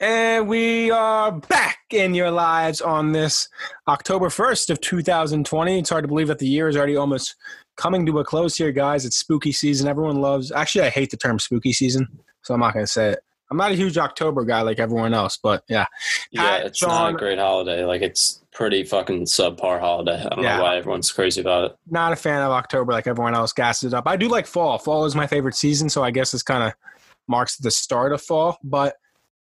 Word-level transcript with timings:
And 0.00 0.46
we 0.46 0.90
are 0.90 1.32
back 1.32 1.78
in 1.90 2.14
your 2.14 2.30
lives 2.30 2.82
on 2.82 3.12
this 3.12 3.48
October 3.88 4.28
1st 4.28 4.68
of 4.70 4.80
2020. 4.82 5.78
It's 5.78 5.88
hard 5.88 6.04
to 6.04 6.08
believe 6.08 6.28
that 6.28 6.38
the 6.38 6.46
year 6.46 6.68
is 6.68 6.76
already 6.76 6.96
almost 6.96 7.34
coming 7.78 8.04
to 8.04 8.18
a 8.18 8.24
close 8.24 8.56
here, 8.56 8.72
guys. 8.72 9.06
It's 9.06 9.16
spooky 9.16 9.52
season. 9.52 9.88
Everyone 9.88 10.20
loves, 10.20 10.52
actually, 10.52 10.84
I 10.84 10.90
hate 10.90 11.10
the 11.10 11.16
term 11.16 11.38
spooky 11.38 11.72
season, 11.72 12.06
so 12.42 12.52
I'm 12.52 12.60
not 12.60 12.74
going 12.74 12.84
to 12.84 12.92
say 12.92 13.12
it. 13.12 13.20
I'm 13.50 13.56
not 13.56 13.70
a 13.70 13.74
huge 13.74 13.96
October 13.96 14.44
guy 14.44 14.60
like 14.62 14.80
everyone 14.80 15.14
else, 15.14 15.38
but 15.42 15.62
yeah. 15.68 15.86
Yeah, 16.30 16.42
Pat, 16.42 16.66
it's 16.66 16.78
Sean- 16.78 16.88
not 16.90 17.14
a 17.14 17.16
great 17.16 17.38
holiday. 17.38 17.84
Like 17.84 18.02
it's 18.02 18.42
pretty 18.52 18.82
fucking 18.84 19.24
subpar 19.24 19.80
holiday. 19.80 20.20
I 20.30 20.34
don't 20.34 20.42
Yeah. 20.44 20.56
know 20.58 20.64
why 20.64 20.76
everyone's 20.76 21.10
crazy 21.12 21.40
about 21.40 21.70
it. 21.70 21.76
Not 21.88 22.12
a 22.12 22.16
fan 22.16 22.42
of 22.42 22.50
October 22.50 22.92
like 22.92 23.06
everyone 23.06 23.34
else 23.34 23.52
gasses 23.54 23.92
it 23.92 23.96
up. 23.96 24.06
I 24.08 24.16
do 24.16 24.28
like 24.28 24.46
fall. 24.46 24.78
Fall 24.78 25.04
is 25.06 25.14
my 25.14 25.26
favorite 25.28 25.54
season, 25.54 25.88
so 25.88 26.02
I 26.02 26.10
guess 26.10 26.32
this 26.32 26.42
kind 26.42 26.64
of 26.64 26.72
marks 27.28 27.56
the 27.56 27.70
start 27.70 28.12
of 28.12 28.20
fall, 28.20 28.58
but 28.64 28.96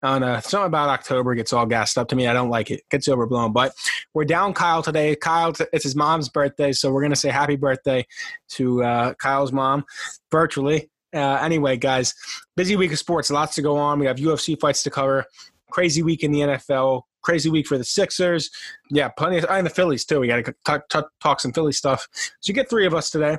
I 0.03 0.19
don't. 0.19 0.43
Something 0.43 0.67
about 0.67 0.89
October 0.89 1.35
gets 1.35 1.53
all 1.53 1.65
gassed 1.65 1.97
up 1.97 2.07
to 2.09 2.15
me. 2.15 2.27
I 2.27 2.33
don't 2.33 2.49
like 2.49 2.71
it. 2.71 2.81
Gets 2.89 3.07
overblown. 3.07 3.53
But 3.53 3.73
we're 4.13 4.25
down 4.25 4.53
Kyle 4.53 4.81
today. 4.81 5.15
Kyle, 5.15 5.53
it's 5.71 5.83
his 5.83 5.95
mom's 5.95 6.29
birthday, 6.29 6.71
so 6.71 6.91
we're 6.91 7.03
gonna 7.03 7.15
say 7.15 7.29
happy 7.29 7.55
birthday 7.55 8.05
to 8.49 8.83
uh, 8.83 9.13
Kyle's 9.15 9.51
mom 9.51 9.85
virtually. 10.31 10.89
Uh, 11.13 11.35
anyway, 11.41 11.77
guys, 11.77 12.13
busy 12.55 12.75
week 12.75 12.91
of 12.91 12.99
sports. 12.99 13.29
Lots 13.29 13.55
to 13.55 13.61
go 13.61 13.77
on. 13.77 13.99
We 13.99 14.05
have 14.05 14.17
UFC 14.17 14.59
fights 14.59 14.83
to 14.83 14.89
cover. 14.89 15.25
Crazy 15.69 16.01
week 16.01 16.23
in 16.23 16.31
the 16.31 16.39
NFL. 16.39 17.03
Crazy 17.21 17.49
week 17.49 17.67
for 17.67 17.77
the 17.77 17.83
Sixers. 17.83 18.49
Yeah, 18.89 19.09
plenty 19.09 19.37
of 19.37 19.45
and 19.49 19.65
the 19.65 19.69
Phillies 19.69 20.05
too. 20.05 20.19
We 20.19 20.27
got 20.27 20.43
to 20.43 20.55
talk, 20.65 20.89
talk, 20.89 21.11
talk 21.21 21.39
some 21.39 21.53
Philly 21.53 21.73
stuff. 21.73 22.07
So 22.13 22.29
you 22.45 22.53
get 22.53 22.69
three 22.69 22.85
of 22.87 22.95
us 22.95 23.11
today, 23.11 23.37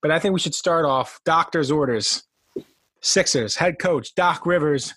but 0.00 0.10
I 0.10 0.18
think 0.18 0.34
we 0.34 0.40
should 0.40 0.54
start 0.54 0.84
off 0.84 1.20
doctor's 1.24 1.70
orders. 1.70 2.22
Sixers 3.00 3.56
head 3.56 3.78
coach 3.78 4.14
Doc 4.14 4.46
Rivers 4.46 4.94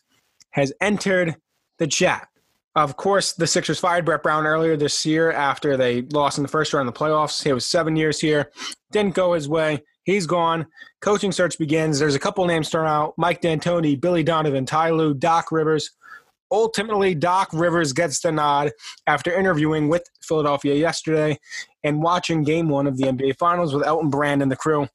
has 0.52 0.74
entered 0.82 1.36
the 1.78 1.88
chat. 1.88 2.28
Of 2.76 2.98
course, 2.98 3.34
the 3.34 3.48
Sixers 3.48 3.80
fired 3.80 4.06
Brett 4.06 4.24
Brown 4.24 4.46
earlier 4.46 4.78
this 4.78 5.06
year 5.06 5.32
after 5.32 5.76
they 5.76 6.04
lost 6.04 6.38
in 6.38 6.44
the 6.44 6.48
first 6.48 6.74
round 6.74 6.88
of 6.88 6.94
the 6.94 7.00
playoffs. 7.00 7.44
He 7.44 7.52
was 7.52 7.66
seven 7.66 7.96
years 7.96 8.20
here, 8.20 8.52
didn't 8.92 9.16
go 9.16 9.34
his 9.34 9.50
way. 9.50 9.84
He's 10.04 10.26
gone. 10.26 10.66
Coaching 11.02 11.32
search 11.32 11.58
begins. 11.58 12.00
There's 12.00 12.16
a 12.16 12.20
couple 12.20 12.46
names 12.46 12.70
thrown 12.70 12.88
out: 12.88 13.14
Mike 13.18 13.42
D'Antoni, 13.42 14.00
Billy 14.00 14.24
Donovan, 14.24 14.66
Ty 14.66 14.92
Lue, 14.92 15.14
Doc 15.14 15.52
Rivers. 15.52 15.92
Ultimately, 16.52 17.14
Doc 17.14 17.50
Rivers 17.54 17.94
gets 17.94 18.20
the 18.22 18.32
nod 18.32 18.72
after 19.06 19.32
interviewing 19.32 19.88
with 19.88 20.10
Philadelphia 20.22 20.74
yesterday 20.74 21.38
and 21.84 22.02
watching 22.02 22.44
Game 22.44 22.70
One 22.70 22.88
of 22.88 22.98
the 22.98 23.04
NBA 23.04 23.38
Finals 23.38 23.74
with 23.74 23.86
Elton 23.86 24.10
Brand 24.10 24.42
and 24.42 24.52
the 24.52 24.56
crew. 24.56 24.88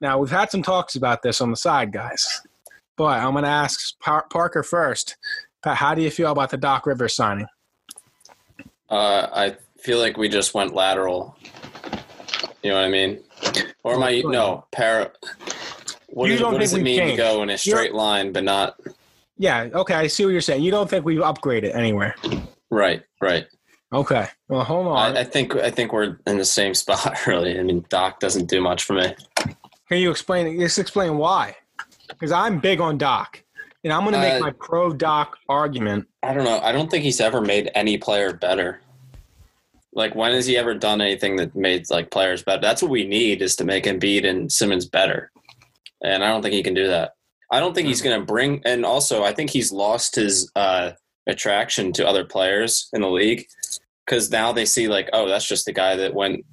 Now, 0.00 0.18
we've 0.18 0.30
had 0.30 0.50
some 0.50 0.62
talks 0.62 0.94
about 0.94 1.22
this 1.22 1.40
on 1.40 1.50
the 1.50 1.56
side, 1.56 1.92
guys, 1.92 2.42
but 2.98 3.18
I'm 3.20 3.32
going 3.32 3.44
to 3.44 3.50
ask 3.50 3.98
Par- 4.00 4.26
Parker 4.28 4.62
first. 4.62 5.16
Pat, 5.62 5.76
how 5.76 5.94
do 5.94 6.02
you 6.02 6.10
feel 6.10 6.30
about 6.30 6.50
the 6.50 6.56
Doc 6.58 6.84
Rivers 6.86 7.14
signing? 7.14 7.46
Uh, 8.90 9.28
I 9.32 9.56
feel 9.80 9.98
like 9.98 10.16
we 10.18 10.28
just 10.28 10.52
went 10.52 10.74
lateral. 10.74 11.36
You 12.62 12.70
know 12.70 12.76
what 12.76 12.84
I 12.84 12.88
mean? 12.90 13.20
Or 13.84 13.94
am 13.94 14.02
I 14.02 14.20
no 14.24 14.66
para? 14.72 15.12
What, 16.08 16.26
You 16.26 16.34
is- 16.34 16.40
don't 16.40 16.52
what 16.52 16.60
does 16.60 16.74
it 16.74 16.82
mean 16.82 17.08
to 17.10 17.16
go 17.16 17.42
in 17.42 17.50
a 17.50 17.56
straight 17.58 17.94
line, 17.94 18.32
but 18.32 18.44
not 18.44 18.78
Yeah, 19.38 19.68
okay, 19.72 19.94
I 19.94 20.06
see 20.08 20.24
what 20.24 20.32
you're 20.32 20.40
saying. 20.40 20.62
You 20.62 20.70
don't 20.70 20.90
think 20.90 21.04
we've 21.04 21.20
upgraded 21.20 21.74
anywhere. 21.74 22.14
right? 22.70 23.02
Right. 23.20 23.46
Okay, 23.92 24.26
well, 24.48 24.64
hold 24.64 24.86
on. 24.88 25.16
I, 25.16 25.20
I 25.20 25.24
think 25.24 25.54
I 25.56 25.70
think 25.70 25.92
we're 25.92 26.18
in 26.26 26.36
the 26.36 26.44
same 26.44 26.74
spot. 26.82 27.26
Really, 27.26 27.58
I 27.58 27.62
mean, 27.62 27.84
Doc 27.88 28.20
doesn't 28.20 28.46
do 28.46 28.60
much 28.60 28.82
for 28.84 28.94
me. 28.94 29.14
Can 29.88 29.98
you 29.98 30.10
explain? 30.10 30.58
Just 30.60 30.78
explain 30.78 31.16
why? 31.16 31.56
Because 32.08 32.32
I'm 32.32 32.58
big 32.60 32.80
on 32.80 32.98
Doc, 32.98 33.42
and 33.84 33.92
I'm 33.92 34.02
going 34.02 34.14
to 34.14 34.20
make 34.20 34.34
Uh, 34.34 34.40
my 34.40 34.52
pro 34.52 34.92
Doc 34.92 35.36
argument. 35.48 36.06
I 36.22 36.34
don't 36.34 36.44
know. 36.44 36.60
I 36.60 36.72
don't 36.72 36.90
think 36.90 37.04
he's 37.04 37.20
ever 37.20 37.40
made 37.40 37.70
any 37.74 37.98
player 37.98 38.32
better. 38.32 38.80
Like, 39.92 40.14
when 40.14 40.32
has 40.32 40.46
he 40.46 40.56
ever 40.56 40.74
done 40.74 41.00
anything 41.00 41.36
that 41.36 41.56
made 41.56 41.88
like 41.90 42.10
players 42.10 42.42
better? 42.42 42.60
That's 42.60 42.82
what 42.82 42.90
we 42.90 43.04
need 43.06 43.42
is 43.42 43.56
to 43.56 43.64
make 43.64 43.84
Embiid 43.84 44.26
and 44.26 44.50
Simmons 44.50 44.86
better, 44.86 45.30
and 46.02 46.24
I 46.24 46.28
don't 46.28 46.42
think 46.42 46.54
he 46.54 46.62
can 46.62 46.74
do 46.74 46.86
that. 46.88 47.12
I 47.50 47.60
don't 47.60 47.74
think 47.74 47.88
he's 47.88 48.02
going 48.02 48.20
to 48.20 48.26
bring. 48.26 48.60
And 48.66 48.84
also, 48.84 49.24
I 49.24 49.32
think 49.32 49.50
he's 49.50 49.72
lost 49.72 50.14
his 50.14 50.50
uh, 50.54 50.92
attraction 51.26 51.92
to 51.94 52.06
other 52.06 52.24
players 52.24 52.90
in 52.92 53.00
the 53.00 53.08
league 53.08 53.46
because 54.04 54.30
now 54.30 54.52
they 54.52 54.66
see 54.66 54.86
like, 54.86 55.08
oh, 55.14 55.26
that's 55.28 55.48
just 55.48 55.64
the 55.64 55.72
guy 55.72 55.96
that 55.96 56.14
went 56.14 56.44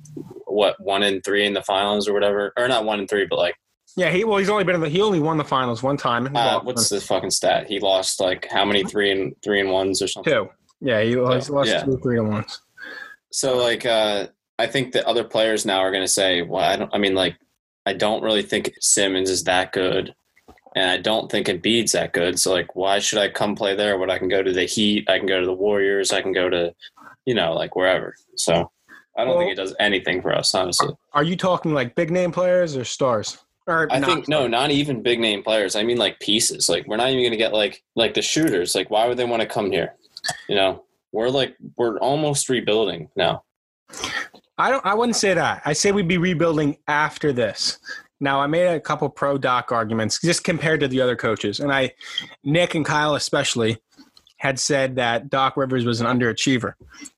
what 0.46 0.80
one 0.80 1.04
in 1.04 1.22
three 1.22 1.46
in 1.46 1.54
the 1.54 1.62
finals 1.62 2.08
or 2.08 2.14
whatever, 2.14 2.54
or 2.58 2.68
not 2.70 2.86
one 2.86 3.02
in 3.02 3.08
three, 3.08 3.26
but 3.26 3.38
like, 3.38 3.56
Yeah, 3.98 4.12
he 4.12 4.24
well, 4.26 4.38
he's 4.40 4.50
only 4.50 4.64
been 4.66 4.76
in 4.76 4.82
the 4.82 4.90
he 4.90 5.02
only 5.02 5.20
won 5.20 5.38
the 5.38 5.44
finals 5.46 5.82
one 5.82 5.96
time. 5.98 6.36
Uh, 6.36 6.60
what's 6.62 6.90
the 6.90 7.00
fucking 7.00 7.32
stat? 7.32 7.68
He 7.68 7.80
lost 7.80 8.20
like 8.20 8.48
how 8.52 8.66
many 8.66 8.84
three 8.84 9.12
and 9.12 9.34
three 9.42 9.62
and 9.62 9.72
ones 9.72 10.02
or 10.02 10.08
something. 10.08 10.34
two? 10.34 10.50
Yeah, 10.82 11.02
he 11.02 11.16
lost, 11.16 11.50
lost 11.50 11.70
Yeah. 11.70 11.84
two, 11.86 11.98
three 12.04 12.18
and 12.20 12.30
ones. 12.30 12.62
So 13.32 13.58
like 13.58 13.86
uh 13.86 14.28
I 14.60 14.68
think 14.68 14.94
that 14.94 15.06
other 15.06 15.24
players 15.24 15.66
now 15.66 15.80
are 15.80 15.92
going 15.92 16.04
to 16.04 16.08
say, 16.08 16.42
"Well, 16.42 16.64
I 16.64 16.76
don't 16.76 16.94
I 16.94 16.98
mean 16.98 17.16
like 17.16 17.38
I 17.86 17.94
don't 17.94 18.24
really 18.24 18.42
think 18.44 18.74
Simmons 18.82 19.30
is 19.30 19.44
that 19.46 19.72
good." 19.72 20.14
And 20.76 20.92
I 20.92 20.98
don't 20.98 21.32
think 21.32 21.48
Embiid's 21.48 21.94
that 21.94 22.12
good. 22.12 22.38
So 22.38 22.52
like 22.52 22.76
why 22.76 23.00
should 23.00 23.20
I 23.20 23.30
come 23.30 23.56
play 23.56 23.76
there 23.76 23.98
when 23.98 24.10
I 24.12 24.18
can 24.18 24.28
go 24.28 24.44
to 24.44 24.52
the 24.52 24.66
Heat, 24.66 25.10
I 25.10 25.20
can 25.20 25.28
go 25.28 25.40
to 25.40 25.46
the 25.46 25.54
Warriors, 25.54 26.12
I 26.12 26.22
can 26.22 26.34
go 26.34 26.50
to 26.50 26.74
you 27.26 27.34
know, 27.34 27.54
like 27.54 27.76
wherever. 27.78 28.14
So 28.36 28.70
I 29.18 29.24
don't 29.24 29.30
Well- 29.30 29.40
think 29.40 29.52
it 29.54 29.56
does 29.56 29.74
anything 29.80 30.22
for 30.22 30.36
us, 30.36 30.54
honestly. 30.54 30.90
Are 31.14 31.24
you 31.24 31.38
talking 31.38 31.74
like 31.74 31.96
big 31.96 32.12
name 32.12 32.34
players 32.34 32.76
or 32.76 32.84
stars? 32.84 33.38
Or 33.68 33.88
I 33.92 34.00
think 34.00 34.28
no, 34.28 34.48
not 34.48 34.70
even 34.70 35.02
big 35.02 35.20
name 35.20 35.42
players. 35.42 35.76
I 35.76 35.84
mean 35.84 35.98
like 35.98 36.20
pieces. 36.20 36.70
Like 36.70 36.86
we're 36.88 36.98
not 36.98 37.10
even 37.10 37.24
going 37.24 37.32
to 37.32 37.38
get 37.38 37.54
like 37.54 37.84
like 37.96 38.14
the 38.14 38.22
shooters. 38.22 38.76
Like 38.76 38.92
why 38.92 39.08
would 39.08 39.18
they 39.18 39.26
want 39.26 39.42
to 39.42 39.48
come 39.48 39.72
here? 39.72 39.96
You 40.48 40.56
know, 40.56 40.84
we're 41.12 41.30
like 41.30 41.56
we're 41.76 41.98
almost 42.00 42.50
rebuilding 42.50 43.10
now. 43.16 43.44
I 44.58 44.70
don't. 44.70 44.86
I 44.86 44.94
wouldn't 44.94 45.16
say 45.16 45.34
that. 45.34 45.62
I 45.66 45.74
say 45.74 45.92
we'd 45.92 46.08
be 46.08 46.18
rebuilding 46.18 46.78
after 46.88 47.34
this. 47.34 47.80
Now, 48.20 48.40
I 48.40 48.48
made 48.48 48.68
a 48.68 48.80
couple 48.80 49.10
pro 49.10 49.38
doc 49.38 49.72
arguments 49.72 50.22
just 50.22 50.44
compared 50.44 50.80
to 50.80 50.88
the 50.88 51.02
other 51.02 51.16
coaches, 51.16 51.60
and 51.60 51.72
I, 51.72 51.94
Nick 52.44 52.76
and 52.76 52.86
Kyle 52.86 53.16
especially, 53.16 53.78
had 54.38 54.60
said 54.60 54.96
that 54.96 55.30
Doc 55.30 55.58
Rivers 55.58 55.86
was 55.86 56.00
an 56.00 56.08
underachiever. 56.08 56.74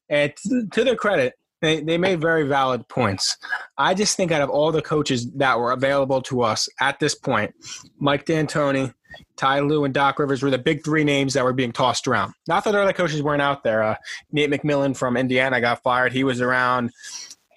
And 0.10 0.34
to 0.72 0.84
their 0.84 0.96
credit, 0.96 1.36
they, 1.62 1.82
they 1.82 1.98
made 1.98 2.22
very 2.22 2.44
valid 2.44 2.88
points. 2.88 3.38
I 3.78 3.94
just 3.94 4.16
think 4.16 4.32
out 4.32 4.42
of 4.42 4.50
all 4.50 4.72
the 4.72 4.82
coaches 4.82 5.32
that 5.34 5.60
were 5.60 5.72
available 5.72 6.22
to 6.24 6.42
us 6.42 6.70
at 6.80 7.00
this 7.00 7.16
point, 7.16 7.54
Mike 8.00 8.26
D'Antoni, 8.26 8.94
Ty 9.38 9.62
Lue, 9.62 9.84
and 9.84 9.94
Doc 9.94 10.20
Rivers 10.20 10.44
were 10.44 10.52
the 10.52 10.58
big 10.58 10.84
three 10.84 11.04
names 11.04 11.34
that 11.34 11.44
were 11.44 11.54
being 11.54 11.72
tossed 11.72 12.08
around. 12.08 12.34
Not 12.48 12.64
that 12.66 12.76
other 12.76 12.94
coaches 12.94 13.24
weren't 13.24 13.42
out 13.42 13.64
there. 13.64 13.82
Uh, 13.82 13.96
Nate 14.32 14.52
McMillan 14.52 14.96
from 14.96 15.18
Indiana 15.18 15.60
got 15.62 15.82
fired. 15.82 16.14
He 16.14 16.24
was 16.24 16.42
around. 16.42 16.92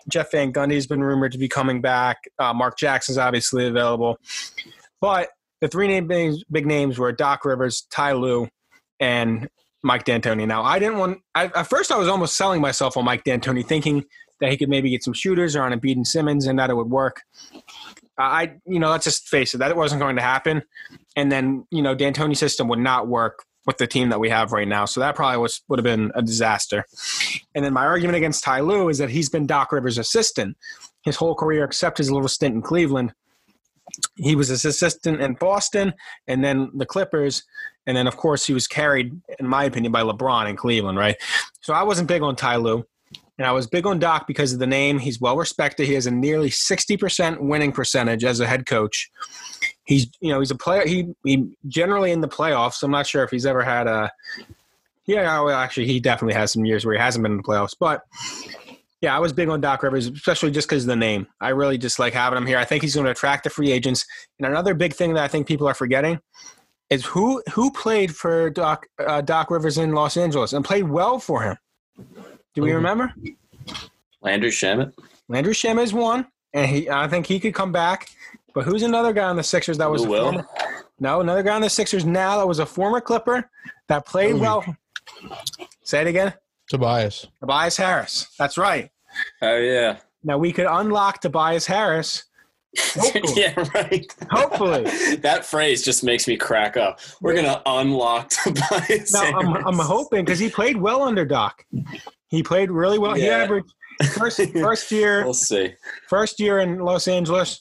Jeff 0.08 0.30
Van 0.30 0.52
Gundy's 0.52 0.86
been 0.86 1.02
rumored 1.02 1.32
to 1.32 1.38
be 1.38 1.48
coming 1.48 1.80
back. 1.80 2.24
Uh, 2.38 2.54
Mark 2.54 2.78
Jackson's 2.78 3.18
obviously 3.18 3.66
available. 3.66 4.18
But 5.00 5.30
the 5.60 5.68
three 5.68 5.88
name 5.88 6.06
names, 6.06 6.42
big 6.50 6.66
names 6.66 6.98
were 6.98 7.12
Doc 7.12 7.44
Rivers, 7.44 7.86
Ty 7.90 8.12
Lue, 8.12 8.48
and 8.98 9.48
Mike 9.82 10.04
D'Antoni. 10.04 10.46
Now, 10.46 10.62
I 10.62 10.78
didn't 10.78 10.98
want. 10.98 11.20
I, 11.34 11.46
at 11.46 11.68
first, 11.68 11.90
I 11.90 11.96
was 11.96 12.08
almost 12.08 12.36
selling 12.36 12.60
myself 12.60 12.96
on 12.96 13.04
Mike 13.04 13.24
D'Antoni, 13.24 13.64
thinking 13.64 14.04
that 14.40 14.50
he 14.50 14.56
could 14.56 14.68
maybe 14.68 14.90
get 14.90 15.02
some 15.02 15.14
shooters 15.14 15.54
or 15.56 15.62
on 15.62 15.72
Embiid 15.72 15.96
and 15.96 16.06
Simmons, 16.06 16.46
and 16.46 16.58
that 16.58 16.70
it 16.70 16.76
would 16.76 16.90
work. 16.90 17.22
I, 18.18 18.54
you 18.66 18.78
know, 18.78 18.90
let's 18.90 19.04
just 19.04 19.28
face 19.28 19.54
it, 19.54 19.58
that 19.58 19.74
wasn't 19.76 20.00
going 20.00 20.16
to 20.16 20.22
happen. 20.22 20.62
And 21.16 21.32
then, 21.32 21.66
you 21.70 21.80
know, 21.80 21.94
D'Antoni's 21.94 22.38
system 22.38 22.68
would 22.68 22.78
not 22.78 23.08
work 23.08 23.44
with 23.66 23.78
the 23.78 23.86
team 23.86 24.10
that 24.10 24.20
we 24.20 24.28
have 24.28 24.52
right 24.52 24.68
now. 24.68 24.84
So 24.84 25.00
that 25.00 25.14
probably 25.14 25.38
was 25.38 25.62
would 25.68 25.78
have 25.78 25.84
been 25.84 26.12
a 26.14 26.22
disaster. 26.22 26.84
And 27.54 27.64
then 27.64 27.72
my 27.72 27.86
argument 27.86 28.16
against 28.16 28.44
Ty 28.44 28.60
Lue 28.60 28.88
is 28.88 28.98
that 28.98 29.10
he's 29.10 29.28
been 29.28 29.46
Doc 29.46 29.72
Rivers' 29.72 29.98
assistant 29.98 30.56
his 31.02 31.16
whole 31.16 31.34
career, 31.34 31.64
except 31.64 31.98
his 31.98 32.10
little 32.10 32.28
stint 32.28 32.54
in 32.54 32.62
Cleveland. 32.62 33.14
He 34.16 34.36
was 34.36 34.48
his 34.48 34.64
assistant 34.64 35.20
in 35.20 35.34
Boston 35.34 35.94
and 36.26 36.44
then 36.44 36.70
the 36.74 36.86
Clippers. 36.86 37.42
And 37.90 37.96
then, 37.96 38.06
of 38.06 38.16
course, 38.16 38.46
he 38.46 38.54
was 38.54 38.68
carried, 38.68 39.20
in 39.40 39.48
my 39.48 39.64
opinion, 39.64 39.90
by 39.90 40.02
LeBron 40.02 40.48
in 40.48 40.54
Cleveland, 40.54 40.96
right? 40.96 41.16
So 41.60 41.74
I 41.74 41.82
wasn't 41.82 42.06
big 42.06 42.22
on 42.22 42.36
Ty 42.36 42.54
Lue. 42.54 42.86
And 43.36 43.48
I 43.48 43.50
was 43.50 43.66
big 43.66 43.84
on 43.84 43.98
Doc 43.98 44.28
because 44.28 44.52
of 44.52 44.60
the 44.60 44.66
name. 44.68 45.00
He's 45.00 45.20
well 45.20 45.36
respected. 45.36 45.88
He 45.88 45.94
has 45.94 46.06
a 46.06 46.12
nearly 46.12 46.50
60% 46.50 47.40
winning 47.40 47.72
percentage 47.72 48.22
as 48.22 48.38
a 48.38 48.46
head 48.46 48.64
coach. 48.64 49.10
He's, 49.82 50.06
you 50.20 50.32
know, 50.32 50.38
he's 50.38 50.52
a 50.52 50.54
player. 50.54 50.86
He, 50.86 51.08
he 51.24 51.50
generally 51.66 52.12
in 52.12 52.20
the 52.20 52.28
playoffs. 52.28 52.80
I'm 52.84 52.92
not 52.92 53.08
sure 53.08 53.24
if 53.24 53.32
he's 53.32 53.44
ever 53.44 53.64
had 53.64 53.88
a, 53.88 54.12
yeah, 55.06 55.40
oh, 55.40 55.46
well, 55.46 55.58
actually, 55.58 55.86
he 55.86 55.98
definitely 55.98 56.34
has 56.34 56.52
some 56.52 56.64
years 56.64 56.86
where 56.86 56.94
he 56.94 57.00
hasn't 57.00 57.24
been 57.24 57.32
in 57.32 57.38
the 57.38 57.42
playoffs. 57.42 57.74
But 57.76 58.02
yeah, 59.00 59.16
I 59.16 59.18
was 59.18 59.32
big 59.32 59.48
on 59.48 59.60
Doc 59.60 59.82
Rivers, 59.82 60.06
especially 60.06 60.52
just 60.52 60.68
because 60.68 60.84
of 60.84 60.88
the 60.88 60.94
name. 60.94 61.26
I 61.40 61.48
really 61.48 61.76
just 61.76 61.98
like 61.98 62.12
having 62.12 62.36
him 62.36 62.46
here. 62.46 62.58
I 62.58 62.64
think 62.64 62.84
he's 62.84 62.94
going 62.94 63.06
to 63.06 63.10
attract 63.10 63.42
the 63.42 63.50
free 63.50 63.72
agents. 63.72 64.06
And 64.38 64.46
another 64.46 64.74
big 64.74 64.92
thing 64.92 65.14
that 65.14 65.24
I 65.24 65.28
think 65.28 65.48
people 65.48 65.66
are 65.66 65.74
forgetting 65.74 66.20
is 66.90 67.04
who 67.04 67.42
who 67.52 67.70
played 67.70 68.14
for 68.14 68.50
Doc 68.50 68.86
uh, 68.98 69.20
Doc 69.20 69.50
Rivers 69.50 69.78
in 69.78 69.92
Los 69.92 70.16
Angeles 70.16 70.52
and 70.52 70.64
played 70.64 70.84
well 70.84 71.18
for 71.18 71.42
him. 71.42 71.56
Do 72.54 72.62
we 72.62 72.72
remember? 72.72 73.14
Landry 74.20 74.50
Shamet. 74.50 74.92
Landry 75.28 75.54
Shamet 75.54 75.84
is 75.84 75.92
one, 75.94 76.26
and 76.52 76.68
he 76.68 76.90
I 76.90 77.08
think 77.08 77.26
he 77.26 77.40
could 77.40 77.54
come 77.54 77.72
back. 77.72 78.10
But 78.52 78.64
who's 78.64 78.82
another 78.82 79.12
guy 79.12 79.28
on 79.28 79.36
the 79.36 79.44
Sixers 79.44 79.78
that 79.78 79.90
was 79.90 80.02
Lou 80.02 80.10
Will. 80.10 80.32
former? 80.32 80.48
No, 80.98 81.20
another 81.20 81.42
guy 81.42 81.54
on 81.54 81.62
the 81.62 81.70
Sixers 81.70 82.04
now 82.04 82.38
that 82.38 82.46
was 82.46 82.58
a 82.58 82.66
former 82.66 83.00
Clipper 83.00 83.48
that 83.88 84.04
played 84.04 84.32
Toby. 84.32 84.40
well. 84.40 84.76
Say 85.84 86.02
it 86.02 86.06
again. 86.08 86.34
Tobias. 86.68 87.26
Tobias 87.40 87.76
Harris. 87.76 88.28
That's 88.38 88.58
right. 88.58 88.90
Oh 89.42 89.56
yeah. 89.56 89.98
Now 90.22 90.38
we 90.38 90.52
could 90.52 90.66
unlock 90.66 91.20
Tobias 91.20 91.66
Harris. 91.66 92.24
Hopefully. 92.78 93.32
yeah, 93.36 93.68
right. 93.74 94.14
Hopefully. 94.30 95.16
that 95.16 95.44
phrase 95.44 95.82
just 95.82 96.04
makes 96.04 96.28
me 96.28 96.36
crack 96.36 96.76
up. 96.76 97.00
We're 97.20 97.34
gonna 97.34 97.62
unlock 97.66 98.30
Tobias. 98.44 99.12
No, 99.12 99.22
I'm, 99.22 99.56
I'm 99.66 99.78
hoping 99.78 100.24
because 100.24 100.38
he 100.38 100.48
played 100.48 100.76
well 100.76 101.02
under 101.02 101.24
Doc. 101.24 101.64
He 102.28 102.42
played 102.42 102.70
really 102.70 102.98
well. 102.98 103.14
He 103.14 103.28
averaged 103.28 103.72
first 104.12 104.40
first 104.52 104.90
year 104.92 105.24
We'll 105.24 105.34
see. 105.34 105.74
first 106.08 106.38
year 106.40 106.60
in 106.60 106.78
Los 106.78 107.08
Angeles. 107.08 107.60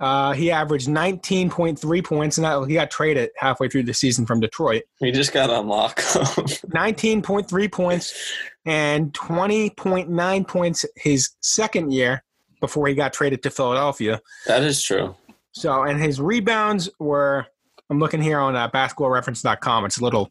Uh, 0.00 0.32
he 0.32 0.50
averaged 0.50 0.88
19.3 0.88 2.04
points, 2.04 2.38
and 2.38 2.68
he 2.68 2.74
got 2.74 2.90
traded 2.90 3.30
halfway 3.36 3.68
through 3.68 3.82
the 3.82 3.94
season 3.94 4.26
from 4.26 4.40
Detroit. 4.40 4.84
We 5.00 5.10
just 5.10 5.32
got 5.32 5.48
to 5.48 5.58
unlock. 5.58 5.96
19.3 5.98 7.72
points 7.72 8.32
and 8.64 9.12
20.9 9.12 10.48
points 10.48 10.84
his 10.96 11.30
second 11.40 11.92
year 11.92 12.22
before 12.60 12.86
he 12.88 12.94
got 12.94 13.12
traded 13.12 13.42
to 13.42 13.50
Philadelphia. 13.50 14.20
that 14.46 14.62
is 14.62 14.82
true. 14.82 15.14
So, 15.52 15.82
and 15.84 16.00
his 16.00 16.20
rebounds 16.20 16.88
were, 16.98 17.46
I'm 17.90 17.98
looking 17.98 18.20
here 18.20 18.38
on 18.38 18.56
uh, 18.56 18.68
basketballreference.com. 18.70 19.84
It's 19.86 19.98
a 19.98 20.04
little, 20.04 20.30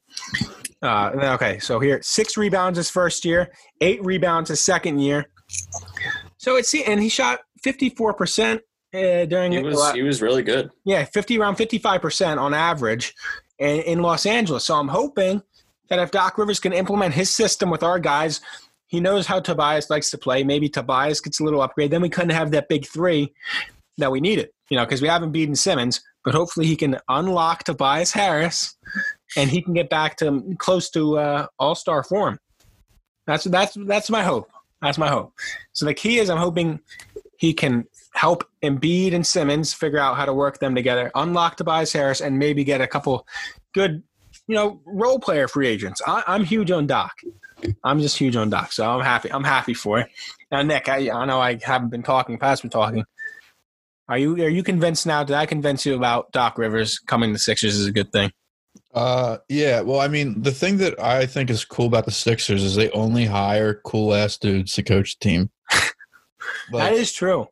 uh, 0.83 1.11
okay. 1.35 1.59
So 1.59 1.79
here, 1.79 1.99
six 2.03 2.37
rebounds 2.37 2.77
his 2.77 2.89
first 2.89 3.25
year, 3.25 3.51
eight 3.81 4.03
rebounds 4.03 4.49
his 4.49 4.61
second 4.61 4.99
year. 4.99 5.25
So 6.37 6.57
it's, 6.57 6.73
and 6.73 7.01
he 7.01 7.09
shot 7.09 7.39
54% 7.65 8.55
uh, 8.93 9.25
during, 9.25 9.51
He 9.51 9.63
was 9.63 9.91
he 9.93 10.03
was 10.03 10.21
really 10.21 10.43
good. 10.43 10.69
yeah, 10.83 11.05
50, 11.05 11.39
around 11.39 11.55
55% 11.55 12.37
on 12.37 12.53
average 12.53 13.13
in, 13.59 13.79
in 13.81 14.01
Los 14.01 14.25
Angeles. 14.25 14.63
So 14.65 14.75
I'm 14.75 14.87
hoping 14.89 15.41
that 15.89 15.99
if 15.99 16.11
Doc 16.11 16.37
Rivers 16.37 16.59
can 16.59 16.73
implement 16.73 17.13
his 17.13 17.29
system 17.29 17.69
with 17.69 17.83
our 17.83 17.99
guys, 17.99 18.41
he 18.95 19.01
knows 19.01 19.27
how 19.27 19.41
Tobias 19.41 19.89
likes 19.89 20.09
to 20.11 20.17
play. 20.17 20.41
Maybe 20.45 20.69
Tobias 20.69 21.19
gets 21.19 21.41
a 21.41 21.43
little 21.43 21.61
upgrade. 21.61 21.91
Then 21.91 22.01
we 22.01 22.07
couldn't 22.07 22.29
have 22.29 22.51
that 22.51 22.69
big 22.69 22.87
three 22.87 23.33
that 23.97 24.09
we 24.09 24.21
needed, 24.21 24.51
you 24.69 24.77
know, 24.77 24.85
because 24.85 25.01
we 25.01 25.09
haven't 25.09 25.33
beaten 25.33 25.53
Simmons. 25.53 26.01
But 26.23 26.33
hopefully 26.33 26.65
he 26.65 26.77
can 26.77 26.97
unlock 27.09 27.65
Tobias 27.65 28.13
Harris 28.13 28.77
and 29.35 29.49
he 29.49 29.61
can 29.61 29.73
get 29.73 29.89
back 29.89 30.15
to 30.17 30.55
close 30.59 30.89
to 30.91 31.17
uh, 31.17 31.47
all 31.59 31.75
star 31.75 32.03
form. 32.03 32.39
That's 33.27 33.43
that's 33.43 33.75
that's 33.85 34.09
my 34.09 34.23
hope. 34.23 34.49
That's 34.81 34.97
my 34.97 35.09
hope. 35.09 35.33
So 35.73 35.85
the 35.85 35.93
key 35.93 36.19
is 36.19 36.29
I'm 36.29 36.37
hoping 36.37 36.79
he 37.37 37.53
can 37.53 37.83
help 38.13 38.47
Embiid 38.63 39.13
and 39.13 39.27
Simmons 39.27 39.73
figure 39.73 39.99
out 39.99 40.15
how 40.15 40.23
to 40.23 40.33
work 40.33 40.59
them 40.59 40.73
together, 40.73 41.11
unlock 41.15 41.57
Tobias 41.57 41.91
Harris, 41.91 42.21
and 42.21 42.39
maybe 42.39 42.63
get 42.63 42.79
a 42.79 42.87
couple 42.87 43.27
good, 43.73 44.03
you 44.47 44.55
know, 44.55 44.79
role 44.85 45.19
player 45.19 45.49
free 45.49 45.67
agents. 45.67 46.01
I, 46.07 46.23
I'm 46.27 46.45
huge 46.45 46.71
on 46.71 46.87
Doc. 46.87 47.11
I'm 47.83 47.99
just 47.99 48.17
huge 48.17 48.35
on 48.35 48.49
Doc, 48.49 48.71
so 48.71 48.89
I'm 48.89 49.03
happy. 49.03 49.31
I'm 49.31 49.43
happy 49.43 49.73
for 49.73 49.99
it. 49.99 50.09
Now, 50.51 50.61
Nick, 50.61 50.89
I, 50.89 51.09
I 51.09 51.25
know 51.25 51.39
I 51.39 51.59
haven't 51.61 51.89
been 51.89 52.03
talking, 52.03 52.37
past 52.37 52.61
been 52.61 52.71
talking. 52.71 53.03
Are 54.07 54.17
you 54.17 54.35
are 54.35 54.49
you 54.49 54.63
convinced 54.63 55.07
now? 55.07 55.23
Did 55.23 55.35
I 55.35 55.45
convince 55.45 55.85
you 55.85 55.95
about 55.95 56.31
Doc 56.31 56.57
Rivers 56.57 56.99
coming 56.99 57.29
to 57.29 57.33
the 57.33 57.39
Sixers 57.39 57.75
is 57.75 57.87
a 57.87 57.91
good 57.91 58.11
thing? 58.11 58.31
Uh, 58.93 59.37
yeah. 59.49 59.81
Well, 59.81 59.99
I 59.99 60.07
mean, 60.07 60.41
the 60.41 60.51
thing 60.51 60.77
that 60.77 60.99
I 60.99 61.25
think 61.25 61.49
is 61.49 61.65
cool 61.65 61.87
about 61.87 62.05
the 62.05 62.11
Sixers 62.11 62.63
is 62.63 62.75
they 62.75 62.91
only 62.91 63.25
hire 63.25 63.81
cool 63.83 64.13
ass 64.13 64.37
dudes 64.37 64.73
to 64.73 64.83
coach 64.83 65.17
the 65.17 65.27
team. 65.27 65.49
that 66.71 66.93
is 66.93 67.11
true. 67.11 67.47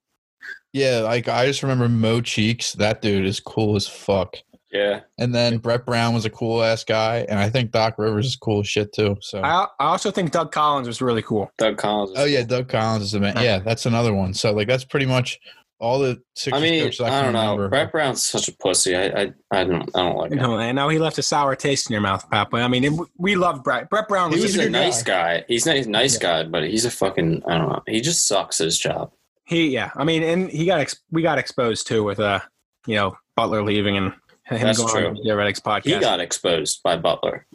yeah, 0.73 0.99
like 0.99 1.27
I 1.27 1.47
just 1.47 1.63
remember 1.63 1.89
Mo 1.89 2.21
Cheeks. 2.21 2.73
That 2.73 3.01
dude 3.01 3.25
is 3.25 3.39
cool 3.39 3.75
as 3.75 3.87
fuck. 3.87 4.35
Yeah. 4.73 5.01
And 5.19 5.33
then 5.33 5.59
Brett 5.59 5.85
Brown 5.85 6.13
was 6.13 6.25
a 6.25 6.29
cool 6.29 6.63
ass 6.63 6.83
guy, 6.83 7.25
and 7.29 7.39
I 7.39 7.49
think 7.49 7.71
Doc 7.71 7.95
Rivers 7.97 8.25
is 8.25 8.35
cool 8.35 8.61
as 8.61 8.67
shit 8.67 8.91
too. 8.91 9.15
So. 9.21 9.39
I, 9.41 9.67
I 9.79 9.85
also 9.85 10.09
think 10.11 10.31
Doug 10.31 10.51
Collins 10.51 10.87
was 10.87 11.01
really 11.01 11.21
cool. 11.21 11.49
Doug 11.57 11.77
Collins. 11.77 12.11
is 12.11 12.17
Oh 12.17 12.25
yeah. 12.25 12.43
Doug 12.43 12.67
Collins 12.69 13.03
is 13.03 13.13
a 13.13 13.19
man. 13.19 13.35
Yeah, 13.37 13.59
that's 13.59 13.85
another 13.85 14.13
one. 14.13 14.33
So 14.33 14.51
like 14.51 14.67
that's 14.67 14.83
pretty 14.83 15.05
much 15.05 15.39
all 15.79 15.99
the 15.99 16.21
Sixers 16.35 16.61
I 16.61 16.63
mean, 16.63 16.83
coaches 16.83 17.01
I, 17.01 17.05
I 17.05 17.09
can 17.09 17.23
don't 17.25 17.33
know. 17.33 17.41
remember. 17.55 17.69
Brett 17.69 17.91
Brown's 17.91 18.23
such 18.23 18.47
a 18.47 18.53
pussy. 18.57 18.95
I, 18.95 19.05
I, 19.07 19.33
I 19.51 19.63
don't, 19.65 19.89
I 19.95 19.99
don't 20.03 20.15
like 20.17 20.31
You 20.31 20.37
him. 20.37 20.43
know, 20.43 20.57
and 20.59 20.75
now 20.75 20.87
he 20.87 20.97
left 20.97 21.17
a 21.17 21.23
sour 21.23 21.55
taste 21.57 21.89
in 21.89 21.93
your 21.93 22.01
mouth, 22.01 22.27
Pat. 22.31 22.47
But 22.49 22.61
I 22.61 22.67
mean, 22.69 22.83
it, 22.85 22.93
we 23.17 23.35
love 23.35 23.63
Brett. 23.63 23.89
Brett 23.89 24.07
Brown 24.07 24.29
was 24.31 24.37
He 24.37 24.43
was 24.43 24.53
He's 24.55 24.63
a 24.63 24.67
a 24.67 24.69
nice 24.71 25.03
guy. 25.03 25.43
He's 25.47 25.67
a 25.67 25.83
nice 25.89 26.17
guy, 26.17 26.43
but 26.43 26.63
he's 26.63 26.85
a 26.85 26.91
fucking. 26.91 27.43
I 27.47 27.57
don't 27.57 27.67
know. 27.69 27.81
He 27.87 27.99
just 28.01 28.27
sucks 28.27 28.61
at 28.61 28.65
his 28.65 28.79
job. 28.79 29.11
He, 29.45 29.67
yeah. 29.69 29.91
I 29.97 30.05
mean, 30.05 30.23
and 30.23 30.49
he 30.49 30.65
got 30.65 30.79
ex- 30.79 31.01
we 31.11 31.21
got 31.21 31.37
exposed 31.37 31.85
too 31.85 32.03
with 32.03 32.19
uh, 32.19 32.39
you 32.87 32.95
know, 32.95 33.17
Butler 33.35 33.61
leaving 33.61 33.97
and 33.97 34.13
him 34.57 34.67
That's 34.67 34.79
going 34.79 34.93
true. 34.93 35.07
on 35.07 35.13
the 35.15 35.23
Theoretics 35.23 35.59
podcast. 35.59 35.83
He 35.85 35.99
got 35.99 36.19
exposed 36.19 36.81
by 36.83 36.97
Butler. 36.97 37.45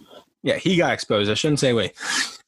yeah, 0.42 0.56
he 0.56 0.76
got 0.76 0.92
exposed. 0.92 1.30
I 1.30 1.34
shouldn't 1.34 1.60
say 1.60 1.72
we, 1.72 1.90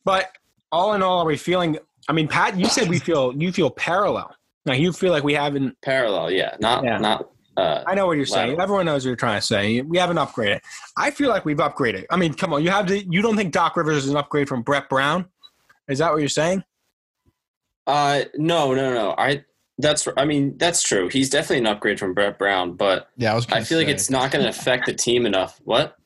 but 0.04 0.30
all 0.72 0.94
in 0.94 1.02
all, 1.02 1.20
are 1.20 1.26
we 1.26 1.36
feeling? 1.36 1.78
I 2.08 2.12
mean, 2.12 2.28
Pat, 2.28 2.58
you 2.58 2.66
said 2.66 2.88
we 2.88 2.98
feel 2.98 3.32
you 3.36 3.52
feel 3.52 3.70
parallel. 3.70 4.34
Now 4.66 4.74
you 4.74 4.92
feel 4.92 5.12
like 5.12 5.24
we 5.24 5.34
haven't. 5.34 5.80
Parallel, 5.82 6.30
yeah. 6.32 6.56
Not, 6.60 6.84
Yeah. 6.84 6.98
not. 6.98 7.30
Uh, 7.56 7.82
I 7.86 7.94
know 7.94 8.06
what 8.06 8.16
you're 8.16 8.24
saying. 8.26 8.50
Lateral. 8.50 8.62
Everyone 8.62 8.86
knows 8.86 9.04
what 9.04 9.08
you're 9.08 9.16
trying 9.16 9.40
to 9.40 9.46
say. 9.46 9.80
We 9.82 9.98
haven't 9.98 10.16
upgraded. 10.18 10.60
I 10.96 11.10
feel 11.10 11.28
like 11.30 11.44
we've 11.44 11.56
upgraded. 11.58 12.06
I 12.10 12.16
mean, 12.16 12.32
come 12.32 12.52
on, 12.54 12.62
you 12.62 12.70
have 12.70 12.86
to. 12.86 12.98
You 13.04 13.20
don't 13.22 13.36
think 13.36 13.52
Doc 13.52 13.76
Rivers 13.76 14.04
is 14.04 14.10
an 14.10 14.16
upgrade 14.16 14.48
from 14.48 14.62
Brett 14.62 14.88
Brown? 14.88 15.26
Is 15.88 15.98
that 15.98 16.10
what 16.12 16.20
you're 16.20 16.28
saying? 16.28 16.62
uh, 17.86 18.22
no, 18.36 18.74
no, 18.74 18.94
no. 18.94 19.14
I. 19.18 19.44
That's. 19.80 20.06
I 20.16 20.24
mean, 20.24 20.56
that's 20.58 20.82
true. 20.82 21.08
He's 21.08 21.30
definitely 21.30 21.58
an 21.58 21.66
upgrade 21.66 21.98
from 21.98 22.14
Brett 22.14 22.38
Brown, 22.38 22.74
but 22.74 23.08
yeah, 23.16 23.32
I 23.32 23.34
was. 23.34 23.46
I 23.46 23.50
Gonna 23.54 23.64
feel 23.64 23.78
like 23.78 23.88
it's 23.88 24.10
not 24.10 24.30
going 24.30 24.42
to 24.44 24.48
affect 24.50 24.86
the 24.86 24.94
team 24.94 25.26
enough. 25.26 25.60
What? 25.64 25.96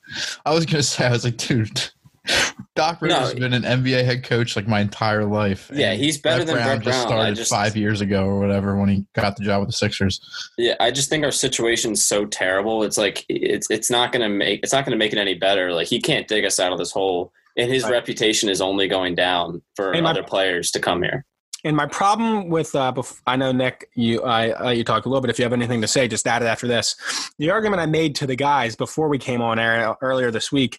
I 0.44 0.52
was 0.54 0.66
gonna 0.66 0.82
say 0.82 1.06
I 1.06 1.10
was 1.10 1.24
like, 1.24 1.36
dude, 1.38 1.90
Doc 2.74 3.00
Rivers 3.00 3.18
No. 3.18 3.24
has 3.24 3.34
been 3.34 3.52
an 3.52 3.62
NBA 3.62 4.04
head 4.04 4.24
coach 4.24 4.56
like 4.56 4.66
my 4.66 4.80
entire 4.80 5.24
life. 5.24 5.70
Yeah, 5.72 5.92
and 5.92 6.00
he's 6.02 6.18
better 6.18 6.44
than 6.44 6.56
Brett 6.56 6.82
just 6.82 7.06
Brown. 7.06 7.12
I 7.12 7.16
started 7.16 7.36
just- 7.36 7.50
five 7.50 7.76
years 7.76 8.00
ago 8.00 8.24
or 8.24 8.38
whatever 8.40 8.76
when 8.78 8.88
he 8.88 9.04
got 9.14 9.36
the 9.36 9.44
job 9.44 9.60
with 9.60 9.68
the 9.68 9.72
Sixers. 9.74 10.20
Yeah, 10.58 10.74
I 10.80 10.90
just 10.90 11.08
think 11.08 11.24
our 11.24 11.30
situation's 11.30 12.04
so 12.04 12.26
terrible. 12.26 12.82
It's 12.82 12.98
like 12.98 13.24
it's 13.28 13.70
it's 13.70 13.90
not 13.90 14.12
gonna 14.12 14.28
make 14.28 14.60
it's 14.62 14.72
not 14.72 14.84
gonna 14.84 14.96
make 14.96 15.12
it 15.12 15.18
any 15.18 15.34
better. 15.34 15.72
Like 15.72 15.86
he 15.86 16.00
can't 16.00 16.26
dig 16.28 16.44
us 16.44 16.58
out 16.60 16.72
of 16.72 16.78
this 16.78 16.92
hole, 16.92 17.32
and 17.56 17.70
his 17.70 17.84
Right. 17.84 17.92
reputation 17.92 18.48
is 18.48 18.60
only 18.60 18.88
going 18.88 19.14
down 19.14 19.62
for 19.76 19.92
And 19.92 20.04
my- 20.04 20.10
other 20.10 20.22
players 20.22 20.70
to 20.72 20.80
come 20.80 21.02
here. 21.02 21.24
And 21.64 21.76
my 21.76 21.86
problem 21.86 22.48
with, 22.50 22.74
uh, 22.74 22.92
bef- 22.94 23.20
I 23.26 23.36
know 23.36 23.50
Nick, 23.50 23.88
you, 23.94 24.22
I, 24.22 24.50
uh, 24.50 24.70
you 24.70 24.84
talked 24.84 25.06
a 25.06 25.08
little 25.08 25.22
bit. 25.22 25.30
If 25.30 25.38
you 25.38 25.44
have 25.44 25.52
anything 25.54 25.80
to 25.80 25.88
say, 25.88 26.06
just 26.06 26.26
add 26.26 26.42
it 26.42 26.46
after 26.46 26.68
this. 26.68 26.94
The 27.38 27.50
argument 27.50 27.80
I 27.80 27.86
made 27.86 28.14
to 28.16 28.26
the 28.26 28.36
guys 28.36 28.76
before 28.76 29.08
we 29.08 29.18
came 29.18 29.40
on 29.40 29.58
air 29.58 29.96
earlier 30.02 30.30
this 30.30 30.52
week 30.52 30.78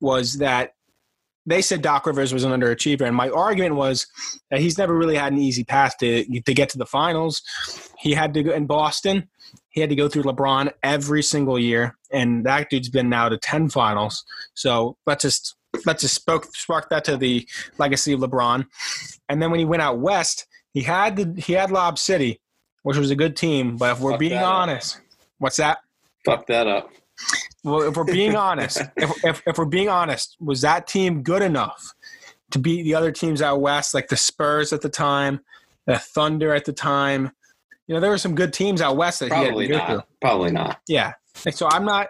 was 0.00 0.38
that 0.38 0.72
they 1.46 1.62
said 1.62 1.80
Doc 1.80 2.06
Rivers 2.06 2.32
was 2.32 2.42
an 2.42 2.50
underachiever, 2.50 3.02
and 3.02 3.14
my 3.14 3.28
argument 3.28 3.76
was 3.76 4.06
that 4.50 4.60
he's 4.60 4.76
never 4.78 4.96
really 4.96 5.14
had 5.16 5.32
an 5.32 5.38
easy 5.38 5.62
path 5.62 5.96
to 5.98 6.24
to 6.24 6.54
get 6.54 6.68
to 6.70 6.78
the 6.78 6.86
finals. 6.86 7.40
He 7.98 8.12
had 8.12 8.34
to 8.34 8.42
go 8.42 8.52
in 8.52 8.66
Boston. 8.66 9.28
He 9.68 9.80
had 9.80 9.90
to 9.90 9.96
go 9.96 10.08
through 10.08 10.24
LeBron 10.24 10.72
every 10.82 11.22
single 11.22 11.56
year, 11.56 11.96
and 12.10 12.44
that 12.46 12.68
dude's 12.68 12.88
been 12.88 13.08
now 13.08 13.28
to 13.28 13.38
ten 13.38 13.68
finals. 13.68 14.24
So 14.54 14.96
let's 15.06 15.22
just 15.22 15.54
let's 15.84 16.02
just 16.02 16.14
spoke, 16.14 16.46
spark 16.56 16.90
that 16.90 17.04
to 17.04 17.16
the 17.16 17.46
legacy 17.78 18.12
of 18.12 18.20
LeBron. 18.20 18.66
And 19.28 19.42
then 19.42 19.50
when 19.50 19.58
he 19.58 19.66
went 19.66 19.82
out 19.82 19.98
west, 19.98 20.46
he 20.72 20.82
had 20.82 21.16
the 21.16 21.40
he 21.40 21.54
had 21.54 21.70
Lob 21.70 21.98
City, 21.98 22.40
which 22.82 22.96
was 22.96 23.10
a 23.10 23.16
good 23.16 23.36
team. 23.36 23.76
But 23.76 23.92
if 23.92 24.00
we're 24.00 24.12
Fuck 24.12 24.20
being 24.20 24.32
that 24.32 24.44
up. 24.44 24.54
honest, 24.54 25.00
what's 25.38 25.56
that? 25.56 25.78
Fuck 26.24 26.46
that 26.48 26.66
up. 26.66 26.90
Well, 27.64 27.82
if 27.82 27.96
we're 27.96 28.04
being 28.04 28.36
honest, 28.36 28.82
if, 28.96 29.24
if, 29.24 29.42
if 29.46 29.58
we're 29.58 29.64
being 29.64 29.88
honest, 29.88 30.36
was 30.38 30.60
that 30.60 30.86
team 30.86 31.22
good 31.22 31.42
enough 31.42 31.94
to 32.50 32.58
beat 32.58 32.82
the 32.82 32.94
other 32.94 33.10
teams 33.10 33.42
out 33.42 33.60
west, 33.60 33.94
like 33.94 34.08
the 34.08 34.16
Spurs 34.16 34.72
at 34.72 34.82
the 34.82 34.88
time, 34.88 35.40
the 35.86 35.98
Thunder 35.98 36.54
at 36.54 36.64
the 36.64 36.72
time? 36.72 37.32
You 37.86 37.94
know, 37.94 38.00
there 38.00 38.10
were 38.10 38.18
some 38.18 38.34
good 38.34 38.52
teams 38.52 38.80
out 38.80 38.96
west 38.96 39.20
that 39.20 39.30
Probably 39.30 39.66
he 39.66 39.72
had 39.72 39.86
to 39.86 39.94
not. 39.94 40.08
Probably 40.20 40.50
not. 40.52 40.80
Yeah, 40.88 41.14
and 41.44 41.54
so 41.54 41.68
I'm 41.70 41.84
not. 41.84 42.08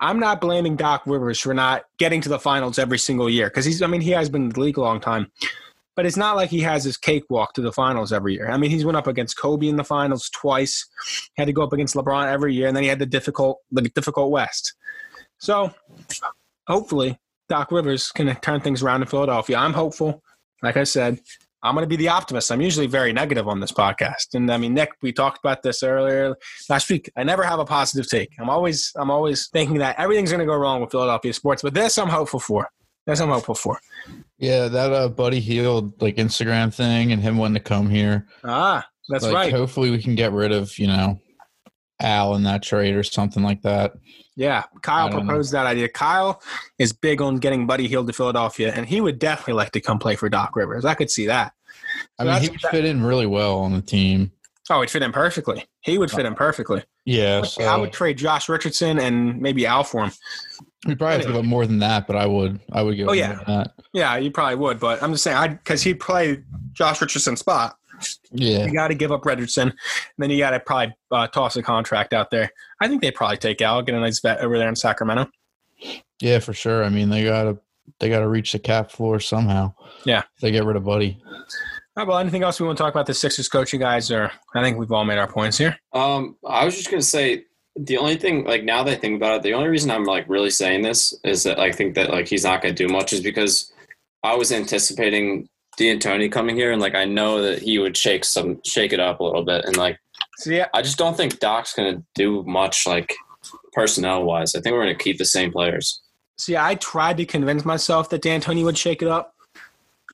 I'm 0.00 0.20
not 0.20 0.40
blaming 0.40 0.76
Doc 0.76 1.02
Rivers 1.06 1.40
for 1.40 1.54
not 1.54 1.84
getting 1.98 2.20
to 2.20 2.28
the 2.28 2.38
finals 2.38 2.78
every 2.78 2.98
single 2.98 3.28
year 3.28 3.48
because 3.48 3.64
he's. 3.64 3.82
I 3.82 3.86
mean, 3.86 4.00
he 4.00 4.10
has 4.10 4.28
been 4.28 4.42
in 4.42 4.48
the 4.50 4.60
league 4.60 4.76
a 4.76 4.80
long 4.80 5.00
time, 5.00 5.30
but 5.98 6.06
it's 6.06 6.16
not 6.16 6.36
like 6.36 6.48
he 6.48 6.60
has 6.60 6.84
his 6.84 6.96
cakewalk 6.96 7.54
to 7.54 7.60
the 7.60 7.72
finals 7.72 8.12
every 8.12 8.32
year. 8.32 8.48
I 8.48 8.56
mean, 8.56 8.70
he's 8.70 8.84
went 8.84 8.96
up 8.96 9.08
against 9.08 9.36
Kobe 9.36 9.66
in 9.66 9.74
the 9.74 9.82
finals 9.82 10.30
twice. 10.30 10.86
He 11.34 11.42
had 11.42 11.46
to 11.46 11.52
go 11.52 11.64
up 11.64 11.72
against 11.72 11.96
LeBron 11.96 12.32
every 12.32 12.54
year, 12.54 12.68
and 12.68 12.76
then 12.76 12.84
he 12.84 12.88
had 12.88 13.00
the 13.00 13.06
difficult, 13.06 13.58
the 13.72 13.82
difficult 13.82 14.30
West. 14.30 14.74
So, 15.38 15.74
hopefully, 16.68 17.18
Doc 17.48 17.72
Rivers 17.72 18.12
can 18.12 18.32
turn 18.36 18.60
things 18.60 18.80
around 18.80 19.02
in 19.02 19.08
Philadelphia. 19.08 19.56
I'm 19.56 19.72
hopeful. 19.72 20.22
Like 20.62 20.76
I 20.76 20.84
said, 20.84 21.18
I'm 21.64 21.74
going 21.74 21.82
to 21.82 21.88
be 21.88 21.96
the 21.96 22.10
optimist. 22.10 22.52
I'm 22.52 22.60
usually 22.60 22.86
very 22.86 23.12
negative 23.12 23.48
on 23.48 23.58
this 23.58 23.72
podcast, 23.72 24.34
and 24.34 24.52
I 24.52 24.56
mean, 24.56 24.74
Nick, 24.74 24.92
we 25.02 25.12
talked 25.12 25.40
about 25.40 25.64
this 25.64 25.82
earlier 25.82 26.36
last 26.70 26.88
week. 26.88 27.10
I 27.16 27.24
never 27.24 27.42
have 27.42 27.58
a 27.58 27.64
positive 27.64 28.08
take. 28.08 28.30
I'm 28.38 28.48
always, 28.48 28.92
I'm 28.94 29.10
always 29.10 29.48
thinking 29.48 29.78
that 29.78 29.98
everything's 29.98 30.30
going 30.30 30.38
to 30.38 30.46
go 30.46 30.54
wrong 30.54 30.80
with 30.80 30.92
Philadelphia 30.92 31.32
sports, 31.32 31.62
but 31.62 31.74
this 31.74 31.98
I'm 31.98 32.08
hopeful 32.08 32.38
for. 32.38 32.68
This 33.08 33.20
I'm 33.20 33.30
hopeful 33.30 33.54
for. 33.54 33.80
Yeah, 34.36 34.68
that 34.68 34.92
uh, 34.92 35.08
Buddy 35.08 35.40
Hield 35.40 36.00
like 36.02 36.16
Instagram 36.16 36.72
thing 36.72 37.10
and 37.10 37.22
him 37.22 37.38
wanting 37.38 37.54
to 37.54 37.60
come 37.60 37.88
here. 37.88 38.26
Ah, 38.44 38.86
that's 39.08 39.24
like, 39.24 39.34
right. 39.34 39.52
Hopefully, 39.52 39.90
we 39.90 40.02
can 40.02 40.14
get 40.14 40.32
rid 40.32 40.52
of 40.52 40.78
you 40.78 40.88
know 40.88 41.18
Al 42.00 42.34
in 42.34 42.42
that 42.42 42.62
trade 42.62 42.94
or 42.94 43.02
something 43.02 43.42
like 43.42 43.62
that. 43.62 43.94
Yeah, 44.36 44.64
Kyle 44.82 45.08
proposed 45.08 45.54
know. 45.54 45.60
that 45.60 45.66
idea. 45.66 45.88
Kyle 45.88 46.42
is 46.78 46.92
big 46.92 47.22
on 47.22 47.38
getting 47.38 47.66
Buddy 47.66 47.88
Hield 47.88 48.08
to 48.08 48.12
Philadelphia, 48.12 48.74
and 48.74 48.86
he 48.86 49.00
would 49.00 49.18
definitely 49.18 49.54
like 49.54 49.72
to 49.72 49.80
come 49.80 49.98
play 49.98 50.14
for 50.14 50.28
Doc 50.28 50.54
Rivers. 50.54 50.84
I 50.84 50.92
could 50.92 51.10
see 51.10 51.26
that. 51.28 51.54
So 52.20 52.28
I 52.28 52.32
mean, 52.34 52.42
he 52.42 52.50
would 52.50 52.60
that, 52.60 52.72
fit 52.72 52.84
in 52.84 53.02
really 53.02 53.26
well 53.26 53.58
on 53.60 53.72
the 53.72 53.80
team. 53.80 54.32
Oh, 54.68 54.82
he'd 54.82 54.90
fit 54.90 55.02
in 55.02 55.12
perfectly. 55.12 55.64
He 55.80 55.96
would 55.96 56.10
fit 56.10 56.26
in 56.26 56.34
perfectly. 56.34 56.84
Yeah, 57.06 57.40
so. 57.40 57.64
I 57.64 57.78
would 57.78 57.90
trade 57.90 58.18
Josh 58.18 58.50
Richardson 58.50 58.98
and 58.98 59.40
maybe 59.40 59.64
Al 59.64 59.82
for 59.82 60.04
him. 60.04 60.12
We 60.86 60.94
probably 60.94 61.14
have 61.16 61.22
to 61.22 61.28
give 61.28 61.36
up 61.36 61.44
more 61.44 61.66
than 61.66 61.80
that, 61.80 62.06
but 62.06 62.14
I 62.16 62.26
would. 62.26 62.60
I 62.70 62.82
would 62.82 62.96
give. 62.96 63.08
Oh 63.08 63.12
yeah, 63.12 63.64
yeah, 63.92 64.16
you 64.16 64.30
probably 64.30 64.54
would. 64.56 64.78
But 64.78 65.02
I'm 65.02 65.12
just 65.12 65.24
saying, 65.24 65.36
I 65.36 65.48
because 65.48 65.82
he'd 65.82 65.98
play 65.98 66.42
Josh 66.72 67.00
Richardson's 67.00 67.40
spot. 67.40 67.76
Yeah, 68.30 68.64
you 68.64 68.72
got 68.72 68.88
to 68.88 68.94
give 68.94 69.10
up 69.10 69.26
Richardson, 69.26 69.70
and 69.70 69.76
then 70.18 70.30
you 70.30 70.38
got 70.38 70.50
to 70.50 70.60
probably 70.60 70.94
uh, 71.10 71.26
toss 71.26 71.56
a 71.56 71.62
contract 71.62 72.12
out 72.12 72.30
there. 72.30 72.52
I 72.80 72.86
think 72.86 73.02
they 73.02 73.10
probably 73.10 73.38
take 73.38 73.60
Al, 73.60 73.82
get 73.82 73.96
a 73.96 74.00
nice 74.00 74.20
vet 74.20 74.38
over 74.38 74.56
there 74.56 74.68
in 74.68 74.76
Sacramento. 74.76 75.28
Yeah, 76.20 76.38
for 76.38 76.52
sure. 76.52 76.84
I 76.84 76.90
mean, 76.90 77.08
they 77.08 77.24
gotta 77.24 77.58
they 77.98 78.08
gotta 78.08 78.28
reach 78.28 78.52
the 78.52 78.60
cap 78.60 78.92
floor 78.92 79.18
somehow. 79.18 79.74
Yeah, 80.04 80.22
they 80.40 80.52
get 80.52 80.64
rid 80.64 80.76
of 80.76 80.84
Buddy. 80.84 81.20
All 81.26 82.04
right, 82.04 82.06
well, 82.06 82.18
anything 82.18 82.44
else 82.44 82.60
we 82.60 82.66
want 82.66 82.78
to 82.78 82.84
talk 82.84 82.94
about 82.94 83.06
the 83.06 83.14
Sixers 83.14 83.48
coaching 83.48 83.80
guys, 83.80 84.12
or 84.12 84.30
I 84.54 84.62
think 84.62 84.78
we've 84.78 84.92
all 84.92 85.04
made 85.04 85.18
our 85.18 85.26
points 85.26 85.58
here. 85.58 85.76
Um, 85.92 86.36
I 86.46 86.64
was 86.64 86.76
just 86.76 86.88
gonna 86.88 87.02
say 87.02 87.46
the 87.84 87.96
only 87.96 88.16
thing, 88.16 88.44
like 88.44 88.64
now 88.64 88.82
that 88.82 88.90
I 88.90 88.96
think 88.96 89.16
about 89.16 89.36
it, 89.36 89.42
the 89.42 89.54
only 89.54 89.68
reason 89.68 89.90
I'm 89.90 90.04
like 90.04 90.28
really 90.28 90.50
saying 90.50 90.82
this 90.82 91.14
is 91.24 91.44
that 91.44 91.60
I 91.60 91.70
think 91.70 91.94
that 91.94 92.10
like 92.10 92.26
he's 92.26 92.44
not 92.44 92.60
gonna 92.60 92.74
do 92.74 92.88
much 92.88 93.12
is 93.12 93.20
because 93.20 93.72
I 94.24 94.34
was 94.34 94.50
anticipating 94.50 95.48
D'Antoni 95.78 96.30
coming 96.30 96.56
here, 96.56 96.72
and 96.72 96.82
like 96.82 96.96
I 96.96 97.04
know 97.04 97.40
that 97.42 97.62
he 97.62 97.78
would 97.78 97.96
shake 97.96 98.24
some, 98.24 98.60
shake 98.64 98.92
it 98.92 98.98
up 98.98 99.20
a 99.20 99.24
little 99.24 99.44
bit, 99.44 99.64
and 99.64 99.76
like, 99.76 99.98
so, 100.38 100.50
yeah, 100.50 100.66
I 100.74 100.82
just 100.82 100.98
don't 100.98 101.16
think 101.16 101.38
Doc's 101.38 101.72
gonna 101.74 102.02
do 102.16 102.42
much 102.44 102.86
like 102.86 103.14
personnel 103.72 104.24
wise. 104.24 104.56
I 104.56 104.60
think 104.60 104.74
we're 104.74 104.82
gonna 104.82 104.96
keep 104.96 105.18
the 105.18 105.24
same 105.24 105.52
players. 105.52 106.00
See, 106.36 106.56
I 106.56 106.74
tried 106.76 107.16
to 107.18 107.26
convince 107.26 107.64
myself 107.64 108.10
that 108.10 108.22
D'Antoni 108.22 108.64
would 108.64 108.78
shake 108.78 109.02
it 109.02 109.08
up, 109.08 109.34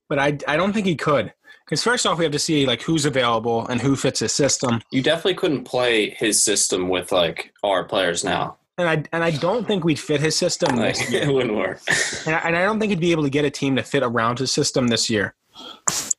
but 0.09 0.19
I 0.19 0.39
I 0.47 0.57
don't 0.57 0.75
think 0.75 0.87
he 0.87 0.97
could. 0.97 1.33
Because 1.65 1.83
first 1.83 2.07
off, 2.07 2.19
we 2.19 2.25
have 2.25 2.33
to 2.33 2.39
see 2.39 2.67
like 2.67 2.83
who's 2.83 3.07
available 3.07 3.67
and 3.69 3.81
who 3.81 3.97
fits 3.97 4.21
his 4.21 4.33
system. 4.33 4.83
You 4.91 5.03
definitely 5.03 5.35
couldn't 5.35 5.65
play 5.65 6.11
his 6.11 6.41
system 6.41 6.89
with 6.89 7.11
like 7.11 7.53
our 7.63 7.85
players 7.85 8.23
now. 8.23 8.59
And 8.77 8.89
I 8.89 9.05
and 9.13 9.25
I 9.25 9.31
don't 9.31 9.67
think 9.67 9.85
we'd 9.85 10.01
fit 10.01 10.21
his 10.21 10.37
system. 10.37 10.77
Like, 10.77 10.97
it 11.13 11.33
wouldn't 11.33 11.57
work. 11.57 11.81
and, 12.27 12.35
I, 12.35 12.39
and 12.41 12.57
I 12.57 12.65
don't 12.65 12.81
think 12.81 12.91
he'd 12.91 13.01
be 13.01 13.13
able 13.13 13.23
to 13.23 13.31
get 13.31 13.45
a 13.45 13.51
team 13.51 13.77
to 13.77 13.83
fit 13.83 14.03
around 14.03 14.39
his 14.41 14.53
system 14.53 14.89
this 14.89 15.09
year. 15.09 15.35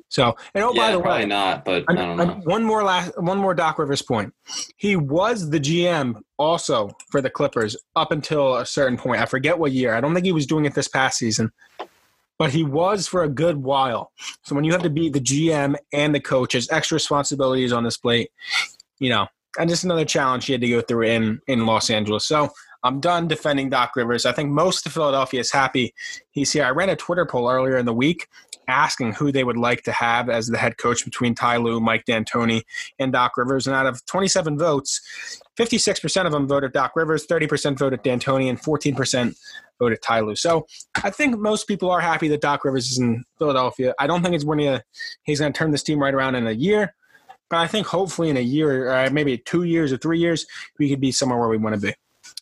So, 0.07 0.33
and 0.53 0.63
oh, 0.63 0.71
yeah, 0.73 0.81
by 0.81 0.91
the 0.93 1.01
probably 1.01 1.23
way, 1.23 1.27
not. 1.27 1.65
But 1.65 1.83
I 1.89 1.93
don't 1.93 2.15
know. 2.15 2.41
One 2.45 2.63
more 2.63 2.83
last, 2.83 3.11
one 3.21 3.37
more 3.37 3.53
Doc 3.53 3.77
Rivers 3.77 4.01
point. 4.01 4.33
He 4.77 4.95
was 4.95 5.49
the 5.49 5.59
GM 5.59 6.21
also 6.37 6.89
for 7.11 7.19
the 7.19 7.29
Clippers 7.29 7.75
up 7.97 8.13
until 8.13 8.55
a 8.55 8.65
certain 8.65 8.97
point. 8.97 9.21
I 9.21 9.25
forget 9.25 9.59
what 9.59 9.73
year. 9.73 9.93
I 9.93 9.99
don't 9.99 10.13
think 10.13 10.25
he 10.25 10.31
was 10.31 10.47
doing 10.47 10.63
it 10.63 10.73
this 10.73 10.87
past 10.87 11.17
season 11.17 11.51
but 12.37 12.51
he 12.51 12.63
was 12.63 13.07
for 13.07 13.23
a 13.23 13.29
good 13.29 13.57
while. 13.57 14.11
So 14.43 14.55
when 14.55 14.63
you 14.63 14.71
have 14.71 14.83
to 14.83 14.89
be 14.89 15.09
the 15.09 15.21
GM 15.21 15.75
and 15.93 16.13
the 16.13 16.19
coach, 16.19 16.53
there's 16.53 16.69
extra 16.69 16.95
responsibilities 16.95 17.71
on 17.71 17.83
this 17.83 17.97
plate, 17.97 18.31
you 18.99 19.09
know, 19.09 19.27
and 19.57 19.69
just 19.69 19.83
another 19.83 20.05
challenge 20.05 20.45
he 20.45 20.51
had 20.51 20.61
to 20.61 20.69
go 20.69 20.81
through 20.81 21.07
in 21.07 21.39
in 21.47 21.65
Los 21.65 21.89
Angeles. 21.89 22.25
So 22.25 22.49
I'm 22.83 22.99
done 22.99 23.27
defending 23.27 23.69
Doc 23.69 23.95
Rivers. 23.95 24.25
I 24.25 24.31
think 24.31 24.51
most 24.51 24.85
of 24.85 24.93
Philadelphia 24.93 25.39
is 25.39 25.51
happy 25.51 25.93
he's 26.31 26.51
here. 26.51 26.65
I 26.65 26.69
ran 26.69 26.89
a 26.89 26.95
Twitter 26.95 27.25
poll 27.25 27.49
earlier 27.49 27.77
in 27.77 27.85
the 27.85 27.93
week 27.93 28.27
asking 28.67 29.13
who 29.13 29.31
they 29.31 29.43
would 29.43 29.57
like 29.57 29.83
to 29.83 29.91
have 29.91 30.29
as 30.29 30.47
the 30.47 30.57
head 30.57 30.77
coach 30.77 31.05
between 31.05 31.35
Ty 31.35 31.57
Lue, 31.57 31.79
Mike 31.79 32.05
D'Antoni, 32.05 32.63
and 32.99 33.11
Doc 33.11 33.37
Rivers. 33.37 33.67
And 33.67 33.75
out 33.75 33.85
of 33.85 34.05
27 34.05 34.57
votes, 34.57 35.01
56% 35.57 36.25
of 36.25 36.31
them 36.31 36.47
voted 36.47 36.73
Doc 36.73 36.93
Rivers, 36.95 37.25
30% 37.27 37.77
voted 37.77 38.03
D'Antoni, 38.03 38.49
and 38.49 38.61
14% 38.61 39.35
voted 39.79 40.01
Ty 40.01 40.21
Lue. 40.21 40.35
So 40.35 40.67
I 41.03 41.09
think 41.09 41.37
most 41.37 41.67
people 41.67 41.91
are 41.91 42.01
happy 42.01 42.27
that 42.29 42.41
Doc 42.41 42.65
Rivers 42.65 42.91
is 42.91 42.97
in 42.97 43.23
Philadelphia. 43.37 43.93
I 43.99 44.07
don't 44.07 44.21
think 44.21 44.35
it's 44.35 44.45
when 44.45 44.59
he, 44.59 44.67
uh, 44.67 44.79
he's 45.23 45.39
going 45.39 45.51
to 45.51 45.57
turn 45.57 45.71
this 45.71 45.83
team 45.83 45.99
right 45.99 46.13
around 46.13 46.35
in 46.35 46.47
a 46.47 46.51
year. 46.51 46.95
But 47.49 47.57
I 47.57 47.67
think 47.67 47.85
hopefully 47.85 48.29
in 48.29 48.37
a 48.37 48.41
year, 48.41 48.91
or 48.91 49.09
maybe 49.11 49.37
two 49.37 49.63
years 49.63 49.93
or 49.93 49.97
three 49.97 50.19
years, 50.19 50.45
we 50.79 50.89
could 50.89 50.99
be 50.99 51.11
somewhere 51.11 51.39
where 51.39 51.49
we 51.49 51.57
want 51.57 51.75
to 51.75 51.81
be. 51.81 51.93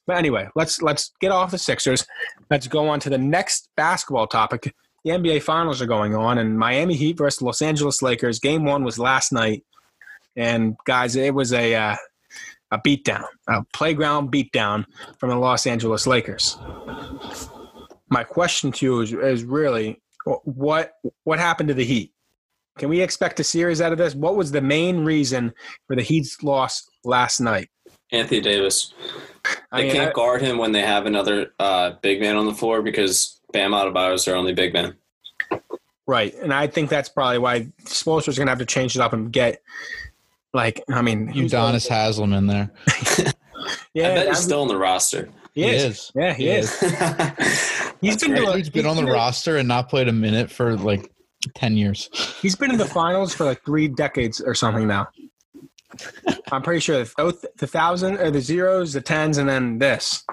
But 0.05 0.17
anyway, 0.17 0.49
let's 0.55 0.81
let's 0.81 1.11
get 1.19 1.31
off 1.31 1.51
the 1.51 1.57
Sixers. 1.57 2.05
Let's 2.49 2.67
go 2.67 2.87
on 2.89 2.99
to 3.01 3.09
the 3.09 3.17
next 3.17 3.69
basketball 3.75 4.27
topic. 4.27 4.73
The 5.03 5.12
NBA 5.12 5.43
Finals 5.43 5.81
are 5.81 5.86
going 5.86 6.15
on, 6.15 6.38
and 6.38 6.57
Miami 6.57 6.95
Heat 6.95 7.17
versus 7.17 7.41
Los 7.41 7.62
Angeles 7.62 8.01
Lakers. 8.01 8.39
Game 8.39 8.63
one 8.63 8.83
was 8.83 8.98
last 8.98 9.33
night, 9.33 9.63
and 10.36 10.75
guys, 10.86 11.15
it 11.15 11.33
was 11.33 11.51
a 11.51 11.75
uh, 11.75 11.95
a 12.72 12.79
beatdown, 12.79 13.25
a 13.48 13.63
playground 13.74 14.31
beatdown 14.31 14.86
from 15.19 15.29
the 15.29 15.36
Los 15.36 15.67
Angeles 15.67 16.07
Lakers. 16.07 16.57
My 18.10 18.24
question 18.24 18.72
to 18.74 18.86
you 18.86 19.01
is, 19.01 19.13
is 19.13 19.43
really 19.43 20.01
what 20.43 20.93
what 21.24 21.39
happened 21.39 21.67
to 21.67 21.74
the 21.74 21.86
Heat? 21.86 22.12
Can 22.79 22.89
we 22.89 23.01
expect 23.01 23.39
a 23.39 23.43
series 23.43 23.81
out 23.81 23.91
of 23.91 23.98
this? 23.98 24.15
What 24.15 24.36
was 24.36 24.51
the 24.51 24.62
main 24.62 25.05
reason 25.05 25.53
for 25.88 25.95
the 25.95 26.01
Heat's 26.01 26.41
loss 26.41 26.89
last 27.03 27.39
night? 27.39 27.69
Anthony 28.12 28.41
Davis. 28.41 28.93
They 29.43 29.51
I 29.72 29.81
mean, 29.83 29.91
can't 29.91 30.10
I, 30.10 30.13
guard 30.13 30.41
him 30.41 30.57
when 30.57 30.72
they 30.72 30.81
have 30.81 31.05
another 31.05 31.53
uh, 31.60 31.91
big 32.01 32.22
man 32.22 32.36
on 32.36 32.45
the 32.45 32.53
floor 32.53 32.81
because 32.81 33.39
Bam 33.53 33.72
Adebayo 33.72 34.13
is 34.13 34.25
their 34.25 34.36
only 34.36 34.53
big 34.53 34.74
man. 34.74 34.95
Right, 36.05 36.33
and 36.36 36.53
I 36.53 36.67
think 36.67 36.89
that's 36.89 37.07
probably 37.07 37.38
why 37.38 37.67
Spoelstra's 37.86 38.38
going 38.38 38.48
to 38.48 38.51
have 38.51 38.60
to 38.60 38.65
change 38.65 38.95
it 38.95 39.01
up 39.01 39.13
and 39.13 39.31
get 39.31 39.62
like, 40.53 40.83
I 40.89 41.01
mean, 41.01 41.31
Udonis 41.31 41.88
Haslam 41.88 42.33
in 42.33 42.48
there. 42.48 42.72
yeah, 43.93 44.10
I 44.10 44.15
bet 44.15 44.27
he's 44.27 44.39
still 44.39 44.62
on 44.62 44.67
the 44.67 44.77
roster. 44.77 45.29
He, 45.53 45.63
he 45.63 45.69
is. 45.69 45.83
is. 45.83 46.12
Yeah, 46.15 46.33
he, 46.33 46.43
he 46.43 46.50
is. 46.50 46.79
he's 48.01 48.17
been, 48.17 48.36
doing, 48.36 48.57
he's 48.57 48.69
been 48.69 48.86
on 48.86 48.98
the 48.98 49.05
roster 49.05 49.57
and 49.57 49.67
not 49.67 49.88
played 49.88 50.10
a 50.10 50.12
minute 50.12 50.51
for 50.51 50.75
like 50.75 51.10
ten 51.55 51.77
years. 51.77 52.10
He's 52.41 52.55
been 52.55 52.72
in 52.72 52.77
the 52.77 52.86
finals 52.86 53.33
for 53.33 53.45
like 53.45 53.63
three 53.63 53.88
decades 53.88 54.41
or 54.41 54.55
something 54.55 54.88
now. 54.88 55.07
I'm 56.51 56.62
pretty 56.62 56.81
sure 56.81 57.03
the, 57.03 57.50
the 57.57 57.67
thousand 57.67 58.17
or 58.17 58.29
the 58.29 58.41
zeros, 58.41 58.93
the 58.93 59.01
tens, 59.01 59.38
and 59.38 59.48
then 59.48 59.79
this. 59.79 60.24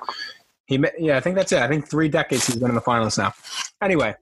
He, 0.71 0.79
yeah, 1.00 1.17
I 1.17 1.21
think 1.21 1.35
that's 1.35 1.50
it. 1.50 1.59
I 1.59 1.67
think 1.67 1.89
three 1.89 2.09
decades 2.09 2.47
he's 2.47 2.55
been 2.55 2.69
in 2.69 2.77
the 2.77 2.81
finals 2.81 3.19
now. 3.19 3.35
Anyway, 3.83 4.15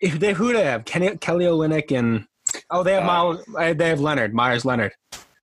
if 0.00 0.20
they 0.20 0.34
who 0.34 0.52
do 0.52 0.58
they 0.58 0.64
have? 0.64 0.84
Kenny, 0.84 1.16
Kelly 1.16 1.46
Olynyk 1.46 1.90
and 1.90 2.28
oh, 2.70 2.84
they 2.84 2.92
have 2.92 3.02
uh, 3.02 3.06
Miles. 3.06 3.44
Uh, 3.58 3.74
they 3.74 3.88
have 3.88 3.98
Leonard 3.98 4.32
Meyers 4.32 4.64
Leonard. 4.64 4.92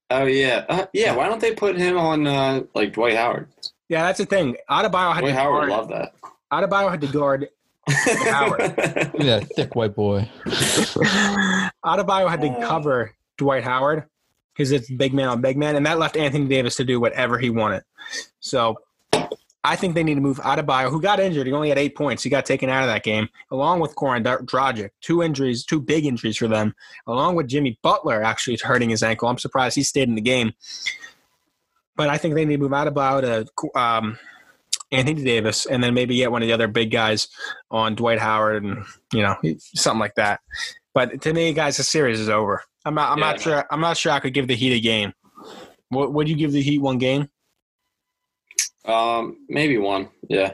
Oh 0.09 0.23
yeah, 0.23 0.63
uh, 0.69 0.85
yeah. 0.93 1.13
Why 1.17 1.27
don't 1.27 1.41
they 1.41 1.53
put 1.53 1.75
him 1.75 1.97
on 1.97 2.25
uh, 2.25 2.63
like 2.75 2.93
Dwight 2.93 3.17
Howard? 3.17 3.49
Yeah, 3.89 4.03
that's 4.03 4.19
the 4.19 4.25
thing. 4.25 4.55
Adebayo 4.69 5.13
had 5.13 5.19
Dwight 5.19 5.33
to 5.33 5.37
Howard 5.37 5.67
guard, 5.67 5.69
love 5.69 5.89
that. 5.89 6.13
Adebayo 6.49 6.89
had 6.89 7.01
to 7.01 7.07
guard 7.07 7.49
Howard. 7.89 8.61
yeah, 9.19 9.41
thick 9.41 9.75
white 9.75 9.93
boy. 9.93 10.29
Adebayo 11.83 12.29
had 12.29 12.39
to 12.39 12.47
uh. 12.47 12.65
cover 12.65 13.13
Dwight 13.37 13.65
Howard 13.65 14.05
because 14.53 14.71
it's 14.71 14.89
big 14.89 15.13
man 15.13 15.27
on 15.27 15.41
big 15.41 15.57
man, 15.57 15.75
and 15.75 15.85
that 15.85 15.99
left 15.99 16.15
Anthony 16.15 16.47
Davis 16.47 16.77
to 16.77 16.85
do 16.85 17.01
whatever 17.01 17.37
he 17.37 17.49
wanted. 17.49 17.83
So 18.39 18.77
I 19.65 19.77
think 19.77 19.95
they 19.95 20.03
need 20.03 20.15
to 20.15 20.21
move 20.21 20.39
Adebayo, 20.39 20.89
who 20.89 21.01
got 21.01 21.21
injured. 21.21 21.47
He 21.47 21.53
only 21.53 21.69
had 21.69 21.77
eight 21.77 21.95
points. 21.95 22.21
He 22.21 22.29
got 22.29 22.45
taken 22.45 22.69
out 22.69 22.83
of 22.83 22.89
that 22.89 23.03
game, 23.03 23.29
along 23.49 23.79
with 23.79 23.95
Goran 23.95 24.23
Dragic. 24.23 24.89
Two 25.01 25.23
injuries, 25.23 25.63
two 25.63 25.79
big 25.79 26.05
injuries 26.05 26.37
for 26.37 26.49
them, 26.49 26.75
along 27.07 27.35
with 27.35 27.47
Jimmy 27.47 27.79
Butler 27.81 28.21
actually 28.21 28.57
hurting 28.63 28.89
his 28.89 29.03
ankle. 29.03 29.29
I'm 29.29 29.37
surprised 29.37 29.75
he 29.75 29.83
stayed 29.83 30.09
in 30.09 30.15
the 30.15 30.21
game. 30.21 30.53
But 31.95 32.09
I 32.09 32.17
think 32.17 32.33
they 32.33 32.43
need 32.43 32.57
to 32.57 32.61
move 32.61 32.71
Adebayo 32.71 33.47
to 33.47 33.79
um, 33.79 34.17
Anthony 34.91 35.23
Davis, 35.23 35.65
and 35.65 35.83
then 35.83 35.93
maybe 35.93 36.15
get 36.15 36.31
one 36.31 36.41
of 36.41 36.47
the 36.47 36.53
other 36.53 36.67
big 36.67 36.91
guys 36.91 37.27
on 37.71 37.95
Dwight 37.95 38.19
Howard, 38.19 38.63
and 38.63 38.83
you 39.13 39.21
know 39.21 39.35
something 39.55 39.99
like 39.99 40.15
that. 40.15 40.41
But 40.93 41.21
to 41.21 41.33
me, 41.33 41.53
guys, 41.53 41.77
the 41.77 41.83
series 41.83 42.19
is 42.19 42.29
over. 42.29 42.63
I'm 42.83 42.95
not. 42.95 43.11
I'm 43.11 43.19
yeah, 43.19 43.25
not 43.25 43.41
sure. 43.41 43.65
I'm 43.69 43.81
not 43.81 43.95
sure 43.95 44.11
I 44.11 44.19
could 44.19 44.33
give 44.33 44.47
the 44.47 44.55
Heat 44.55 44.75
a 44.75 44.79
game. 44.79 45.13
Would 45.91 46.27
you 46.27 46.35
give 46.35 46.51
the 46.51 46.61
Heat 46.61 46.79
one 46.79 46.97
game? 46.97 47.29
Um, 48.85 49.37
maybe 49.47 49.77
one. 49.77 50.09
Yeah, 50.27 50.53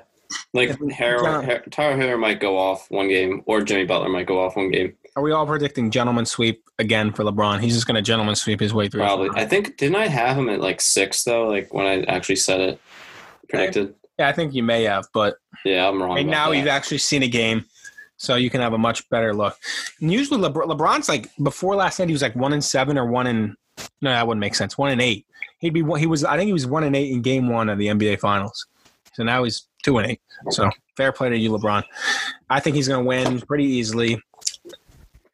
like 0.53 0.69
Herro, 0.69 1.43
Har- 1.43 1.63
Tyler 1.71 2.17
might 2.17 2.39
go 2.39 2.57
off 2.57 2.89
one 2.91 3.07
game, 3.07 3.43
or 3.45 3.61
Jimmy 3.61 3.85
Butler 3.85 4.09
might 4.09 4.27
go 4.27 4.43
off 4.43 4.55
one 4.55 4.71
game. 4.71 4.95
Are 5.15 5.23
we 5.23 5.31
all 5.31 5.45
predicting 5.45 5.89
gentleman 5.91 6.25
sweep 6.25 6.63
again 6.77 7.11
for 7.11 7.23
LeBron? 7.23 7.61
He's 7.61 7.73
just 7.73 7.87
going 7.87 7.95
to 7.95 8.01
gentleman 8.01 8.35
sweep 8.35 8.59
his 8.59 8.73
way 8.73 8.87
through. 8.87 9.01
Probably. 9.01 9.29
I 9.33 9.45
think 9.45 9.77
didn't 9.77 9.95
I 9.95 10.07
have 10.07 10.37
him 10.37 10.49
at 10.49 10.59
like 10.59 10.81
six 10.81 11.23
though? 11.23 11.47
Like 11.47 11.73
when 11.73 11.85
I 11.85 12.03
actually 12.03 12.35
said 12.35 12.61
it, 12.61 12.81
predicted. 13.49 13.95
Yeah, 14.19 14.29
I 14.29 14.33
think 14.33 14.53
you 14.53 14.63
may 14.63 14.83
have, 14.83 15.07
but 15.13 15.37
yeah, 15.65 15.87
I'm 15.87 16.01
wrong. 16.01 16.15
Right 16.15 16.25
now, 16.25 16.51
that. 16.51 16.57
you've 16.57 16.67
actually 16.67 16.99
seen 16.99 17.23
a 17.23 17.27
game, 17.27 17.65
so 18.17 18.35
you 18.35 18.49
can 18.49 18.61
have 18.61 18.73
a 18.73 18.77
much 18.77 19.09
better 19.09 19.33
look. 19.33 19.57
And 20.01 20.11
usually, 20.11 20.41
LeBron, 20.41 20.67
LeBron's 20.67 21.09
like 21.09 21.29
before 21.41 21.75
last 21.75 21.99
night, 21.99 22.09
he 22.09 22.13
was 22.13 22.21
like 22.21 22.35
one 22.35 22.53
in 22.53 22.61
seven 22.61 22.97
or 22.97 23.05
one 23.05 23.27
in. 23.27 23.55
No, 24.01 24.11
that 24.11 24.27
wouldn't 24.27 24.41
make 24.41 24.55
sense. 24.55 24.77
One 24.77 24.91
in 24.91 25.01
eight 25.01 25.25
he'd 25.59 25.73
be 25.73 25.83
he 25.97 26.07
was 26.07 26.23
I 26.23 26.37
think 26.37 26.47
he 26.47 26.53
was 26.53 26.65
one 26.65 26.83
and 26.83 26.95
eight 26.95 27.11
in 27.11 27.21
game 27.21 27.47
one 27.47 27.69
of 27.69 27.77
the 27.77 27.87
NBA 27.87 28.19
Finals. 28.19 28.65
So 29.13 29.23
now 29.23 29.43
he's 29.43 29.67
two 29.83 29.97
and 29.97 30.09
eight. 30.09 30.21
So 30.49 30.69
fair 30.95 31.11
play 31.11 31.29
to 31.29 31.37
you, 31.37 31.51
LeBron. 31.51 31.83
I 32.49 32.59
think 32.59 32.75
he's 32.75 32.87
going 32.87 33.03
to 33.03 33.07
win 33.07 33.41
pretty 33.41 33.65
easily. 33.65 34.21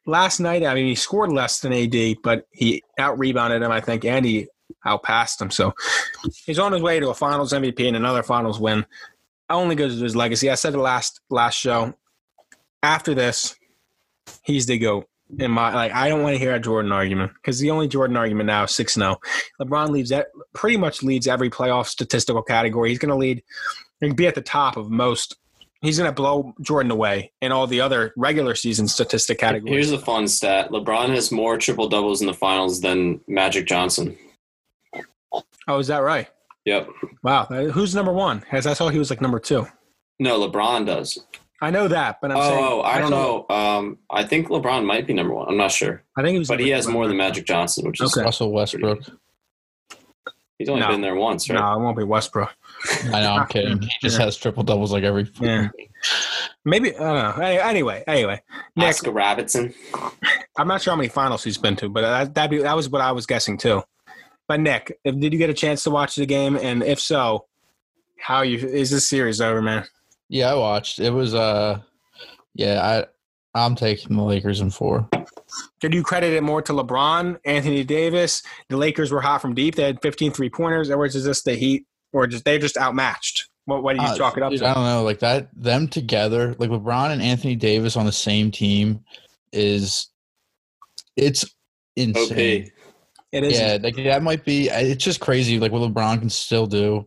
Last 0.06 0.38
night, 0.38 0.64
I 0.64 0.74
mean, 0.74 0.86
he 0.86 0.94
scored 0.94 1.32
less 1.32 1.60
than 1.60 1.72
AD, 1.72 2.16
but 2.22 2.46
he 2.52 2.82
out 2.98 3.18
rebounded 3.18 3.62
him, 3.62 3.72
I 3.72 3.80
think, 3.80 4.04
and 4.04 4.24
he 4.24 4.46
outpassed 4.84 5.40
him. 5.40 5.50
So 5.50 5.74
he's 6.44 6.58
on 6.58 6.72
his 6.72 6.82
way 6.82 7.00
to 7.00 7.08
a 7.08 7.14
Finals 7.14 7.52
MVP 7.52 7.86
and 7.86 7.96
another 7.96 8.22
Finals 8.22 8.60
win. 8.60 8.86
Only 9.50 9.74
goes 9.74 9.96
to 9.96 10.02
his 10.02 10.16
legacy. 10.16 10.50
I 10.50 10.54
said 10.54 10.74
the 10.74 10.78
last 10.78 11.20
last 11.30 11.54
show. 11.54 11.94
After 12.82 13.14
this, 13.14 13.56
he's 14.42 14.66
the 14.66 14.78
goat. 14.78 15.08
In 15.38 15.50
my 15.50 15.74
like, 15.74 15.92
I 15.92 16.08
don't 16.08 16.22
want 16.22 16.34
to 16.34 16.38
hear 16.38 16.54
a 16.54 16.60
Jordan 16.60 16.92
argument 16.92 17.32
because 17.34 17.58
the 17.58 17.70
only 17.70 17.88
Jordan 17.88 18.16
argument 18.16 18.46
now 18.46 18.64
is 18.64 18.74
six 18.74 18.94
zero. 18.94 19.18
Oh. 19.60 19.64
LeBron 19.64 19.90
leads 19.90 20.10
that 20.10 20.28
pretty 20.52 20.76
much 20.76 21.02
leads 21.02 21.26
every 21.26 21.50
playoff 21.50 21.86
statistical 21.86 22.42
category. 22.42 22.90
He's 22.90 22.98
going 23.00 23.10
to 23.10 23.16
lead 23.16 23.42
and 24.00 24.16
be 24.16 24.26
at 24.28 24.36
the 24.36 24.40
top 24.40 24.76
of 24.76 24.90
most. 24.90 25.36
He's 25.82 25.98
going 25.98 26.08
to 26.08 26.14
blow 26.14 26.54
Jordan 26.60 26.92
away 26.92 27.32
in 27.42 27.52
all 27.52 27.66
the 27.66 27.80
other 27.80 28.12
regular 28.16 28.54
season 28.54 28.86
statistic 28.88 29.38
categories. 29.38 29.72
Here's 29.72 29.90
a 29.90 29.98
fun 30.04 30.28
stat: 30.28 30.70
LeBron 30.70 31.08
has 31.08 31.32
more 31.32 31.58
triple 31.58 31.88
doubles 31.88 32.20
in 32.20 32.28
the 32.28 32.34
finals 32.34 32.80
than 32.80 33.20
Magic 33.26 33.66
Johnson. 33.66 34.16
oh, 35.66 35.78
is 35.78 35.88
that 35.88 35.98
right? 35.98 36.28
Yep. 36.66 36.88
Wow. 37.22 37.44
Who's 37.46 37.94
number 37.94 38.12
one? 38.12 38.44
As 38.52 38.66
I 38.66 38.74
saw, 38.74 38.88
he 38.88 38.98
was 38.98 39.10
like 39.10 39.20
number 39.20 39.38
two. 39.38 39.66
No, 40.18 40.48
LeBron 40.48 40.86
does. 40.86 41.18
I 41.62 41.70
know 41.70 41.88
that, 41.88 42.18
but 42.20 42.30
I'm 42.32 42.42
saying. 42.42 42.64
Oh, 42.64 42.82
I 42.82 42.98
don't 42.98 43.10
know. 43.10 43.46
Um, 43.48 43.98
I 44.10 44.24
think 44.24 44.48
LeBron 44.48 44.84
might 44.84 45.06
be 45.06 45.14
number 45.14 45.32
one. 45.34 45.48
I'm 45.48 45.56
not 45.56 45.72
sure, 45.72 46.02
I 46.16 46.22
think 46.22 46.32
he 46.34 46.38
was. 46.38 46.48
but 46.48 46.60
he 46.60 46.68
has 46.70 46.86
two. 46.86 46.92
more 46.92 47.08
than 47.08 47.16
Magic 47.16 47.46
Johnson, 47.46 47.86
which 47.86 48.00
is 48.00 48.14
Okay. 48.16 48.24
Russell 48.24 48.52
Westbrook. 48.52 49.00
he's 50.58 50.68
only 50.68 50.80
No. 50.82 50.88
been 50.88 51.00
there 51.00 51.14
once, 51.14 51.48
right? 51.48 51.58
No, 51.58 51.72
it 51.74 51.82
won't 51.82 51.96
be 51.96 52.04
Westbrook. 52.04 52.54
I 53.06 53.20
know, 53.22 53.32
I'm 53.34 53.46
kidding. 53.46 53.80
He 53.82 53.88
just 54.02 54.18
has 54.18 54.36
triple 54.36 54.62
doubles 54.62 54.92
like 54.92 55.04
every. 55.04 55.30
Yeah. 55.40 55.68
Maybe 56.64 56.94
I 56.94 56.98
don't 56.98 57.38
know. 57.38 57.44
Anyway, 57.44 58.04
anyway, 58.06 58.42
Nick, 58.76 58.88
Oscar 58.88 59.12
Robertson. 59.12 59.72
I'm 60.58 60.68
not 60.68 60.82
sure 60.82 60.92
how 60.92 60.96
many 60.96 61.08
finals 61.08 61.42
he's 61.44 61.58
been 61.58 61.76
to, 61.76 61.88
but 61.88 62.02
that 62.02 62.34
that 62.34 62.50
be 62.50 62.58
that 62.58 62.76
was 62.76 62.88
what 62.90 63.00
I 63.00 63.12
was 63.12 63.24
guessing 63.26 63.56
too. 63.56 63.82
But 64.48 64.60
Nick, 64.60 64.96
if, 65.04 65.18
did 65.18 65.32
you 65.32 65.38
get 65.38 65.48
a 65.50 65.54
chance 65.54 65.82
to 65.84 65.90
watch 65.90 66.16
the 66.16 66.26
game? 66.26 66.56
And 66.56 66.82
if 66.82 67.00
so, 67.00 67.46
how 68.20 68.42
you 68.42 68.58
is 68.58 68.90
this 68.90 69.08
series 69.08 69.40
over, 69.40 69.62
man? 69.62 69.84
Yeah, 70.28 70.52
I 70.52 70.54
watched. 70.54 70.98
It 70.98 71.10
was 71.10 71.34
uh, 71.34 71.80
yeah, 72.54 73.04
I 73.54 73.64
I'm 73.64 73.74
taking 73.74 74.16
the 74.16 74.22
Lakers 74.22 74.60
in 74.60 74.70
four. 74.70 75.08
Did 75.80 75.94
you 75.94 76.02
credit 76.02 76.34
it 76.34 76.42
more 76.42 76.60
to 76.62 76.72
LeBron, 76.72 77.38
Anthony 77.44 77.84
Davis? 77.84 78.42
The 78.68 78.76
Lakers 78.76 79.12
were 79.12 79.20
hot 79.20 79.40
from 79.40 79.54
deep. 79.54 79.76
They 79.76 79.84
had 79.84 80.02
15 80.02 80.32
three 80.32 80.50
pointers. 80.50 80.90
Or 80.90 81.06
is 81.06 81.24
this 81.24 81.42
the 81.42 81.54
Heat, 81.54 81.86
or 82.12 82.26
just 82.26 82.44
they're 82.44 82.58
just 82.58 82.76
outmatched? 82.76 83.48
What, 83.64 83.82
what 83.82 83.96
do 83.96 84.02
you 84.02 84.08
Uh, 84.08 84.16
chalk 84.16 84.36
it 84.36 84.42
up 84.42 84.50
dude, 84.50 84.60
to? 84.60 84.68
I 84.68 84.74
don't 84.74 84.84
know, 84.84 85.02
like 85.02 85.20
that. 85.20 85.48
Them 85.54 85.88
together, 85.88 86.54
like 86.58 86.70
LeBron 86.70 87.10
and 87.10 87.22
Anthony 87.22 87.56
Davis 87.56 87.96
on 87.96 88.06
the 88.06 88.12
same 88.12 88.50
team, 88.50 89.00
is 89.52 90.08
it's 91.16 91.44
insane. 91.96 92.64
OP. 92.64 92.72
It 93.32 93.44
is. 93.44 93.58
Yeah, 93.58 93.78
like 93.82 93.96
that 93.96 94.22
might 94.22 94.44
be. 94.44 94.68
It's 94.68 95.02
just 95.02 95.20
crazy. 95.20 95.58
Like 95.58 95.72
what 95.72 95.82
LeBron 95.82 96.20
can 96.20 96.30
still 96.30 96.66
do. 96.66 97.06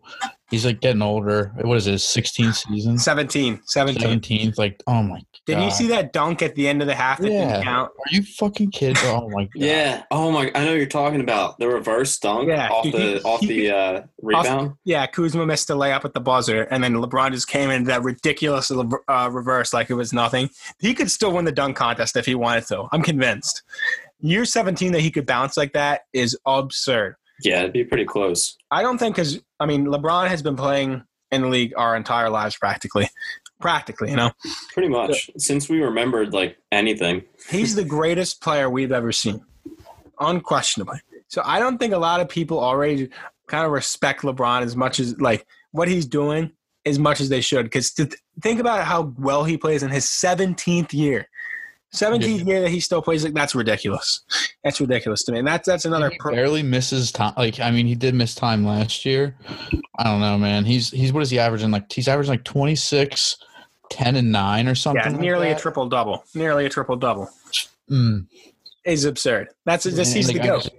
He's 0.50 0.66
like 0.66 0.80
getting 0.82 1.02
older. 1.02 1.52
What 1.62 1.78
is 1.78 1.86
it? 1.88 1.96
16th 1.96 2.68
season, 2.68 2.98
17. 2.98 3.62
17. 3.66 4.20
17th. 4.20 4.58
Like, 4.58 4.82
oh 4.88 5.04
my. 5.04 5.18
God. 5.18 5.26
Did 5.46 5.62
you 5.64 5.70
see 5.72 5.88
that 5.90 6.12
dunk 6.14 6.42
at 6.42 6.56
the 6.56 6.68
end 6.68 6.82
of 6.82 6.88
the 6.88 6.96
half 6.96 7.20
that 7.20 7.32
Yeah. 7.32 7.48
didn't 7.52 7.64
count? 7.64 7.90
Are 7.92 8.12
you 8.12 8.24
fucking 8.24 8.72
kidding? 8.72 8.98
Oh 9.06 9.30
my 9.30 9.44
god. 9.44 9.50
Yeah. 9.56 10.04
Oh 10.12 10.32
my. 10.32 10.52
I 10.56 10.64
know 10.66 10.72
what 10.72 10.78
you're 10.78 10.86
talking 10.88 11.22
about 11.22 11.60
the 11.60 11.68
reverse 11.68 12.18
dunk 12.18 12.48
Yeah, 12.50 12.68
off 12.70 12.84
the 12.84 13.22
off 13.24 13.42
the 13.42 13.70
uh, 13.72 14.02
rebound. 14.22 14.74
Yeah, 14.86 15.06
Kuzma 15.06 15.46
missed 15.46 15.68
the 15.68 15.76
layup 15.76 16.04
at 16.06 16.14
the 16.14 16.20
buzzer, 16.20 16.64
and 16.64 16.84
then 16.84 16.94
LeBron 16.96 17.32
just 17.32 17.48
came 17.48 17.70
in 17.70 17.84
that 17.86 18.02
ridiculous 18.04 18.72
uh, 18.72 19.30
reverse 19.32 19.72
like 19.74 19.90
it 19.90 19.96
was 19.96 20.14
nothing. 20.14 20.50
He 20.80 20.94
could 20.94 21.12
still 21.12 21.32
win 21.32 21.46
the 21.46 21.52
dunk 21.52 21.76
contest 21.78 22.16
if 22.18 22.26
he 22.26 22.34
wanted 22.36 22.66
to. 22.68 22.86
I'm 22.92 23.02
convinced. 23.04 23.62
Year 24.22 24.46
17 24.46 24.92
that 24.94 25.00
he 25.02 25.12
could 25.12 25.26
bounce 25.26 25.58
like 25.58 25.74
that 25.74 26.02
is 26.12 26.38
absurd. 26.46 27.16
Yeah, 27.42 27.60
it'd 27.62 27.72
be 27.74 27.86
pretty 27.86 28.04
close. 28.04 28.58
I 28.70 28.82
don't 28.82 28.98
think 28.98 29.16
because 29.16 29.40
I 29.60 29.66
mean 29.66 29.86
LeBron 29.86 30.28
has 30.28 30.42
been 30.42 30.56
playing 30.56 31.04
in 31.32 31.42
the 31.44 31.48
league 31.48 31.74
our 31.78 31.96
entire 31.96 32.30
lives 32.30 32.58
practically, 32.58 33.10
practically. 33.60 34.10
You 34.10 34.16
know, 34.18 34.32
Pretty 34.74 34.90
much 34.90 35.30
since 35.38 35.70
we 35.70 35.82
remembered 35.82 36.34
like 36.34 36.58
anything. 36.72 37.24
he's 37.50 37.76
the 37.76 37.84
greatest 37.86 38.42
player 38.42 38.70
we've 38.70 38.92
ever 38.92 39.12
seen, 39.12 39.42
unquestionably. 40.20 41.00
So 41.28 41.42
I 41.46 41.60
don't 41.60 41.78
think 41.78 41.94
a 41.94 41.98
lot 41.98 42.22
of 42.22 42.30
people 42.30 42.60
already 42.60 43.10
kind 43.48 43.66
of 43.66 43.72
respect 43.72 44.22
LeBron 44.22 44.62
as 44.62 44.76
much 44.76 45.00
as 45.00 45.20
like 45.20 45.46
what 45.72 45.88
he's 45.88 46.06
doing 46.06 46.52
as 46.86 46.98
much 46.98 47.20
as 47.20 47.30
they 47.30 47.42
should. 47.42 47.64
Because 47.64 47.92
to 47.94 48.10
think 48.42 48.60
about 48.60 48.86
how 48.86 49.14
well 49.18 49.44
he 49.44 49.58
plays 49.58 49.84
in 49.84 49.90
his 49.90 50.06
17th 50.06 50.94
year. 50.94 51.28
17th 51.94 52.46
year 52.46 52.62
that 52.62 52.70
he 52.70 52.80
still 52.80 53.02
plays 53.02 53.24
like 53.24 53.34
that's 53.34 53.56
ridiculous. 53.56 54.22
That's 54.64 54.80
ridiculous 54.80 55.24
to 55.24 55.32
me. 55.32 55.40
And 55.40 55.48
that's 55.48 55.68
that's 55.68 55.86
another 55.86 56.10
He 56.10 56.18
pro- 56.20 56.34
barely 56.34 56.62
misses 56.64 57.12
time. 57.12 57.34
Like, 57.38 57.60
I 57.60 57.72
mean, 57.72 57.88
he 57.88 57.96
did 57.96 58.14
miss 58.14 58.36
time 58.36 58.64
last 58.66 59.06
year. 59.06 59.36
I 59.98 60.04
don't 60.04 60.20
know, 60.22 60.38
man. 60.38 60.66
He's 60.66 60.92
he's 60.92 61.12
what 61.12 61.24
is 61.24 61.30
he 61.30 61.40
averaging? 61.40 61.72
Like, 61.72 61.92
he's 61.92 62.08
averaging 62.08 62.32
like 62.32 62.44
26, 62.44 63.38
10 63.90 64.16
and 64.16 64.32
nine 64.32 64.68
or 64.68 64.76
something. 64.76 65.02
yeah, 65.04 65.10
like 65.12 65.20
nearly 65.20 65.50
a 65.50 65.58
triple 65.58 65.88
double. 65.90 66.24
Nearly 66.36 66.66
a 66.66 66.70
triple 66.70 66.96
double. 66.96 67.30
Mm. 67.90 68.28
Is 68.86 69.06
absurd. 69.06 69.50
That's 69.66 69.84
just 69.84 70.14
he's 70.16 70.28
like, 70.28 70.38
the 70.42 70.48
goat. 70.48 70.64
just- 70.64 70.76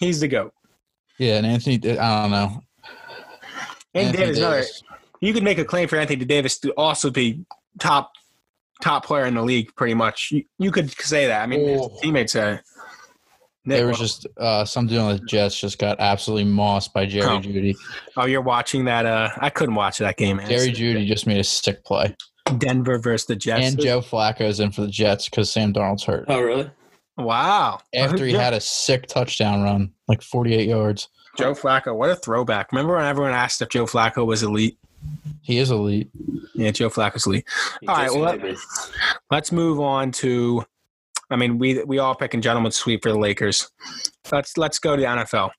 He's 0.00 0.20
the 0.20 0.28
goat. 0.28 0.52
Yeah, 1.18 1.36
and 1.36 1.46
Anthony. 1.46 1.80
I 1.98 2.22
don't 2.22 2.30
know. 2.30 2.62
And 3.94 4.06
Anthony 4.08 4.24
Davis, 4.24 4.38
another. 4.38 4.56
Davis. 4.56 4.82
You 5.20 5.32
could 5.32 5.42
make 5.44 5.58
a 5.58 5.64
claim 5.64 5.88
for 5.88 5.96
Anthony 5.96 6.24
Davis 6.24 6.58
to 6.58 6.70
also 6.72 7.10
be 7.10 7.44
top 7.78 8.12
top 8.84 9.06
player 9.06 9.24
in 9.26 9.34
the 9.34 9.42
league, 9.42 9.74
pretty 9.76 9.94
much. 9.94 10.28
You, 10.30 10.44
you 10.58 10.70
could 10.70 10.90
say 11.00 11.26
that. 11.26 11.42
I 11.42 11.46
mean, 11.46 11.66
his 11.66 11.80
Oh. 11.80 11.96
teammates 12.02 12.32
say. 12.34 12.54
it. 12.54 12.60
Nick, 13.66 13.78
There 13.78 13.86
was 13.86 13.98
what- 13.98 14.04
just 14.04 14.26
uh, 14.38 14.64
some 14.66 14.86
dude 14.86 14.98
on 14.98 15.16
the 15.16 15.22
Jets 15.24 15.58
just 15.58 15.78
got 15.78 15.98
absolutely 15.98 16.44
mossed 16.44 16.92
by 16.92 17.06
Jerry 17.06 17.26
Oh. 17.26 17.40
Jeudy. 17.40 17.74
oh, 18.16 18.26
you're 18.26 18.42
watching 18.42 18.84
that? 18.84 19.06
Uh, 19.06 19.30
I 19.38 19.48
couldn't 19.48 19.74
watch 19.74 19.98
that 19.98 20.16
game. 20.18 20.36
Man. 20.36 20.48
Jerry 20.48 20.68
It's 20.68 20.78
Jeudy 20.78 21.06
just 21.06 21.26
made 21.26 21.38
a 21.38 21.44
sick 21.44 21.82
play, 21.84 22.14
Denver 22.58 22.98
versus 22.98 23.26
the 23.26 23.36
Jets. 23.36 23.66
and 23.66 23.80
Joe 23.80 24.00
Flacco's 24.02 24.60
in 24.60 24.70
for 24.70 24.82
the 24.82 24.88
Jets 24.88 25.30
because 25.30 25.50
Sam 25.50 25.72
Darnold's 25.72 26.04
hurt. 26.04 26.26
Oh 26.28 26.40
really? 26.42 26.70
Wow. 27.16 27.78
After 27.94 28.26
he 28.26 28.32
Joe, 28.32 28.38
had 28.40 28.52
a 28.52 28.60
sick 28.60 29.06
touchdown 29.06 29.62
run, 29.62 29.92
like 30.08 30.20
48 30.20 30.68
yards. 30.68 31.08
Joe 31.38 31.54
Flacco, 31.54 31.96
what 31.96 32.10
a 32.10 32.16
throwback! 32.16 32.70
Remember 32.70 32.94
when 32.96 33.06
everyone 33.06 33.32
asked 33.32 33.62
if 33.62 33.70
Joe 33.70 33.86
Flacco 33.86 34.26
was 34.26 34.42
elite? 34.42 34.78
He 35.42 35.58
is 35.58 35.70
elite. 35.70 36.10
Yeah, 36.54 36.70
Joe 36.70 36.88
Flacco's 36.88 37.26
elite. 37.26 37.46
He 37.80 37.86
All 37.86 37.96
right, 37.96 38.10
well, 38.10 38.24
might 38.24 38.42
be. 38.42 38.56
Let's 39.30 39.52
move 39.52 39.80
on 39.80 40.10
to. 40.12 40.64
I 41.30 41.36
mean, 41.36 41.58
we 41.58 41.82
we 41.84 41.98
all 41.98 42.14
picking 42.14 42.40
gentleman's 42.40 42.76
sweep 42.76 43.02
for 43.02 43.12
the 43.12 43.18
Lakers. 43.18 43.70
Let's 44.32 44.56
let's 44.56 44.78
go 44.78 44.96
to 44.96 45.02
the 45.02 45.08
NFL. 45.08 45.50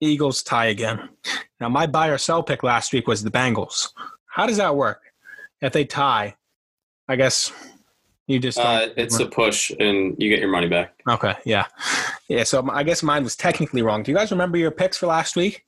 Eagles 0.00 0.42
tie 0.42 0.66
again. 0.66 1.08
Now, 1.60 1.68
my 1.68 1.86
buy 1.86 2.08
or 2.08 2.18
sell 2.18 2.42
pick 2.42 2.62
last 2.62 2.92
week 2.92 3.08
was 3.08 3.22
the 3.22 3.30
Bengals. 3.30 3.88
How 4.26 4.46
does 4.46 4.56
that 4.58 4.76
work? 4.76 5.02
If 5.60 5.72
they 5.72 5.84
tie, 5.84 6.36
I 7.08 7.16
guess 7.16 7.52
you 8.28 8.38
just 8.38 8.58
Uh, 8.58 8.88
it's 8.96 9.18
a 9.18 9.26
push, 9.26 9.70
and 9.80 10.14
you 10.18 10.28
get 10.28 10.38
your 10.38 10.50
money 10.50 10.68
back. 10.68 10.94
okay. 11.08 11.34
Yeah, 11.44 11.66
yeah. 12.28 12.44
So 12.44 12.68
I 12.70 12.84
guess 12.84 13.02
mine 13.02 13.24
was 13.24 13.34
technically 13.34 13.82
wrong. 13.82 14.02
Do 14.02 14.12
you 14.12 14.16
guys 14.16 14.30
remember 14.30 14.56
your 14.56 14.70
picks 14.70 14.96
for 14.96 15.06
last 15.06 15.34
week? 15.34 15.64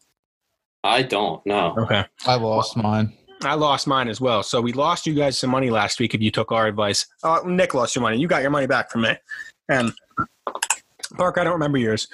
I 0.82 1.02
don't 1.02 1.44
know. 1.46 1.74
Okay. 1.78 2.04
I 2.26 2.34
lost 2.36 2.76
mine. 2.76 3.12
I 3.42 3.54
lost 3.54 3.86
mine 3.86 4.08
as 4.08 4.20
well. 4.20 4.42
So 4.42 4.60
we 4.60 4.72
lost 4.72 5.06
you 5.06 5.14
guys 5.14 5.38
some 5.38 5.50
money 5.50 5.70
last 5.70 5.98
week 5.98 6.14
if 6.14 6.20
you 6.20 6.30
took 6.30 6.52
our 6.52 6.66
advice. 6.66 7.06
Uh, 7.22 7.40
Nick 7.44 7.74
lost 7.74 7.94
your 7.94 8.02
money. 8.02 8.18
You 8.18 8.28
got 8.28 8.42
your 8.42 8.50
money 8.50 8.66
back 8.66 8.90
from 8.90 9.02
me. 9.02 9.16
And 9.68 9.92
Park, 11.16 11.38
I 11.38 11.44
don't 11.44 11.54
remember 11.54 11.78
yours. 11.78 12.08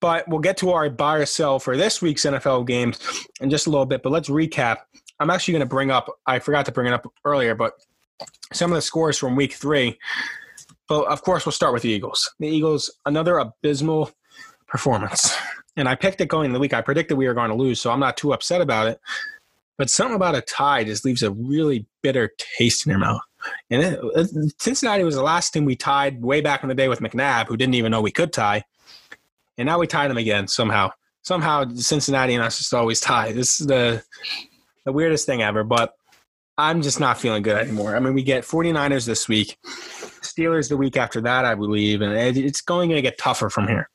But 0.00 0.28
we'll 0.28 0.40
get 0.40 0.56
to 0.58 0.70
our 0.70 0.90
buy 0.90 1.18
or 1.18 1.26
sell 1.26 1.58
for 1.58 1.76
this 1.76 2.02
week's 2.02 2.24
NFL 2.24 2.66
games 2.66 2.98
in 3.40 3.50
just 3.50 3.66
a 3.66 3.70
little 3.70 3.86
bit. 3.86 4.02
But 4.02 4.10
let's 4.10 4.28
recap. 4.28 4.78
I'm 5.20 5.30
actually 5.30 5.52
going 5.52 5.60
to 5.60 5.66
bring 5.66 5.90
up, 5.90 6.10
I 6.26 6.40
forgot 6.40 6.66
to 6.66 6.72
bring 6.72 6.88
it 6.88 6.92
up 6.92 7.10
earlier, 7.24 7.54
but 7.54 7.74
some 8.52 8.70
of 8.72 8.76
the 8.76 8.82
scores 8.82 9.16
from 9.16 9.36
week 9.36 9.54
three. 9.54 9.98
But 10.88 11.06
of 11.06 11.22
course, 11.22 11.46
we'll 11.46 11.52
start 11.52 11.72
with 11.72 11.82
the 11.82 11.88
Eagles. 11.88 12.34
The 12.40 12.48
Eagles, 12.48 12.90
another 13.06 13.38
abysmal 13.38 14.10
performance. 14.74 15.36
And 15.76 15.88
I 15.88 15.94
picked 15.94 16.20
it 16.20 16.28
going 16.28 16.46
in 16.46 16.52
the 16.52 16.58
week. 16.58 16.74
I 16.74 16.80
predicted 16.80 17.16
we 17.16 17.26
were 17.28 17.34
going 17.34 17.50
to 17.50 17.56
lose, 17.56 17.80
so 17.80 17.90
I'm 17.90 18.00
not 18.00 18.16
too 18.16 18.32
upset 18.32 18.60
about 18.60 18.88
it 18.88 19.00
but 19.76 19.90
something 19.90 20.14
about 20.14 20.36
a 20.36 20.40
tie 20.40 20.84
just 20.84 21.04
leaves 21.04 21.22
a 21.22 21.32
really 21.32 21.86
bitter 22.02 22.30
taste 22.58 22.86
in 22.86 22.90
your 22.90 22.98
mouth. 22.98 23.20
And 23.70 23.82
it, 23.82 23.98
it- 24.14 24.62
Cincinnati 24.62 25.04
was 25.04 25.16
the 25.16 25.22
last 25.22 25.50
team 25.50 25.64
we 25.64 25.76
tied 25.76 26.22
way 26.22 26.40
back 26.40 26.62
in 26.62 26.68
the 26.68 26.74
day 26.74 26.88
with 26.88 27.00
McNabb, 27.00 27.48
who 27.48 27.56
didn't 27.56 27.74
even 27.74 27.90
know 27.90 28.00
we 28.00 28.12
could 28.12 28.32
tie, 28.32 28.62
and 29.58 29.66
now 29.66 29.78
we 29.78 29.86
tied 29.86 30.08
them 30.10 30.16
again 30.16 30.48
somehow. 30.48 30.90
Somehow 31.22 31.64
Cincinnati 31.74 32.34
and 32.34 32.42
us 32.44 32.58
just 32.58 32.74
always 32.74 33.00
tie. 33.00 33.32
This 33.32 33.60
is 33.60 33.66
the 33.66 34.02
the 34.84 34.92
weirdest 34.92 35.26
thing 35.26 35.42
ever. 35.42 35.64
But 35.64 35.94
I'm 36.58 36.82
just 36.82 37.00
not 37.00 37.18
feeling 37.18 37.42
good 37.42 37.56
anymore. 37.56 37.96
I 37.96 38.00
mean, 38.00 38.14
we 38.14 38.22
get 38.22 38.44
49ers 38.44 39.06
this 39.06 39.26
week, 39.28 39.56
Steelers 40.20 40.68
the 40.68 40.76
week 40.76 40.96
after 40.96 41.20
that, 41.22 41.44
I 41.46 41.54
believe, 41.54 42.02
and 42.02 42.12
it's 42.36 42.60
going 42.60 42.90
to 42.90 43.02
get 43.02 43.16
tougher 43.18 43.48
from 43.50 43.66
here. 43.68 43.88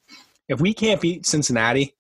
If 0.50 0.60
we 0.60 0.74
can't 0.74 1.00
beat 1.00 1.26
Cincinnati, 1.26 1.96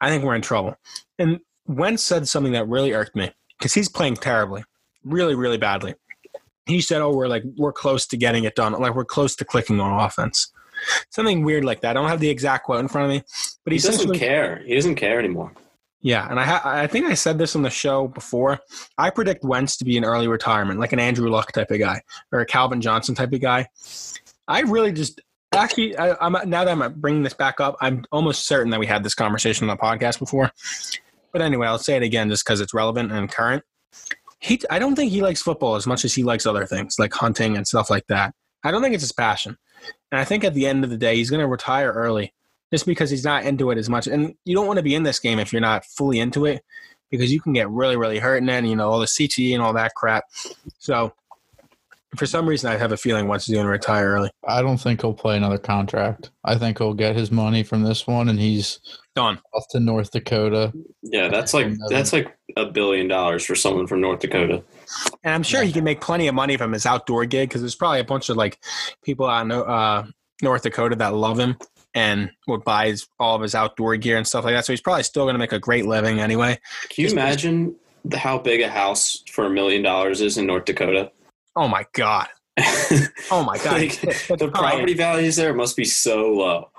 I 0.00 0.08
think 0.10 0.22
we're 0.22 0.36
in 0.36 0.42
trouble. 0.42 0.76
And 1.18 1.40
Wentz 1.66 2.02
said 2.04 2.28
something 2.28 2.52
that 2.52 2.68
really 2.68 2.92
irked 2.92 3.16
me 3.16 3.32
because 3.58 3.74
he's 3.74 3.88
playing 3.88 4.16
terribly, 4.16 4.62
really, 5.04 5.34
really 5.34 5.58
badly. 5.58 5.94
He 6.66 6.80
said, 6.80 7.00
"Oh, 7.00 7.12
we're 7.14 7.28
like 7.28 7.42
we're 7.56 7.72
close 7.72 8.06
to 8.08 8.16
getting 8.16 8.44
it 8.44 8.54
done. 8.54 8.72
Like 8.74 8.94
we're 8.94 9.04
close 9.04 9.34
to 9.36 9.44
clicking 9.44 9.80
on 9.80 9.98
offense." 10.04 10.52
something 11.10 11.42
weird 11.42 11.64
like 11.64 11.80
that. 11.80 11.90
I 11.90 11.92
don't 11.94 12.08
have 12.10 12.20
the 12.20 12.28
exact 12.28 12.64
quote 12.66 12.80
in 12.80 12.88
front 12.88 13.06
of 13.06 13.16
me, 13.16 13.22
but 13.64 13.72
He 13.72 13.78
he 13.78 13.86
doesn't 13.88 14.18
care. 14.18 14.62
He 14.66 14.74
doesn't 14.74 14.96
care 14.96 15.18
anymore. 15.18 15.52
yeah. 16.02 16.28
And 16.30 16.38
I 16.38 16.44
ha- 16.44 16.62
I 16.64 16.86
think 16.86 17.06
I 17.06 17.14
said 17.14 17.38
this 17.38 17.56
on 17.56 17.62
the 17.62 17.70
show 17.70 18.08
before. 18.08 18.60
I 18.98 19.08
predict 19.08 19.42
Wentz 19.42 19.78
to 19.78 19.84
be 19.86 19.96
an 19.96 20.04
early 20.04 20.28
retirement, 20.28 20.78
like 20.78 20.92
an 20.92 20.98
Andrew 20.98 21.30
Luck 21.30 21.52
type 21.52 21.70
of 21.70 21.78
guy 21.78 22.02
or 22.30 22.40
a 22.40 22.46
Calvin 22.46 22.82
Johnson 22.82 23.14
type 23.14 23.32
of 23.32 23.40
guy. 23.40 23.68
I 24.46 24.60
really 24.60 24.92
just 24.92 25.20
actually 25.52 25.96
I, 25.96 26.16
I'm 26.20 26.32
now 26.48 26.64
that 26.64 26.80
I'm 26.80 26.92
bringing 26.94 27.22
this 27.22 27.34
back 27.34 27.60
up, 27.60 27.76
I'm 27.80 28.04
almost 28.12 28.46
certain 28.46 28.70
that 28.70 28.80
we 28.80 28.86
had 28.86 29.04
this 29.04 29.14
conversation 29.14 29.68
on 29.68 29.76
the 29.76 29.80
podcast 29.80 30.18
before. 30.18 30.52
But 31.32 31.42
anyway, 31.42 31.66
I'll 31.66 31.78
say 31.78 31.96
it 31.96 32.02
again 32.02 32.30
just 32.30 32.44
because 32.44 32.60
it's 32.60 32.72
relevant 32.72 33.12
and 33.12 33.30
current. 33.30 33.62
He, 34.38 34.60
I 34.70 34.78
don't 34.78 34.96
think 34.96 35.12
he 35.12 35.22
likes 35.22 35.42
football 35.42 35.76
as 35.76 35.86
much 35.86 36.04
as 36.04 36.14
he 36.14 36.22
likes 36.22 36.46
other 36.46 36.66
things 36.66 36.98
like 36.98 37.12
hunting 37.12 37.56
and 37.56 37.66
stuff 37.66 37.90
like 37.90 38.06
that. 38.08 38.34
I 38.64 38.70
don't 38.70 38.82
think 38.82 38.94
it's 38.94 39.02
his 39.02 39.12
passion. 39.12 39.56
And 40.10 40.20
I 40.20 40.24
think 40.24 40.44
at 40.44 40.54
the 40.54 40.66
end 40.66 40.84
of 40.84 40.90
the 40.90 40.96
day, 40.96 41.16
he's 41.16 41.30
going 41.30 41.40
to 41.40 41.46
retire 41.46 41.92
early 41.92 42.32
just 42.72 42.86
because 42.86 43.10
he's 43.10 43.24
not 43.24 43.44
into 43.44 43.70
it 43.70 43.78
as 43.78 43.88
much. 43.88 44.06
And 44.06 44.34
you 44.44 44.54
don't 44.54 44.66
want 44.66 44.78
to 44.78 44.82
be 44.82 44.94
in 44.94 45.02
this 45.02 45.18
game 45.18 45.38
if 45.38 45.52
you're 45.52 45.60
not 45.60 45.84
fully 45.84 46.20
into 46.20 46.46
it 46.46 46.62
because 47.10 47.32
you 47.32 47.40
can 47.40 47.52
get 47.52 47.70
really, 47.70 47.96
really 47.96 48.18
hurt 48.18 48.42
and 48.42 48.68
you 48.68 48.76
know, 48.76 48.90
all 48.90 48.98
the 48.98 49.06
CTE 49.06 49.54
and 49.54 49.62
all 49.62 49.72
that 49.74 49.94
crap. 49.94 50.24
So 50.78 51.12
for 52.16 52.26
some 52.26 52.48
reason, 52.48 52.70
I 52.70 52.76
have 52.76 52.92
a 52.92 52.96
feeling 52.96 53.26
once 53.26 53.46
he's 53.46 53.54
going 53.54 53.66
to 53.66 53.70
retire 53.70 54.08
early. 54.08 54.30
I 54.46 54.62
don't 54.62 54.78
think 54.78 55.00
he'll 55.00 55.12
play 55.14 55.36
another 55.36 55.58
contract. 55.58 56.30
I 56.44 56.56
think 56.56 56.78
he'll 56.78 56.94
get 56.94 57.16
his 57.16 57.30
money 57.32 57.62
from 57.62 57.82
this 57.82 58.06
one, 58.06 58.28
and 58.28 58.38
he's 58.38 58.78
Done. 59.14 59.40
off 59.54 59.64
to 59.70 59.80
North 59.80 60.12
Dakota. 60.12 60.72
Yeah, 61.02 61.28
that's 61.28 61.52
like 61.52 61.68
that's 61.88 62.12
like 62.12 62.36
a 62.56 62.66
billion 62.66 63.08
dollars 63.08 63.44
for 63.44 63.54
someone 63.54 63.86
from 63.86 64.00
North 64.00 64.20
Dakota. 64.20 64.62
And 65.24 65.34
I'm 65.34 65.42
sure 65.42 65.62
he 65.62 65.72
can 65.72 65.84
make 65.84 66.00
plenty 66.00 66.28
of 66.28 66.34
money 66.34 66.56
from 66.56 66.72
his 66.72 66.86
outdoor 66.86 67.26
gig 67.26 67.48
because 67.48 67.60
there's 67.60 67.74
probably 67.74 68.00
a 68.00 68.04
bunch 68.04 68.28
of 68.28 68.36
like 68.36 68.58
people 69.02 69.26
out 69.26 69.44
in 69.46 69.52
uh, 69.52 70.06
North 70.42 70.62
Dakota 70.62 70.96
that 70.96 71.12
love 71.14 71.38
him 71.38 71.56
and 71.94 72.30
would 72.46 72.62
buy 72.62 72.88
his, 72.88 73.08
all 73.18 73.36
of 73.36 73.42
his 73.42 73.54
outdoor 73.54 73.96
gear 73.96 74.16
and 74.18 74.26
stuff 74.26 74.44
like 74.44 74.54
that. 74.54 74.64
So 74.66 74.72
he's 74.72 74.80
probably 74.82 75.02
still 75.02 75.24
going 75.24 75.34
to 75.34 75.38
make 75.38 75.52
a 75.52 75.58
great 75.58 75.86
living 75.86 76.20
anyway. 76.20 76.58
Can 76.90 77.02
you 77.02 77.04
Just- 77.06 77.14
imagine 77.14 77.74
how 78.14 78.38
big 78.38 78.60
a 78.60 78.68
house 78.68 79.22
for 79.30 79.46
a 79.46 79.50
million 79.50 79.82
dollars 79.82 80.20
is 80.20 80.38
in 80.38 80.46
North 80.46 80.66
Dakota? 80.66 81.10
Oh 81.56 81.68
my 81.68 81.86
god! 81.94 82.28
Oh 83.30 83.42
my 83.44 83.56
god! 83.64 83.80
Like, 83.80 84.00
the 84.00 84.50
property 84.52 84.94
values 84.94 85.36
there 85.36 85.54
must 85.54 85.76
be 85.76 85.84
so 85.84 86.32
low. 86.32 86.70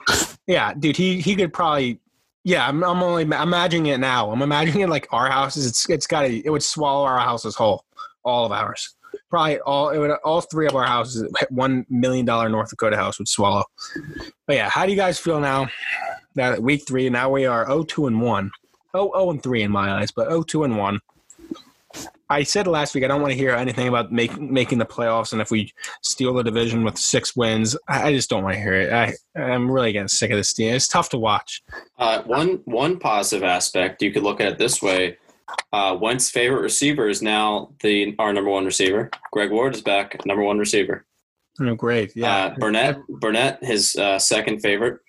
Yeah, 0.45 0.73
dude, 0.73 0.95
he 0.97 1.19
he 1.19 1.35
could 1.35 1.53
probably. 1.53 1.99
Yeah, 2.43 2.65
I'm, 2.65 2.81
I'm 2.81 3.03
only 3.03 3.23
I'm 3.23 3.33
imagining 3.33 3.87
it 3.87 3.99
now. 3.99 4.31
I'm 4.31 4.41
imagining 4.41 4.81
it 4.81 4.89
like 4.89 5.07
our 5.11 5.29
houses. 5.29 5.65
It's 5.65 5.89
it's 5.89 6.07
got 6.07 6.21
to 6.21 6.45
it 6.45 6.49
would 6.49 6.63
swallow 6.63 7.05
our 7.05 7.19
houses 7.19 7.55
whole, 7.55 7.83
all 8.23 8.45
of 8.45 8.53
ours. 8.53 8.95
Probably 9.29 9.59
all 9.59 9.89
it 9.89 9.97
would 9.97 10.11
all 10.23 10.39
three 10.39 10.67
of 10.67 10.75
our 10.75 10.85
houses, 10.85 11.29
one 11.49 11.85
million 11.89 12.25
dollar 12.25 12.47
North 12.47 12.69
Dakota 12.69 12.95
house 12.95 13.19
would 13.19 13.27
swallow. 13.27 13.63
But 14.45 14.55
yeah, 14.55 14.69
how 14.69 14.85
do 14.85 14.91
you 14.91 14.97
guys 14.97 15.19
feel 15.19 15.41
now? 15.41 15.67
That 16.35 16.61
week 16.61 16.87
three, 16.87 17.09
now 17.09 17.31
we 17.31 17.47
are 17.47 17.65
0-2 17.65 18.07
and 18.07 18.21
one. 18.21 18.51
Oh, 18.93 19.11
0 19.17 19.31
and 19.31 19.43
three 19.43 19.63
in 19.63 19.71
my 19.71 19.91
eyes, 19.91 20.11
but 20.11 20.29
0-2 20.29 20.65
and 20.65 20.77
one. 20.77 20.99
I 22.29 22.43
said 22.43 22.67
last 22.67 22.93
week 22.93 23.03
I 23.03 23.07
don't 23.07 23.21
want 23.21 23.31
to 23.31 23.37
hear 23.37 23.51
anything 23.51 23.87
about 23.87 24.11
make, 24.11 24.37
making 24.39 24.77
the 24.79 24.85
playoffs 24.85 25.31
and 25.33 25.41
if 25.41 25.49
we 25.51 25.73
steal 26.01 26.33
the 26.33 26.43
division 26.43 26.83
with 26.83 26.97
six 26.97 27.35
wins. 27.35 27.77
I 27.87 28.09
I 28.09 28.13
just 28.13 28.29
don't 28.29 28.43
want 28.43 28.55
to 28.55 28.59
hear 28.61 28.73
it. 28.73 28.91
I 28.93 29.13
I'm 29.39 29.69
really 29.71 29.91
getting 29.93 30.07
sick 30.07 30.31
of 30.31 30.37
this 30.37 30.53
team. 30.53 30.73
It's 30.73 30.87
tough 30.87 31.09
to 31.09 31.17
watch. 31.17 31.61
Uh, 31.97 32.21
one 32.23 32.61
one 32.65 32.99
positive 32.99 33.43
aspect 33.43 34.01
you 34.01 34.11
could 34.11 34.23
look 34.23 34.41
at 34.41 34.47
it 34.51 34.57
this 34.57 34.81
way: 34.81 35.17
uh, 35.71 35.95
Wentz's 35.95 36.29
favorite 36.29 36.61
receiver 36.61 37.07
is 37.07 37.21
now 37.21 37.71
the 37.81 38.15
our 38.19 38.33
number 38.33 38.49
one 38.49 38.65
receiver. 38.65 39.09
Greg 39.31 39.51
Ward 39.51 39.75
is 39.75 39.81
back, 39.81 40.25
number 40.25 40.43
one 40.43 40.57
receiver. 40.57 41.05
Oh, 41.59 41.73
great. 41.75 42.15
Yeah. 42.15 42.45
Uh, 42.47 42.55
Burnett 42.59 42.99
Burnett, 43.07 43.63
his 43.63 43.95
uh, 43.95 44.19
second 44.19 44.59
favorite, 44.59 44.99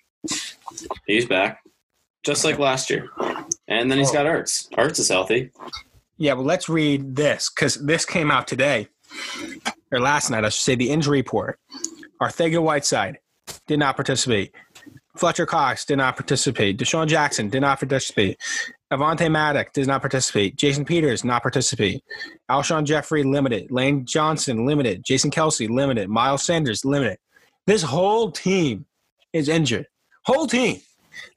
he's 1.05 1.25
back, 1.25 1.61
just 2.23 2.43
like 2.43 2.57
last 2.57 2.89
year. 2.89 3.09
And 3.67 3.91
then 3.91 3.97
he's 3.99 4.09
Oh. 4.09 4.13
got 4.13 4.25
Ertz. 4.25 4.67
Ertz 4.71 4.97
is 4.99 5.09
healthy. 5.09 5.51
Yeah, 6.19 6.33
well, 6.33 6.43
let's 6.43 6.67
read 6.67 7.15
this 7.15 7.49
because 7.49 7.75
this 7.75 8.05
came 8.05 8.29
out 8.29 8.45
today 8.45 8.89
or 9.89 10.01
last 10.01 10.29
night. 10.29 10.43
I 10.43 10.49
should 10.49 10.61
say 10.61 10.75
the 10.75 10.89
injury 10.89 11.19
report. 11.19 11.57
Arcega-Whiteside 12.21 13.19
did 13.67 13.79
not 13.79 13.95
participate. 13.95 14.53
Fletcher 15.17 15.45
Cox 15.45 15.85
did 15.85 15.97
not 15.97 16.17
participate. 16.17 16.77
DeSean 16.77 17.07
Jackson 17.07 17.49
did 17.49 17.61
not 17.61 17.79
participate. 17.79 18.37
Avonte 18.91 19.31
Maddox 19.31 19.71
did 19.73 19.87
not 19.87 20.01
participate. 20.01 20.57
Jason 20.57 20.83
Peters 20.83 21.23
not 21.23 21.41
participate. 21.41 22.03
Alshon 22.51 22.83
Jeffery 22.83 23.23
limited. 23.23 23.71
Lane 23.71 24.05
Johnson 24.05 24.65
limited. 24.65 25.03
Jason 25.05 25.31
Kelce 25.31 25.69
limited. 25.69 26.09
Miles 26.09 26.43
Sanders 26.43 26.83
limited. 26.83 27.17
This 27.65 27.81
whole 27.81 28.29
team 28.29 28.85
is 29.31 29.47
injured. 29.47 29.87
Whole 30.25 30.47
team. 30.47 30.81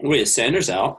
Wait, 0.00 0.26
Sanders 0.26 0.70
out? 0.70 0.98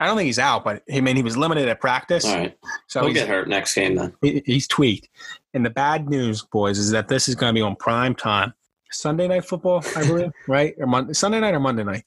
I 0.00 0.06
don't 0.06 0.16
think 0.16 0.26
he's 0.26 0.38
out, 0.38 0.64
but 0.64 0.82
I 0.92 1.00
mean 1.00 1.14
he 1.14 1.22
was 1.22 1.36
limited 1.36 1.68
at 1.68 1.80
practice, 1.80 2.24
All 2.24 2.36
right, 2.36 2.58
so 2.88 3.00
he'll 3.00 3.08
he's, 3.10 3.18
get 3.18 3.28
hurt 3.28 3.48
next 3.48 3.74
game 3.74 3.94
then. 3.96 4.14
he- 4.22 4.42
he's 4.46 4.66
tweaked. 4.66 5.08
And 5.54 5.64
the 5.64 5.70
bad 5.70 6.08
news, 6.08 6.42
boys, 6.42 6.78
is 6.78 6.90
that 6.92 7.08
this 7.08 7.28
is 7.28 7.34
going 7.34 7.54
to 7.54 7.58
be 7.58 7.60
on 7.62 7.76
prime 7.76 8.14
time. 8.14 8.54
Sunday 8.92 9.28
night 9.28 9.44
football, 9.44 9.84
I 9.96 10.04
believe, 10.06 10.32
right? 10.48 10.74
Or 10.78 10.86
Monday, 10.86 11.12
Sunday 11.12 11.38
night 11.40 11.54
or 11.54 11.60
Monday 11.60 11.84
night? 11.84 12.04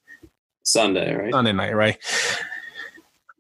Sunday, 0.64 1.14
right? 1.14 1.32
Sunday 1.32 1.52
night, 1.54 1.76
right? 1.76 1.98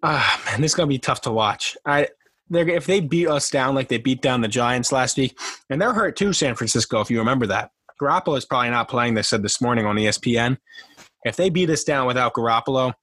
Ah, 0.03 0.41
man, 0.45 0.61
this 0.61 0.71
is 0.71 0.75
going 0.75 0.87
to 0.87 0.93
be 0.93 0.99
tough 0.99 1.21
to 1.21 1.31
watch. 1.31 1.77
I 1.85 2.07
they're 2.49 2.67
if 2.67 2.85
they 2.85 2.99
beat 2.99 3.27
us 3.27 3.49
down 3.49 3.73
like 3.73 3.87
they 3.87 3.97
beat 3.97 4.21
down 4.21 4.41
the 4.41 4.47
Giants 4.47 4.91
last 4.91 5.17
week, 5.17 5.37
and 5.69 5.81
they're 5.81 5.93
hurt 5.93 6.15
too, 6.15 6.33
San 6.33 6.55
Francisco. 6.55 6.99
If 7.01 7.09
you 7.09 7.19
remember 7.19 7.47
that, 7.47 7.71
Garoppolo 8.01 8.37
is 8.37 8.45
probably 8.45 8.69
not 8.69 8.89
playing. 8.89 9.13
They 9.13 9.21
said 9.23 9.41
this 9.43 9.61
morning 9.61 9.85
on 9.85 9.95
ESPN. 9.95 10.57
If 11.23 11.37
they 11.37 11.49
beat 11.49 11.69
us 11.69 11.85
down 11.85 12.05
without 12.05 12.33
Garoppolo, 12.33 12.93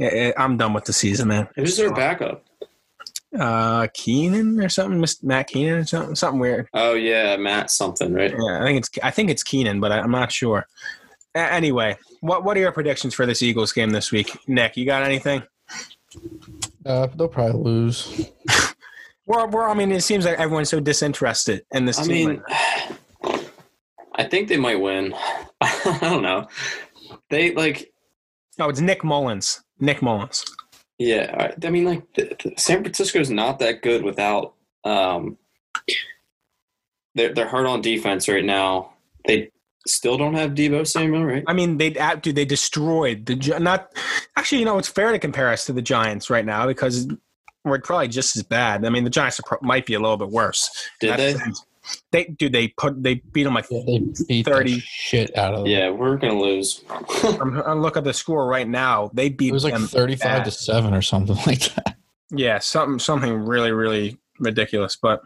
I'm 0.00 0.56
done 0.56 0.72
with 0.74 0.84
the 0.84 0.92
season, 0.92 1.28
man. 1.28 1.48
Who's 1.56 1.76
their 1.76 1.92
backup? 1.92 2.44
Uh, 3.38 3.86
Keenan 3.94 4.60
or 4.60 4.68
something, 4.68 5.00
Mr. 5.00 5.24
Matt 5.24 5.48
Keenan 5.48 5.78
or 5.78 5.84
something, 5.84 6.14
something 6.14 6.38
weird. 6.40 6.68
Oh 6.74 6.94
yeah, 6.94 7.36
Matt 7.36 7.70
something, 7.70 8.12
right? 8.12 8.30
Yeah, 8.30 8.62
I 8.62 8.64
think 8.66 8.78
it's 8.78 8.90
I 9.02 9.10
think 9.10 9.30
it's 9.30 9.42
Keenan, 9.42 9.80
but 9.80 9.90
I, 9.90 10.00
I'm 10.00 10.10
not 10.10 10.30
sure. 10.30 10.66
A- 11.34 11.38
anyway, 11.52 11.96
what 12.20 12.44
what 12.44 12.56
are 12.56 12.60
your 12.60 12.72
predictions 12.72 13.14
for 13.14 13.24
this 13.24 13.42
Eagles 13.42 13.72
game 13.72 13.90
this 13.90 14.12
week, 14.12 14.36
Nick? 14.48 14.76
You 14.76 14.84
got 14.84 15.02
anything? 15.02 15.42
Uh, 16.84 17.06
they'll 17.16 17.28
probably 17.28 17.62
lose. 17.62 18.30
Well, 19.24 19.48
we're, 19.48 19.68
I 19.68 19.72
mean, 19.74 19.92
it 19.92 20.00
seems 20.02 20.24
like 20.24 20.40
everyone's 20.40 20.68
so 20.68 20.80
disinterested 20.80 21.64
in 21.72 21.84
this 21.84 22.00
I 22.00 22.04
team. 22.06 22.28
mean, 22.28 22.42
I 24.16 24.24
think 24.24 24.48
they 24.48 24.56
might 24.56 24.80
win. 24.80 25.14
I 25.60 25.98
don't 26.00 26.22
know. 26.22 26.48
They 27.30 27.54
like, 27.54 27.92
oh, 28.58 28.68
it's 28.68 28.80
Nick 28.80 29.04
Mullens. 29.04 29.62
Nick 29.82 30.00
Mullens. 30.00 30.44
yeah. 30.98 31.52
I, 31.62 31.66
I 31.66 31.70
mean, 31.70 31.84
like, 31.84 32.02
San 32.56 32.82
Francisco's 32.82 33.30
not 33.30 33.58
that 33.58 33.82
good 33.82 34.02
without. 34.02 34.54
Um, 34.84 35.36
they're 37.14 37.34
they're 37.34 37.48
hurt 37.48 37.66
on 37.66 37.82
defense 37.82 38.28
right 38.28 38.44
now. 38.44 38.94
They 39.26 39.50
still 39.86 40.16
don't 40.16 40.34
have 40.34 40.52
Deebo 40.52 40.86
Samuel, 40.86 41.24
right? 41.24 41.44
I 41.46 41.52
mean, 41.52 41.76
they 41.76 41.90
dude, 42.22 42.36
they 42.36 42.44
destroyed 42.44 43.26
the 43.26 43.58
not. 43.58 43.92
Actually, 44.36 44.60
you 44.60 44.64
know, 44.64 44.78
it's 44.78 44.88
fair 44.88 45.12
to 45.12 45.18
compare 45.18 45.50
us 45.50 45.66
to 45.66 45.72
the 45.72 45.82
Giants 45.82 46.30
right 46.30 46.46
now 46.46 46.66
because 46.66 47.08
we're 47.64 47.80
probably 47.80 48.08
just 48.08 48.36
as 48.36 48.42
bad. 48.44 48.84
I 48.84 48.88
mean, 48.88 49.04
the 49.04 49.10
Giants 49.10 49.40
are, 49.40 49.58
might 49.60 49.84
be 49.84 49.94
a 49.94 50.00
little 50.00 50.16
bit 50.16 50.30
worse. 50.30 50.70
Did 51.00 51.18
they? 51.18 51.32
the 51.34 51.38
thing. 51.40 51.54
They 52.12 52.24
dude, 52.24 52.52
they 52.52 52.68
put 52.68 53.02
they 53.02 53.14
beat 53.32 53.44
them 53.44 53.54
like. 53.54 53.66
Yeah, 53.70 53.80
they 53.86 53.98
beat 54.28 54.46
30. 54.46 54.74
the 54.74 54.80
shit 54.80 55.36
out 55.36 55.54
of 55.54 55.60
them. 55.60 55.66
Yeah, 55.68 55.90
we're 55.90 56.16
gonna 56.16 56.38
lose. 56.38 56.84
I'm, 57.22 57.60
I'm 57.66 57.80
look 57.82 57.96
at 57.96 58.04
the 58.04 58.12
score 58.12 58.46
right 58.46 58.68
now. 58.68 59.10
They 59.14 59.28
beat 59.28 59.48
It 59.50 59.52
was 59.52 59.64
like 59.64 59.72
them 59.74 59.86
35 59.86 60.44
to 60.44 60.50
7 60.50 60.94
or 60.94 61.02
something 61.02 61.36
like 61.46 61.74
that. 61.74 61.96
Yeah, 62.30 62.58
something 62.60 62.98
something 62.98 63.32
really 63.34 63.72
really 63.72 64.18
ridiculous. 64.38 64.96
But 64.96 65.22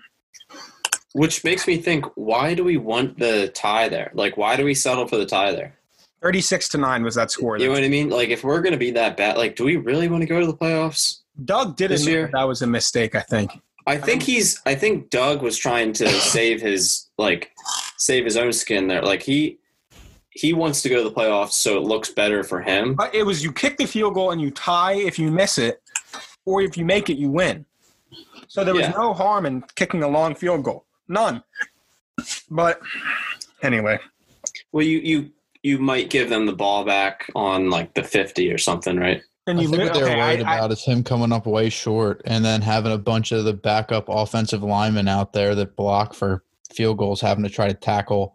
Which 1.13 1.45
makes 1.45 1.67
me 1.67 1.77
think, 1.77 2.05
why 2.15 2.55
do 2.55 2.65
we 2.65 2.77
want 2.77 3.19
the 3.19 3.49
tie 3.49 3.89
there? 3.89 4.11
Like, 4.15 4.37
why 4.37 4.57
do 4.57 4.65
we 4.65 4.75
settle 4.75 5.07
for 5.07 5.17
the 5.17 5.27
tie 5.27 5.53
there? 5.53 5.75
thirty 6.23 6.41
six 6.41 6.69
to 6.71 6.79
nine 6.79 7.03
was 7.05 7.15
that 7.17 7.31
score. 7.31 7.59
You 7.59 7.67
know 7.67 7.73
what 7.73 7.85
I 7.85 7.89
mean? 7.89 8.09
Like, 8.11 8.31
if 8.31 8.43
we're 8.45 8.63
gonna 8.63 8.77
be 8.79 8.91
that 8.93 9.17
bad, 9.17 9.37
like, 9.37 9.57
do 9.57 9.65
we 9.65 9.77
really 9.77 10.09
want 10.09 10.23
to 10.23 10.27
go 10.27 10.41
to 10.41 10.47
the 10.47 10.55
playoffs? 10.57 11.21
Doug 11.45 11.77
did 11.77 11.91
This 11.91 12.01
admit 12.01 12.15
year? 12.15 12.31
that 12.33 12.45
was 12.45 12.63
a 12.63 12.67
mistake. 12.67 13.15
I 13.15 13.21
think. 13.21 13.51
I 13.87 13.97
think 13.97 14.23
he's. 14.23 14.61
I 14.67 14.75
think 14.75 15.11
Doug 15.11 15.43
was 15.43 15.57
trying 15.57 15.93
to 15.95 16.09
save 16.21 16.61
his 16.61 17.07
like 17.19 17.53
save 17.97 18.25
his 18.25 18.37
own 18.37 18.53
skin 18.53 18.89
there. 18.89 19.03
Like 19.03 19.23
he 19.23 19.59
he 20.31 20.53
wants 20.53 20.83
to 20.83 20.89
go 20.89 20.97
to 21.03 21.09
the 21.09 21.15
playoffs 21.15 21.53
so 21.53 21.77
it 21.79 21.83
looks 21.85 22.11
better 22.11 22.43
for 22.43 22.61
him. 22.61 22.95
But 22.95 23.15
it 23.15 23.23
was 23.25 23.43
you 23.43 23.53
kick 23.53 23.77
the 23.79 23.87
field 23.87 24.15
goal 24.15 24.33
and 24.33 24.41
you 24.41 24.51
tie 24.51 24.95
if 24.95 25.19
you 25.19 25.31
miss 25.31 25.57
it, 25.59 25.81
or 26.45 26.61
if 26.63 26.77
you 26.77 26.85
make 26.85 27.09
it, 27.11 27.17
you 27.17 27.31
win. 27.31 27.65
So 28.49 28.65
there 28.65 28.75
was 28.75 28.83
Yeah. 28.83 28.91
no 28.91 29.13
harm 29.15 29.47
in 29.47 29.63
kicking 29.77 30.03
a 30.03 30.09
long 30.09 30.35
field 30.35 30.63
goal. 30.65 30.85
None. 31.09 31.43
But 32.51 32.81
anyway, 33.63 33.99
Well, 34.73 34.85
you 34.85 34.99
you 34.99 35.31
you 35.63 35.79
might 35.79 36.11
give 36.11 36.29
them 36.29 36.47
the 36.47 36.53
ball 36.53 36.85
back 36.85 37.29
on 37.35 37.71
like 37.71 37.95
the 37.95 38.03
fifty 38.03 38.51
or 38.53 38.59
something, 38.59 38.97
right? 38.97 39.23
And 39.47 39.59
I 39.59 39.63
you 39.63 39.69
think 39.69 39.83
what 39.85 39.95
they're 39.95 40.05
okay, 40.05 40.17
worried 40.17 40.43
I- 40.43 40.55
I- 40.55 40.57
about 40.59 40.73
is 40.73 40.83
him 40.85 41.03
coming 41.05 41.33
up 41.33 41.47
way 41.47 41.69
short 41.69 42.23
and 42.25 42.45
then 42.45 42.63
having 42.63 42.93
a 42.93 42.99
bunch 42.99 43.33
of 43.33 43.45
the 43.45 43.53
backup 43.53 44.09
offensive 44.09 44.63
linemen 44.63 45.09
out 45.09 45.33
there 45.33 45.55
that 45.55 45.77
block 45.77 46.15
for 46.15 46.43
field 46.73 46.99
goals, 46.99 47.21
having 47.21 47.45
to 47.45 47.51
try 47.51 47.69
to 47.69 47.75
tackle 47.75 48.35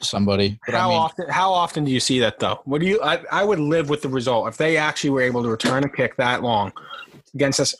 somebody. 0.00 0.58
But 0.66 0.74
how 0.74 0.86
I 0.88 0.90
mean, 0.90 0.98
often? 0.98 1.28
How 1.28 1.52
often 1.52 1.84
do 1.84 1.90
you 1.92 2.00
see 2.00 2.18
that 2.20 2.40
though? 2.40 2.60
What 2.64 2.80
do 2.80 2.86
you? 2.86 3.00
I, 3.02 3.20
I 3.30 3.44
would 3.44 3.60
live 3.60 3.88
with 3.88 4.02
the 4.02 4.08
result 4.08 4.48
if 4.48 4.56
they 4.56 4.76
actually 4.76 5.10
were 5.10 5.22
able 5.22 5.42
to 5.42 5.48
return 5.48 5.84
a 5.84 5.88
kick 5.88 6.16
that 6.16 6.42
long 6.42 6.72
against 7.34 7.60
us. 7.60 7.74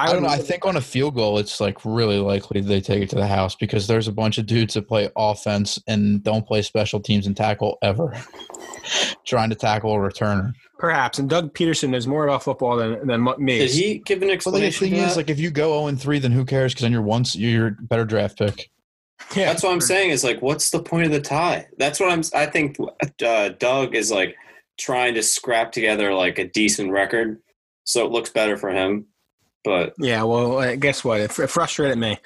I 0.00 0.06
would 0.08 0.12
don't 0.14 0.22
know. 0.22 0.28
I 0.28 0.38
think 0.38 0.64
on 0.64 0.76
a 0.76 0.80
field 0.80 1.14
goal, 1.14 1.38
it's 1.38 1.60
like 1.60 1.78
really 1.84 2.18
likely 2.18 2.60
they 2.60 2.80
take 2.80 3.02
it 3.02 3.10
to 3.10 3.16
the 3.16 3.26
house 3.26 3.54
because 3.54 3.86
there's 3.86 4.08
a 4.08 4.12
bunch 4.12 4.38
of 4.38 4.46
dudes 4.46 4.74
that 4.74 4.88
play 4.88 5.10
offense 5.16 5.78
and 5.86 6.22
don't 6.22 6.46
play 6.46 6.62
special 6.62 7.00
teams 7.00 7.26
and 7.26 7.36
tackle 7.36 7.78
ever, 7.82 8.12
trying 9.26 9.50
to 9.50 9.56
tackle 9.56 9.92
a 9.94 9.98
returner. 9.98 10.52
perhaps. 10.78 11.18
And 11.18 11.28
Doug 11.28 11.54
Pederson 11.54 11.90
knows 11.90 12.06
more 12.06 12.24
about 12.24 12.42
football 12.42 12.76
than 12.76 13.06
than 13.06 13.22
me. 13.38 13.58
Did 13.58 13.70
he 13.70 13.98
give 13.98 14.22
an 14.22 14.28
But 14.28 14.46
like, 14.46 14.60
the 14.60 14.66
explanation? 14.66 14.88
thing 14.88 14.94
to 15.00 15.06
is, 15.10 15.16
like, 15.16 15.30
if 15.30 15.38
you 15.38 15.50
go 15.50 15.78
0 15.80 15.86
and 15.88 16.00
3, 16.00 16.18
then 16.18 16.32
who 16.32 16.44
cares? 16.44 16.72
Because 16.72 16.82
then 16.82 16.92
you're 16.92 17.02
once 17.02 17.36
you're 17.36 17.72
better 17.80 18.04
draft 18.04 18.38
pick. 18.38 18.70
yeah, 19.36 19.46
That's 19.46 19.62
what 19.62 19.72
I'm 19.72 19.80
saying. 19.80 20.10
Is 20.10 20.24
like, 20.24 20.40
what's 20.40 20.70
the 20.70 20.82
point 20.82 21.06
of 21.06 21.12
the 21.12 21.20
tie? 21.20 21.66
That's 21.78 22.00
what 22.00 22.10
I'm. 22.10 22.22
I 22.34 22.46
think 22.46 22.76
uh, 23.24 23.50
Doug 23.58 23.94
is 23.94 24.10
like 24.10 24.34
trying 24.78 25.14
to 25.14 25.22
scrap 25.22 25.72
together 25.72 26.14
like 26.14 26.38
a 26.38 26.48
decent 26.48 26.90
record, 26.90 27.40
so 27.84 28.06
it 28.06 28.10
looks 28.12 28.30
better 28.30 28.56
for 28.56 28.70
him. 28.70 29.06
But 29.64 29.94
Yeah, 29.98 30.22
well, 30.22 30.58
uh, 30.58 30.76
guess 30.76 31.04
what? 31.04 31.20
It, 31.20 31.38
it 31.38 31.48
frustrated 31.48 31.98
me. 31.98 32.18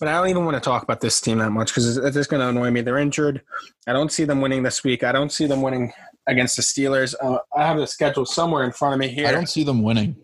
But 0.00 0.08
I 0.08 0.12
don't 0.12 0.28
even 0.28 0.44
want 0.44 0.56
to 0.56 0.60
talk 0.60 0.82
about 0.82 1.00
this 1.00 1.20
team 1.20 1.38
that 1.38 1.50
much 1.50 1.68
because 1.68 1.96
it's 1.96 2.14
just 2.14 2.30
going 2.30 2.40
to 2.40 2.48
annoy 2.48 2.70
me. 2.70 2.80
They're 2.80 2.98
injured. 2.98 3.42
I 3.86 3.92
don't 3.92 4.10
see 4.10 4.24
them 4.24 4.40
winning 4.40 4.62
this 4.64 4.82
week. 4.82 5.04
I 5.04 5.12
don't 5.12 5.30
see 5.30 5.46
them 5.46 5.62
winning 5.62 5.92
against 6.26 6.56
the 6.56 6.62
Steelers. 6.62 7.14
Uh, 7.22 7.38
I 7.56 7.66
have 7.66 7.76
the 7.76 7.86
schedule 7.86 8.26
somewhere 8.26 8.64
in 8.64 8.72
front 8.72 8.94
of 8.94 8.98
me 8.98 9.08
here. 9.08 9.28
I 9.28 9.32
don't 9.32 9.48
see 9.48 9.62
them 9.62 9.82
winning. 9.82 10.16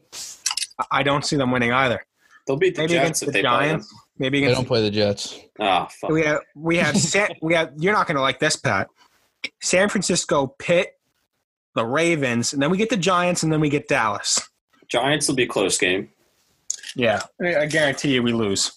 I 0.90 1.02
don't 1.02 1.24
see 1.24 1.36
them 1.36 1.52
winning 1.52 1.72
either. 1.72 2.04
they'll 2.46 2.56
beat 2.56 2.74
the 2.74 2.82
Maybe 2.82 2.94
Jets 2.94 3.04
against 3.04 3.22
if 3.22 3.26
the 3.28 3.32
they 3.32 3.42
play 3.42 3.68
them. 3.68 3.68
Giants. 3.68 3.94
Maybe 4.18 4.44
They 4.44 4.52
don't 4.52 4.66
play 4.66 4.82
the 4.82 4.90
Jets. 4.90 5.38
Ah, 5.60 5.86
fuck. 5.86 6.10
we 6.10 6.24
have 6.24 6.40
we 6.54 6.76
have 6.76 6.96
San, 6.96 7.28
we 7.42 7.54
have. 7.54 7.72
You're 7.78 7.94
not 7.94 8.06
going 8.06 8.16
to 8.16 8.22
like 8.22 8.38
this, 8.40 8.56
Pat. 8.56 8.88
San 9.62 9.88
Francisco, 9.88 10.48
Pitt, 10.58 10.98
the 11.74 11.86
Ravens, 11.86 12.52
and 12.52 12.60
then 12.60 12.70
we 12.70 12.76
get 12.76 12.90
the 12.90 12.96
Giants, 12.96 13.42
and 13.42 13.52
then 13.52 13.60
we 13.60 13.68
get 13.70 13.88
Dallas. 13.88 14.40
Giants 14.90 15.28
will 15.28 15.36
be 15.36 15.44
a 15.44 15.48
close 15.48 15.78
game. 15.78 16.10
Yeah, 16.96 17.22
I 17.44 17.66
guarantee 17.66 18.14
you 18.14 18.22
we 18.22 18.32
lose. 18.32 18.72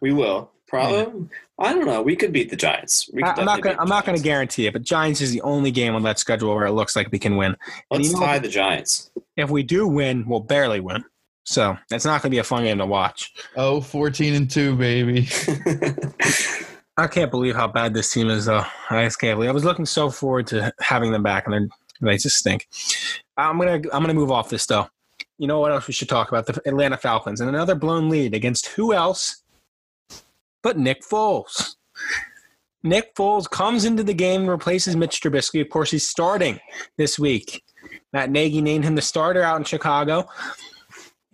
We 0.00 0.12
will 0.12 0.50
probably. 0.66 1.28
I 1.58 1.72
don't 1.72 1.86
know. 1.86 2.02
We 2.02 2.16
could 2.16 2.32
beat 2.32 2.50
the 2.50 2.56
Giants. 2.56 3.08
We 3.12 3.22
could 3.22 3.38
I, 3.38 3.40
am 3.40 3.46
not 3.46 3.60
going. 3.62 3.76
beat 3.76 3.80
I'm 3.80 3.86
the 3.86 3.94
not 3.94 4.04
going 4.04 4.18
to 4.18 4.24
guarantee 4.24 4.66
it, 4.66 4.72
but 4.72 4.82
Giants 4.82 5.20
is 5.20 5.30
the 5.30 5.40
only 5.42 5.70
game 5.70 5.94
on 5.94 6.02
that 6.02 6.18
schedule 6.18 6.52
where 6.54 6.66
it 6.66 6.72
looks 6.72 6.96
like 6.96 7.12
we 7.12 7.18
can 7.18 7.36
win. 7.36 7.56
Let's 7.90 8.08
you 8.08 8.14
know- 8.14 8.20
tie 8.20 8.38
the 8.38 8.48
Giants. 8.48 9.10
If 9.36 9.50
we 9.50 9.62
do 9.62 9.86
win, 9.86 10.26
we'll 10.26 10.40
barely 10.40 10.80
win. 10.80 11.04
So 11.44 11.76
it's 11.90 12.04
not 12.04 12.22
going 12.22 12.30
to 12.30 12.34
be 12.34 12.38
a 12.38 12.44
fun 12.44 12.64
game 12.64 12.78
to 12.78 12.86
watch. 12.86 13.34
Oh, 13.56 13.80
14 13.80 14.34
and 14.34 14.50
2, 14.50 14.76
baby. 14.76 15.28
I 16.96 17.06
can't 17.06 17.30
believe 17.30 17.54
how 17.54 17.66
bad 17.68 17.92
this 17.92 18.10
team 18.12 18.30
is, 18.30 18.46
though. 18.46 18.64
I 18.88 19.04
just 19.04 19.20
can't 19.20 19.36
believe. 19.36 19.50
I 19.50 19.52
was 19.52 19.64
looking 19.64 19.84
so 19.84 20.10
forward 20.10 20.46
to 20.48 20.72
having 20.80 21.12
them 21.12 21.22
back, 21.22 21.46
and 21.46 21.70
they 22.00 22.16
just 22.16 22.38
stink. 22.38 22.68
I'm 23.36 23.58
gonna 23.58 23.82
I'm 23.92 24.02
gonna 24.02 24.14
move 24.14 24.30
off 24.30 24.48
this 24.48 24.66
though. 24.66 24.88
You 25.38 25.46
know 25.48 25.60
what 25.60 25.72
else 25.72 25.86
we 25.88 25.94
should 25.94 26.08
talk 26.08 26.28
about? 26.28 26.46
The 26.46 26.60
Atlanta 26.66 26.96
Falcons 26.96 27.40
and 27.40 27.48
another 27.48 27.74
blown 27.74 28.08
lead 28.08 28.34
against 28.34 28.66
who 28.68 28.92
else 28.92 29.42
but 30.62 30.78
Nick 30.78 31.02
Foles. 31.02 31.76
Nick 32.82 33.14
Foles 33.14 33.48
comes 33.48 33.84
into 33.84 34.02
the 34.02 34.14
game 34.14 34.42
and 34.42 34.50
replaces 34.50 34.96
Mitch 34.96 35.20
Trubisky. 35.20 35.60
Of 35.60 35.68
course, 35.70 35.90
he's 35.90 36.08
starting 36.08 36.58
this 36.96 37.18
week. 37.18 37.62
Matt 38.12 38.30
Nagy 38.30 38.60
named 38.60 38.84
him 38.84 38.94
the 38.94 39.02
starter 39.02 39.42
out 39.42 39.58
in 39.58 39.64
Chicago. 39.64 40.26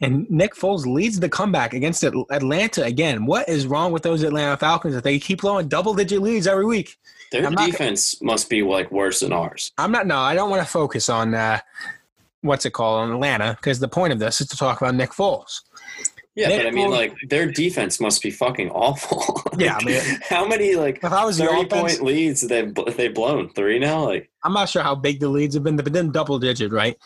And 0.01 0.29
Nick 0.31 0.55
Foles 0.55 0.87
leads 0.87 1.21
the 1.21 1.29
comeback 1.29 1.75
against 1.75 2.03
Atlanta 2.03 2.85
again. 2.85 3.27
What 3.27 3.49
is 3.49 3.67
wrong 3.67 3.93
with 3.93 4.03
those 4.03 4.23
Atlanta 4.23 4.57
Falcons 4.57 4.95
that 4.95 5.05
they 5.05 5.19
keep 5.19 5.43
blowing 5.43 5.69
double 5.69 5.93
digit 5.95 6.23
leads 6.23 6.47
every 6.47 6.65
week? 6.65 6.97
Their 7.33 7.47
I'm 7.47 7.53
not- 7.53 7.67
defense 7.71 8.21
must 8.23 8.49
be 8.49 8.63
like 8.63 8.91
worse 8.91 9.21
than 9.21 9.33
ours. 9.33 9.73
I'm 9.79 9.93
not. 9.93 10.07
No, 10.07 10.19
I 10.19 10.35
don't 10.35 10.51
want 10.51 10.63
to 10.63 10.69
focus 10.69 11.09
on 11.09 11.35
uh, 11.35 11.61
what's 12.43 12.65
it 12.67 12.71
called 12.73 13.01
on 13.03 13.13
Atlanta 13.13 13.57
because 13.61 13.81
the 13.81 13.89
point 13.89 14.13
of 14.13 14.19
this 14.19 14.41
is 14.41 14.47
to 14.49 14.57
talk 14.57 14.81
about 14.81 14.95
Nick 14.95 15.11
Foles. 15.11 15.61
Yeah, 16.37 16.49
Nick 16.49 16.59
but 16.61 16.67
I 16.69 16.71
mean, 16.71 16.89
Foles- 16.89 16.97
like 16.97 17.15
their 17.29 17.47
defense 17.51 18.01
must 18.01 18.23
be 18.23 18.31
fucking 18.31 18.71
awful. 18.71 19.43
Yeah, 19.59 19.77
I 19.79 19.85
mean- 19.85 20.01
how 20.29 20.47
many 20.47 20.75
like 20.77 21.01
If 21.03 21.13
I 21.13 21.25
was 21.25 21.37
the 21.37 21.47
thirty 21.47 21.67
offense, 21.67 21.99
point 21.99 22.03
leads 22.03 22.41
they 22.43 22.63
they 22.97 23.09
blown 23.09 23.51
three 23.51 23.79
now? 23.79 24.05
Like 24.07 24.31
I'm 24.45 24.53
not 24.55 24.69
sure 24.69 24.83
how 24.83 24.95
big 24.95 25.21
the 25.21 25.29
leads 25.29 25.55
have 25.55 25.65
been, 25.65 25.77
but 25.77 25.93
then 25.93 26.11
double 26.13 26.39
digit, 26.39 26.73
right? 26.73 26.97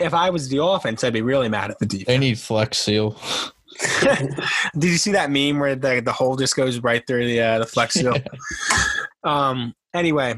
If 0.00 0.12
I 0.12 0.30
was 0.30 0.48
the 0.48 0.62
offense, 0.64 1.04
I'd 1.04 1.12
be 1.12 1.22
really 1.22 1.48
mad 1.48 1.70
at 1.70 1.78
the 1.78 1.86
defense. 1.86 2.06
They 2.08 2.18
need 2.18 2.38
flex 2.38 2.78
seal. 2.78 3.16
Did 4.02 4.84
you 4.90 4.96
see 4.96 5.12
that 5.12 5.30
meme 5.30 5.58
where 5.60 5.76
the 5.76 6.00
the 6.00 6.12
hole 6.12 6.36
just 6.36 6.56
goes 6.56 6.78
right 6.80 7.06
through 7.06 7.26
the 7.26 7.40
uh, 7.40 7.58
the 7.60 7.66
flex 7.66 7.94
seal? 7.94 8.16
um. 9.22 9.74
Anyway, 9.92 10.34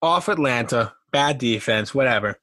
off 0.00 0.28
Atlanta, 0.28 0.94
bad 1.12 1.38
defense, 1.38 1.94
whatever. 1.94 2.38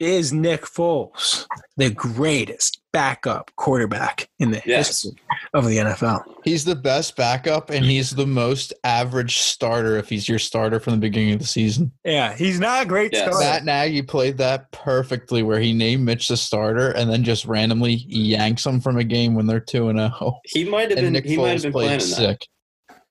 Is 0.00 0.32
Nick 0.32 0.62
Foles 0.62 1.46
the 1.76 1.90
greatest 1.90 2.80
backup 2.92 3.50
quarterback 3.56 4.28
in 4.38 4.52
the 4.52 4.62
Yes. 4.64 5.02
history 5.02 5.20
of 5.54 5.66
the 5.66 5.78
NFL? 5.78 6.22
He's 6.44 6.64
the 6.64 6.76
best 6.76 7.16
backup, 7.16 7.70
and 7.70 7.84
he's 7.84 8.10
the 8.10 8.26
most 8.26 8.72
average 8.84 9.38
starter 9.38 9.96
if 9.96 10.08
he's 10.08 10.28
your 10.28 10.38
starter 10.38 10.78
from 10.78 10.92
the 10.92 10.98
beginning 11.00 11.32
of 11.34 11.40
the 11.40 11.46
season. 11.46 11.90
Yeah, 12.04 12.32
he's 12.36 12.60
not 12.60 12.84
a 12.84 12.86
great 12.86 13.12
Yes. 13.12 13.22
starter. 13.22 13.40
Matt 13.40 13.64
Nagy 13.64 14.02
played 14.02 14.38
that 14.38 14.70
perfectly, 14.70 15.42
where 15.42 15.58
he 15.58 15.72
named 15.72 16.04
Mitch 16.04 16.28
the 16.28 16.36
starter 16.36 16.90
and 16.92 17.10
then 17.10 17.24
just 17.24 17.44
randomly 17.44 17.94
yanks 18.08 18.64
him 18.64 18.80
from 18.80 18.98
a 18.98 19.04
game 19.04 19.34
when 19.34 19.48
they're 19.48 19.58
two 19.58 19.88
and 19.88 19.98
zero. 19.98 20.38
he 20.44 20.62
might 20.64 20.90
have 20.90 20.98
And 20.98 21.06
been 21.06 21.12
Nick 21.14 21.24
he 21.26 21.36
might 21.36 21.54
have 21.54 21.62
been 21.62 21.72
played 21.72 22.00
sick. 22.02 22.46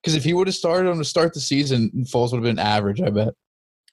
Because 0.02 0.16
if 0.16 0.24
he 0.24 0.34
would 0.34 0.48
have 0.48 0.56
started 0.56 0.90
him 0.90 1.00
to 1.00 1.04
start 1.06 1.34
the 1.34 1.42
season, 1.42 1.92
Foles 2.06 2.32
would 2.32 2.38
have 2.38 2.44
been 2.44 2.60
average. 2.60 3.02
I 3.02 3.10
bet. 3.10 3.34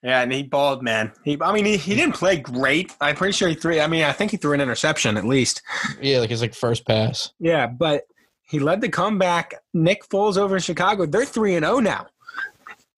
Yeah, 0.04 0.20
and 0.20 0.30
he 0.30 0.42
balled, 0.42 0.82
man. 0.82 1.12
He, 1.24 1.38
I 1.40 1.50
mean, 1.54 1.64
he, 1.64 1.78
he 1.78 1.94
didn't 1.94 2.14
play 2.14 2.36
great. 2.36 2.94
I'm 3.00 3.16
pretty 3.16 3.32
sure 3.32 3.48
he 3.48 3.54
threw. 3.54 3.80
I 3.80 3.86
mean, 3.86 4.04
I 4.04 4.12
think 4.12 4.32
he 4.32 4.36
threw 4.36 4.52
an 4.52 4.60
interception 4.60 5.16
at 5.16 5.24
least. 5.24 5.62
Yeah, 5.98 6.18
like 6.18 6.28
his 6.28 6.42
like 6.42 6.54
first 6.54 6.86
pass. 6.86 7.32
Yeah, 7.40 7.66
but 7.66 8.02
he 8.42 8.58
led 8.58 8.82
the 8.82 8.90
comeback. 8.90 9.54
Nick 9.72 10.06
Foles 10.10 10.36
over 10.36 10.56
in 10.56 10.62
Chicago. 10.62 11.06
They're 11.06 11.24
three 11.24 11.54
and 11.54 11.64
zero 11.64 11.80
now. 11.80 12.06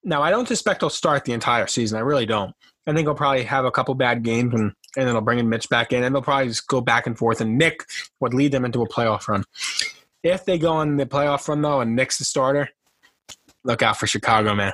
Now, 0.03 0.21
I 0.21 0.31
don't 0.31 0.49
suspect 0.49 0.83
he'll 0.83 0.91
start 0.91 1.25
the 1.25 1.33
entire 1.33 1.69
season. 1.69 1.97
I 1.97 2.01
really 2.01 2.27
don't. 2.27 2.53
I 2.89 2.93
think 2.93 3.07
he'll 3.07 3.15
probably 3.15 3.45
have 3.45 3.65
a 3.65 3.71
couple 3.71 3.95
bad 3.95 4.25
games, 4.25 4.53
and 4.53 4.73
and 4.97 5.07
then 5.07 5.15
they'll 5.15 5.21
bring 5.21 5.39
in 5.39 5.49
Mitch 5.49 5.69
back 5.69 5.93
in, 5.93 6.03
and 6.03 6.13
they'll 6.13 6.23
probably 6.23 6.49
just 6.49 6.67
go 6.67 6.81
back 6.81 7.07
and 7.07 7.17
forth. 7.17 7.41
And 7.41 7.57
Nick 7.57 7.85
would 8.19 8.35
lead 8.35 8.51
them 8.51 8.65
into 8.65 8.83
a 8.83 8.89
playoff 8.89 9.29
run. 9.29 9.45
If 10.25 10.45
they 10.45 10.59
go 10.59 10.73
on 10.73 10.97
the 10.97 11.07
playoff 11.07 11.47
run 11.47 11.63
though, 11.63 11.81
and 11.81 11.95
Nick's 11.95 12.19
the 12.19 12.25
starter, 12.25 12.69
look 13.63 13.83
out 13.83 13.97
for 13.97 14.09
Chicago, 14.09 14.57
man. 14.57 14.73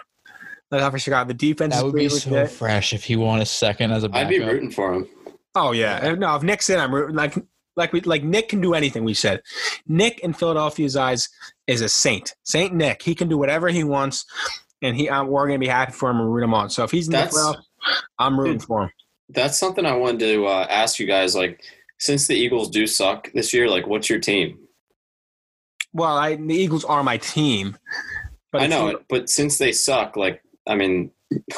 Look 0.73 0.81
out 0.81 0.91
for 0.93 0.99
Chicago. 0.99 1.29
The 1.29 1.35
defense 1.35 1.75
That 1.75 1.79
is 1.81 1.85
would 1.85 1.95
be 1.95 2.09
so 2.09 2.31
legit. 2.31 2.51
fresh 2.51 2.93
if 2.95 3.05
he 3.05 3.15
won 3.15 3.41
a 3.41 3.47
second 3.47 3.93
as 3.93 4.05
a 4.05 4.11
I'd 4.13 4.29
be 4.29 4.41
rooting 4.41 4.71
for 4.71 4.95
him. 4.95 5.07
Oh 5.55 5.73
yeah, 5.73 6.15
no. 6.19 6.35
If 6.35 6.43
Nick's 6.43 6.71
in, 6.71 6.81
I'm 6.81 6.95
rooting. 6.95 7.15
Like 7.15 7.35
like 7.77 7.93
we 7.93 8.01
like 8.01 8.25
Nick 8.25 8.49
can 8.49 8.61
do 8.63 8.73
anything. 8.75 9.05
We 9.05 9.13
said 9.15 9.43
Nick 9.87 10.21
in 10.21 10.33
Philadelphia's 10.33 10.97
eyes 10.97 11.29
is 11.67 11.83
a 11.83 11.89
saint. 11.91 12.35
Saint 12.43 12.75
Nick. 12.75 13.03
He 13.03 13.15
can 13.15 13.29
do 13.29 13.37
whatever 13.37 13.69
he 13.69 13.85
wants, 13.85 14.25
and 14.81 14.97
he 14.97 15.11
um, 15.11 15.29
we're 15.29 15.47
gonna 15.47 15.59
be 15.59 15.69
happy 15.69 15.93
for 15.93 16.09
him 16.11 16.21
and 16.21 16.33
root 16.33 16.43
him 16.43 16.55
on. 16.55 16.71
So 16.71 16.85
if 16.85 16.91
he's 16.91 17.07
in 17.07 17.13
That's- 17.13 17.35
the 17.35 17.39
playoffs, 17.39 18.01
I'm 18.19 18.41
rooting 18.41 18.55
Dude. 18.59 18.67
for 18.67 18.85
him. 18.85 18.91
That's 19.29 19.59
something 19.59 19.85
I 19.85 19.95
wanted 19.95 20.21
to 20.21 20.47
uh, 20.47 20.67
ask 20.71 20.99
you 20.99 21.07
guys. 21.07 21.35
Like, 21.37 21.63
since 21.99 22.27
the 22.27 22.35
Eagles 22.35 22.71
do 22.71 22.87
suck 22.87 23.31
this 23.33 23.53
year, 23.53 23.69
like, 23.69 23.87
what's 23.87 24.09
your 24.11 24.21
team? 24.21 24.59
Well, 25.93 26.17
I 26.17 26.37
the 26.37 26.55
Eagles 26.55 26.85
are 26.85 27.03
my 27.03 27.19
team, 27.19 27.77
but 28.51 28.63
I 28.63 28.67
know 28.69 28.89
you- 28.89 28.97
it, 28.97 29.05
but 29.11 29.29
since 29.29 29.59
they 29.59 29.73
suck, 29.73 30.17
like, 30.17 30.43
I 30.67 30.75
mean, 30.77 31.11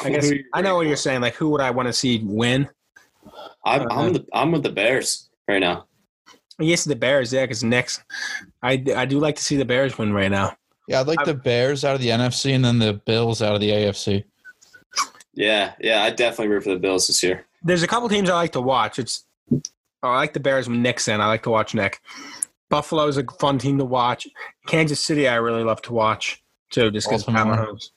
I 0.03 0.09
guess 0.09 0.25
who 0.25 0.31
are 0.31 0.35
you 0.35 0.43
I 0.53 0.61
know 0.61 0.75
what 0.75 0.87
you're 0.87 0.95
saying. 0.95 1.21
Like, 1.21 1.35
who 1.35 1.49
would 1.49 1.61
I 1.61 1.71
want 1.71 1.87
to 1.87 1.93
see 1.93 2.21
win? 2.23 2.69
I'm, 3.65 3.81
uh, 3.81 3.85
I'm 3.89 4.13
the 4.13 4.25
I'm 4.33 4.51
with 4.51 4.63
the 4.63 4.71
Bears 4.71 5.29
right 5.47 5.59
now. 5.59 5.85
Yes, 6.59 6.85
the 6.85 6.95
Bears. 6.95 7.33
Yeah, 7.33 7.43
because 7.43 7.63
Nick's. 7.63 8.03
I 8.63 8.83
I 8.95 9.05
do 9.05 9.19
like 9.19 9.35
to 9.35 9.43
see 9.43 9.57
the 9.57 9.65
Bears 9.65 9.97
win 9.97 10.13
right 10.13 10.31
now. 10.31 10.55
Yeah, 10.87 11.01
I'd 11.01 11.07
like 11.07 11.19
I- 11.21 11.25
the 11.25 11.33
Bears 11.33 11.83
out 11.83 11.95
of 11.95 12.01
the 12.01 12.09
NFC 12.09 12.53
and 12.53 12.63
then 12.63 12.79
the 12.79 12.93
Bills 12.93 13.41
out 13.41 13.55
of 13.55 13.61
the 13.61 13.71
AFC. 13.71 14.23
Yeah, 15.33 15.73
yeah, 15.81 16.03
I 16.03 16.11
definitely 16.11 16.47
root 16.47 16.63
for 16.63 16.69
the 16.69 16.79
Bills 16.79 17.07
this 17.07 17.21
year. 17.21 17.45
There's 17.61 17.83
a 17.83 17.87
couple 17.87 18.07
teams 18.07 18.29
I 18.29 18.35
like 18.35 18.53
to 18.53 18.61
watch. 18.61 18.99
It's 18.99 19.25
oh, 19.51 19.59
I 20.03 20.15
like 20.15 20.33
the 20.33 20.39
Bears 20.39 20.69
when 20.69 20.81
Nick's 20.81 21.07
in. 21.07 21.19
I 21.19 21.27
like 21.27 21.43
to 21.43 21.49
watch 21.49 21.73
Nick. 21.75 21.99
Buffalo 22.69 23.07
is 23.07 23.17
a 23.17 23.23
fun 23.39 23.57
team 23.57 23.77
to 23.77 23.85
watch. 23.85 24.27
Kansas 24.67 24.99
City, 24.99 25.27
I 25.27 25.35
really 25.35 25.63
love 25.63 25.81
to 25.83 25.93
watch 25.93 26.41
too, 26.69 26.89
just 26.91 27.07
because 27.07 27.23
Pat 27.23 27.45
Mahomes. 27.47 27.89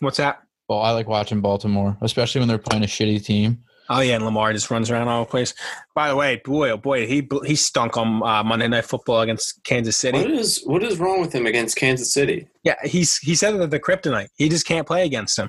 What's 0.00 0.18
that? 0.18 0.40
Well, 0.68 0.80
I 0.80 0.90
like 0.90 1.08
watching 1.08 1.40
Baltimore, 1.40 1.96
especially 2.02 2.40
when 2.40 2.48
they're 2.48 2.58
playing 2.58 2.84
a 2.84 2.86
shitty 2.86 3.24
team. 3.24 3.64
Oh 3.90 4.00
yeah, 4.00 4.16
and 4.16 4.24
Lamar 4.24 4.52
just 4.52 4.70
runs 4.70 4.90
around 4.90 5.08
all 5.08 5.24
the 5.24 5.30
place. 5.30 5.54
By 5.94 6.08
the 6.08 6.16
way, 6.16 6.42
boy, 6.44 6.70
oh 6.70 6.76
boy, 6.76 7.06
he 7.06 7.26
he 7.46 7.56
stunk 7.56 7.96
on 7.96 8.22
uh, 8.22 8.44
Monday 8.44 8.68
Night 8.68 8.84
Football 8.84 9.22
against 9.22 9.64
Kansas 9.64 9.96
City. 9.96 10.18
What 10.18 10.30
is 10.30 10.62
what 10.64 10.82
is 10.82 10.98
wrong 10.98 11.22
with 11.22 11.34
him 11.34 11.46
against 11.46 11.76
Kansas 11.76 12.12
City? 12.12 12.48
Yeah, 12.64 12.74
he's 12.84 13.16
he 13.18 13.34
said 13.34 13.58
that 13.58 13.70
the 13.70 13.80
kryptonite. 13.80 14.28
He 14.36 14.50
just 14.50 14.66
can't 14.66 14.86
play 14.86 15.06
against 15.06 15.38
him. 15.38 15.48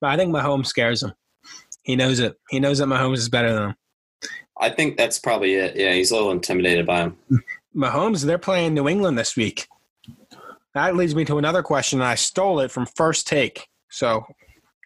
But 0.00 0.10
I 0.10 0.16
think 0.16 0.32
Mahomes 0.32 0.66
scares 0.66 1.02
him. 1.02 1.12
He 1.82 1.96
knows 1.96 2.20
it. 2.20 2.36
He 2.50 2.60
knows 2.60 2.78
that 2.78 2.86
Mahomes 2.86 3.18
is 3.18 3.28
better 3.28 3.52
than 3.52 3.62
him. 3.70 3.74
I 4.60 4.70
think 4.70 4.96
that's 4.96 5.18
probably 5.18 5.54
it. 5.54 5.74
Yeah, 5.74 5.92
he's 5.92 6.12
a 6.12 6.14
little 6.14 6.30
intimidated 6.30 6.86
by 6.86 7.00
him. 7.00 7.16
Mahomes, 7.74 8.24
they're 8.24 8.38
playing 8.38 8.74
New 8.74 8.88
England 8.88 9.18
this 9.18 9.34
week. 9.34 9.66
that 10.74 10.94
leads 10.94 11.16
me 11.16 11.24
to 11.24 11.38
another 11.38 11.64
question. 11.64 12.00
and 12.00 12.08
I 12.08 12.14
stole 12.14 12.60
it 12.60 12.70
from 12.70 12.86
First 12.86 13.26
Take. 13.26 13.66
So, 13.92 14.26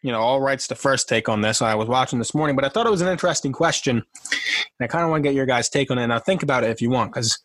you 0.02 0.12
know, 0.12 0.20
all 0.20 0.40
rights 0.40 0.66
to 0.68 0.74
First 0.74 1.08
Take 1.08 1.28
on 1.28 1.40
this. 1.40 1.62
I 1.62 1.74
was 1.74 1.88
watching 1.88 2.18
this 2.18 2.34
morning, 2.34 2.56
but 2.56 2.64
I 2.64 2.68
thought 2.68 2.86
it 2.86 2.90
was 2.90 3.00
an 3.00 3.08
interesting 3.08 3.52
question. 3.52 3.96
And 3.98 4.84
I 4.84 4.86
kind 4.88 5.04
of 5.04 5.10
want 5.10 5.22
to 5.22 5.28
get 5.28 5.34
your 5.34 5.46
guys' 5.46 5.68
take 5.68 5.90
on 5.90 5.98
it. 5.98 6.06
Now, 6.08 6.18
think 6.18 6.42
about 6.42 6.64
it 6.64 6.70
if 6.70 6.82
you 6.82 6.90
want, 6.90 7.12
because 7.12 7.38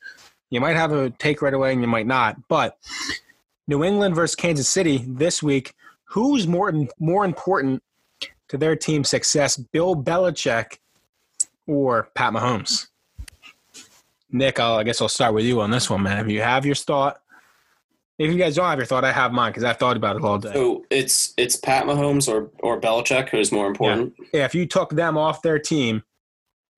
you 0.49 0.59
might 0.59 0.75
have 0.75 0.91
a 0.91 1.11
take 1.11 1.41
right 1.41 1.53
away 1.53 1.71
and 1.71 1.81
you 1.81 1.87
might 1.87 2.07
not. 2.07 2.35
But 2.47 2.77
New 3.67 3.83
England 3.83 4.15
versus 4.15 4.35
Kansas 4.35 4.67
City 4.67 5.05
this 5.07 5.41
week, 5.41 5.73
who's 6.05 6.47
more 6.47 6.73
more 6.99 7.23
important 7.23 7.83
to 8.49 8.57
their 8.57 8.75
team's 8.75 9.09
success, 9.09 9.55
Bill 9.55 9.95
Belichick 9.95 10.79
or 11.67 12.09
Pat 12.15 12.33
Mahomes? 12.33 12.87
Nick, 14.31 14.59
I'll, 14.59 14.75
I 14.75 14.83
guess 14.83 15.01
I'll 15.01 15.09
start 15.09 15.33
with 15.33 15.45
you 15.45 15.61
on 15.61 15.71
this 15.71 15.89
one, 15.89 16.03
man. 16.03 16.25
If 16.25 16.31
you 16.31 16.41
have 16.41 16.65
your 16.65 16.75
thought, 16.75 17.20
if 18.21 18.31
you 18.31 18.37
guys 18.37 18.55
don't 18.55 18.65
have 18.65 18.77
your 18.77 18.85
thought, 18.85 19.03
I 19.03 19.11
have 19.11 19.31
mine 19.31 19.51
because 19.51 19.63
I've 19.63 19.77
thought 19.77 19.97
about 19.97 20.15
it 20.15 20.23
all 20.23 20.37
day. 20.37 20.53
So 20.53 20.85
it's 20.89 21.33
it's 21.37 21.55
Pat 21.55 21.85
Mahomes 21.85 22.27
or 22.31 22.49
or 22.59 22.79
Belichick 22.79 23.29
who's 23.29 23.51
more 23.51 23.67
important. 23.67 24.13
Yeah, 24.33 24.45
if 24.45 24.55
you 24.55 24.65
took 24.65 24.91
them 24.91 25.17
off 25.17 25.41
their 25.41 25.59
team, 25.59 26.03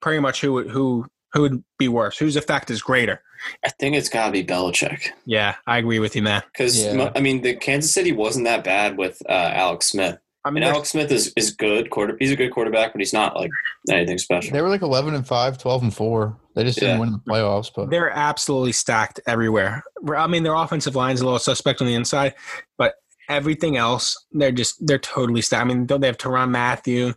pretty 0.02 0.20
much 0.20 0.42
who 0.42 0.54
would 0.54 0.70
who 0.70 1.06
who 1.34 1.42
would 1.42 1.64
be 1.78 1.88
worse? 1.88 2.18
Whose 2.18 2.36
effect 2.36 2.70
is 2.70 2.82
greater? 2.82 3.22
I 3.66 3.70
think 3.70 3.96
it's 3.96 4.08
got 4.10 4.28
to 4.28 4.32
be 4.32 4.44
Belichick 4.44 5.10
Yeah, 5.26 5.56
I 5.68 5.78
agree 5.78 6.00
with 6.00 6.16
you, 6.16 6.22
man. 6.22 6.44
because 6.54 6.82
Yeah. 6.82 7.12
I 7.16 7.20
mean 7.20 7.42
the 7.42 7.56
Kansas 7.56 7.94
City 7.94 8.12
wasn't 8.12 8.46
that 8.46 8.64
bad 8.64 8.98
with 8.98 9.22
uh, 9.28 9.32
Alex 9.54 9.88
Smith. 9.88 10.18
I 10.46 10.52
mean, 10.52 10.64
And 10.64 10.74
Alex 10.74 10.90
Smith 10.90 11.10
is, 11.12 11.32
is 11.38 11.52
good 11.52 11.90
quarter. 11.90 12.18
He's 12.20 12.32
a 12.32 12.36
good 12.36 12.52
quarterback, 12.52 12.92
but 12.92 13.00
he's 13.00 13.14
not 13.14 13.36
like 13.36 13.50
anything 13.90 14.18
special. 14.18 14.52
They 14.52 14.62
were 14.62 14.68
like 14.70 14.82
11 14.82 15.16
and 15.16 15.26
5, 15.26 15.58
12 15.58 15.84
and 15.84 15.94
4. 15.94 16.38
They 16.56 16.64
just 16.64 16.80
didn't 16.80 16.96
Yeah. 16.96 17.00
win 17.00 17.12
the 17.14 17.20
playoffs, 17.20 17.72
but 17.74 17.90
they're 17.90 18.12
absolutely 18.12 18.74
stacked 18.74 19.22
everywhere. 19.26 19.84
I 20.16 20.28
mean, 20.28 20.44
their 20.44 20.54
offensive 20.54 20.96
line's 20.96 21.22
a 21.22 21.24
little 21.24 21.40
suspect 21.40 21.80
on 21.82 21.88
the 21.88 21.94
inside, 21.96 22.34
but 22.78 22.96
everything 23.30 23.78
else, 23.78 24.18
they're 24.34 24.52
just 24.52 24.86
they're 24.86 25.00
totally 25.00 25.42
stacked. 25.42 25.62
I 25.62 25.66
mean, 25.66 25.86
don't 25.86 26.02
they 26.02 26.08
have 26.08 26.18
Tyrann 26.18 26.50
Mathieu, 26.52 27.14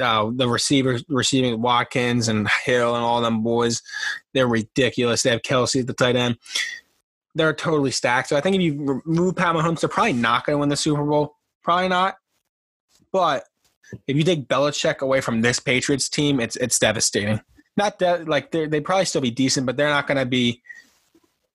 uh, 0.00 0.30
the 0.32 0.48
receivers 0.48 1.04
receiving 1.08 1.60
Watkins 1.60 2.28
and 2.28 2.48
Hill 2.64 2.94
and 2.94 3.04
all 3.04 3.20
them 3.20 3.42
boys? 3.42 3.82
They're 4.34 4.46
ridiculous. 4.46 5.24
They 5.24 5.30
have 5.30 5.42
Kelce 5.42 5.80
at 5.80 5.88
the 5.88 5.94
tight 5.94 6.14
end. 6.16 6.38
They're 7.34 7.52
totally 7.54 7.90
stacked. 7.90 8.28
So 8.28 8.36
I 8.36 8.40
think 8.40 8.54
if 8.56 8.62
you 8.62 9.02
remove 9.04 9.34
Pat 9.36 9.54
Mahomes, 9.54 9.80
they're 9.80 9.88
probably 9.90 10.12
not 10.12 10.46
going 10.46 10.54
to 10.54 10.60
win 10.60 10.68
the 10.68 10.76
Super 10.76 11.04
Bowl. 11.04 11.34
Probably 11.62 11.88
not. 11.88 12.16
But 13.12 13.44
if 14.06 14.16
you 14.16 14.22
take 14.22 14.48
Belichick 14.48 14.98
away 14.98 15.20
from 15.20 15.40
this 15.40 15.58
Patriots 15.60 16.08
team, 16.08 16.40
it's 16.40 16.56
it's 16.56 16.78
devastating 16.78 17.40
not 17.80 17.98
that 18.00 18.28
like 18.28 18.50
they 18.50 18.66
they 18.66 18.80
probably 18.80 19.06
still 19.06 19.20
be 19.20 19.30
decent, 19.30 19.66
but 19.66 19.76
they're 19.76 19.88
not 19.88 20.06
going 20.06 20.18
to 20.18 20.26
be 20.26 20.62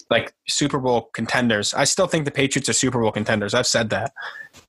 like 0.10 0.34
Super 0.48 0.80
Bowl 0.80 1.10
contenders. 1.13 1.74
I 1.74 1.84
still 1.84 2.08
think 2.08 2.26
the 2.26 2.32
Patriots 2.32 2.70
are 2.70 2.74
Super 2.74 3.00
Bowl 3.00 3.12
contenders. 3.12 3.54
I've 3.54 3.68
said 3.68 3.89
that, 3.91 4.12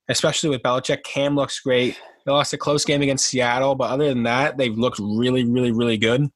especially 0.08 0.50
with 0.50 0.62
Belichick. 0.62 1.02
Cam 1.02 1.34
looks 1.34 1.60
great. 1.60 1.98
They 2.24 2.32
lost 2.32 2.52
a 2.52 2.58
close 2.58 2.84
game 2.84 3.02
against 3.02 3.26
Seattle, 3.26 3.74
but 3.74 3.90
other 3.90 4.08
than 4.08 4.24
that, 4.24 4.58
they've 4.58 4.76
looked 4.76 4.98
really, 4.98 5.44
really, 5.44 5.72
really 5.72 5.96
good. 5.96 6.28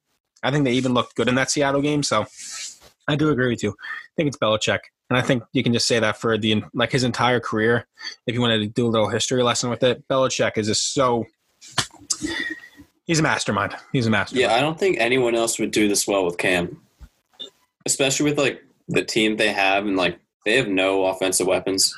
I 0.43 0.51
think 0.51 0.65
they 0.65 0.73
even 0.73 0.95
looked 0.95 1.17
good 1.17 1.29
in 1.29 1.35
that 1.35 1.51
Seattle 1.51 1.83
game. 1.83 2.03
So 2.03 2.27
I 3.09 3.17
do 3.17 3.31
agree 3.31 3.49
with 3.49 3.63
you. 3.63 3.71
I 3.71 4.13
think 4.17 4.29
it's 4.29 4.39
Belichick, 4.39 4.81
and 5.11 5.19
I 5.19 5.23
think 5.23 5.43
you 5.53 5.63
can 5.63 5.73
just 5.73 5.89
say 5.89 5.99
that 5.99 6.17
for 6.17 6.39
the 6.39 6.63
like 6.73 6.93
his 6.93 7.03
entire 7.05 7.41
career. 7.41 7.87
If 8.27 8.35
you 8.35 8.41
wanted 8.41 8.59
to 8.61 8.69
do 8.69 8.87
a 8.87 8.89
little 8.89 9.09
history 9.09 9.43
lesson 9.43 9.69
with 9.69 9.83
it, 9.83 10.07
Belichick 10.09 10.57
is 10.57 10.69
just 10.69 10.95
so. 10.95 11.27
He's 13.05 13.19
a 13.19 13.23
mastermind. 13.23 13.75
He's 13.93 14.07
a 14.07 14.11
mastermind. 14.11 14.43
Yeah, 14.43 14.55
I 14.55 14.61
don't 14.61 14.79
think 14.79 14.99
anyone 14.99 15.35
else 15.35 15.59
would 15.59 15.73
do 15.73 15.89
this 15.89 16.07
well 16.07 16.25
with 16.25 16.39
Cam, 16.39 16.81
especially 17.85 18.31
with 18.31 18.39
like 18.39 18.65
the 18.89 19.05
team 19.05 19.37
they 19.37 19.53
have 19.53 19.85
and 19.85 19.97
like 19.97 20.21
they 20.45 20.57
have 20.57 20.69
no 20.69 21.07
offensive 21.07 21.49
weapons. 21.49 21.93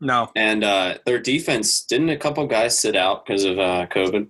No, 0.00 0.30
And 0.36 0.62
uh, 0.62 0.98
their 1.04 1.18
defense 1.18 1.82
didn't 1.82 2.10
a 2.10 2.16
couple 2.16 2.46
guys 2.46 2.78
sit 2.78 2.94
out 2.94 3.26
because 3.26 3.44
of 3.44 3.58
uh, 3.58 3.86
COVID? 3.90 4.28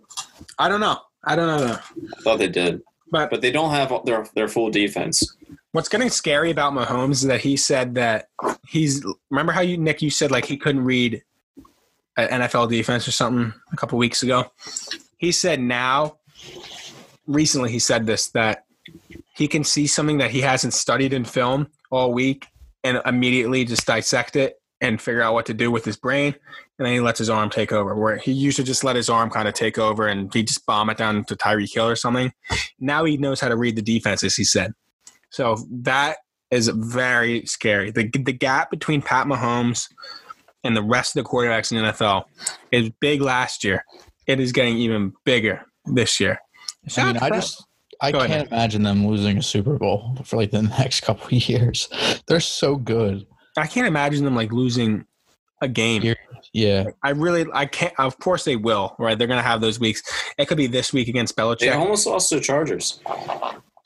I 0.59 0.71
don't 0.71 0.81
know. 0.81 0.97
I 1.23 1.37
don't 1.37 1.47
know. 1.49 1.75
I 2.17 2.21
thought 2.23 2.39
they 2.39 2.49
did, 2.49 2.81
But 3.11 3.29
but 3.29 3.43
they 3.43 3.51
don't 3.51 3.71
have 3.71 3.93
their 4.07 4.27
their 4.35 4.49
full 4.49 4.71
defense. 4.71 5.37
What's 5.75 5.89
getting 5.89 6.09
scary 6.09 6.53
about 6.53 6.73
Mahomes 6.73 7.15
is 7.15 7.23
that 7.23 7.41
he 7.41 7.57
said 7.57 7.97
that 7.97 8.29
he's. 8.65 9.05
Remember 9.29 9.51
how 9.51 9.61
you, 9.61 9.77
Nick, 9.77 10.03
you 10.03 10.09
said 10.09 10.31
like 10.31 10.45
he 10.45 10.57
couldn't 10.57 10.85
read 10.85 11.21
an 12.17 12.43
NFL 12.43 12.71
defense 12.71 13.09
or 13.09 13.11
something 13.11 13.53
a 13.73 13.77
couple 13.77 13.99
weeks 13.99 14.23
ago? 14.23 14.53
He 15.19 15.33
said 15.33 15.59
now, 15.59 16.19
recently, 17.27 17.73
he 17.73 17.81
said 17.81 18.07
this 18.07 18.29
that 18.31 18.67
he 19.35 19.49
can 19.49 19.65
see 19.65 19.89
something 19.89 20.19
that 20.19 20.31
he 20.31 20.43
hasn't 20.43 20.75
studied 20.75 21.13
in 21.13 21.25
film 21.25 21.67
all 21.91 22.13
week 22.13 22.47
and 22.85 23.03
immediately 23.05 23.65
just 23.65 23.85
dissect 23.85 24.37
it 24.37 24.61
and 24.81 25.03
figure 25.03 25.23
out 25.23 25.35
what 25.35 25.47
to 25.47 25.55
do 25.55 25.73
with 25.73 25.85
his 25.85 25.97
brain. 25.97 26.37
And 26.79 26.87
then 26.87 26.93
he 26.93 27.01
lets 27.01 27.19
his 27.19 27.31
arm 27.31 27.51
take 27.51 27.73
over. 27.73 27.97
Where 27.97 28.19
he 28.19 28.31
used 28.31 28.59
to 28.59 28.63
just 28.63 28.85
let 28.85 28.95
his 28.95 29.11
arm 29.11 29.29
kind 29.29 29.49
of 29.49 29.55
take 29.55 29.77
over 29.77 30.07
and 30.07 30.33
he 30.33 30.45
just 30.45 30.65
bomb 30.67 30.89
it 30.91 30.99
down 30.99 31.25
to 31.25 31.35
Tyreek 31.35 31.75
Hill 31.75 31.89
or 31.89 31.97
something. 31.97 32.33
Now 32.79 33.03
he 33.03 33.17
knows 33.17 33.41
how 33.41 33.49
to 33.49 33.57
read 33.57 33.75
the 33.75 33.83
defenses, 33.83 34.37
he 34.37 34.45
said. 34.45 34.73
So 35.35 35.57
that 35.83 36.19
is 36.51 36.69
very 36.69 37.45
scary. 37.47 37.91
The, 37.91 38.09
the 38.09 38.33
gap 38.33 38.71
between 38.71 39.03
Pat 39.03 39.27
Mahomes 39.27 39.89
and 40.63 40.77
the 40.77 40.83
rest 40.83 41.17
of 41.17 41.25
the 41.25 41.29
quarterbacks 41.29 41.73
in 41.73 41.79
the 41.83 41.91
NFL 41.93 42.25
is 42.71 42.91
big 43.01 43.21
last 43.21 43.65
year. 43.65 43.85
It 44.29 44.39
is 44.39 44.53
getting 44.53 44.77
even 44.79 45.13
bigger 45.25 45.63
this 45.87 46.21
year. 46.21 46.39
I 46.97 47.05
mean, 47.13 47.17
I 47.19 47.31
just 47.31 47.65
I 48.01 48.13
Go 48.13 48.19
can't 48.21 48.31
ahead. 48.33 48.47
imagine 48.49 48.83
them 48.83 49.07
losing 49.07 49.39
a 49.39 49.43
Super 49.43 49.77
Bowl 49.79 50.17
for 50.25 50.37
like 50.37 50.51
the 50.53 50.63
next 50.79 51.01
couple 51.01 51.27
of 51.27 51.33
years. 51.49 51.89
They're 52.29 52.39
so 52.41 52.77
good. 52.77 53.27
I 53.57 53.67
can't 53.67 53.87
imagine 53.87 54.25
them 54.25 54.35
like 54.37 54.53
losing 54.53 55.05
a 55.63 55.69
game. 55.69 56.03
Here- 56.03 56.17
Yeah. 56.53 56.85
I 57.03 57.11
really, 57.11 57.47
I 57.53 57.67
can't. 57.67 57.93
Of 57.99 58.19
course 58.19 58.45
they 58.45 58.57
will, 58.57 58.95
right? 58.99 59.19
They're 59.19 59.27
going 59.29 59.39
to 59.43 59.49
have 59.49 59.61
those 59.61 59.81
weeks. 59.81 60.03
It 60.39 60.47
could 60.47 60.59
be 60.59 60.67
this 60.69 60.93
week 60.93 61.09
against 61.09 61.37
Belichick. 61.37 61.59
They 61.61 61.67
Belichick. 61.69 61.79
almost 61.81 62.07
lost 62.07 62.29
to 62.31 62.37
the 62.37 62.41
Chargers. 62.41 63.01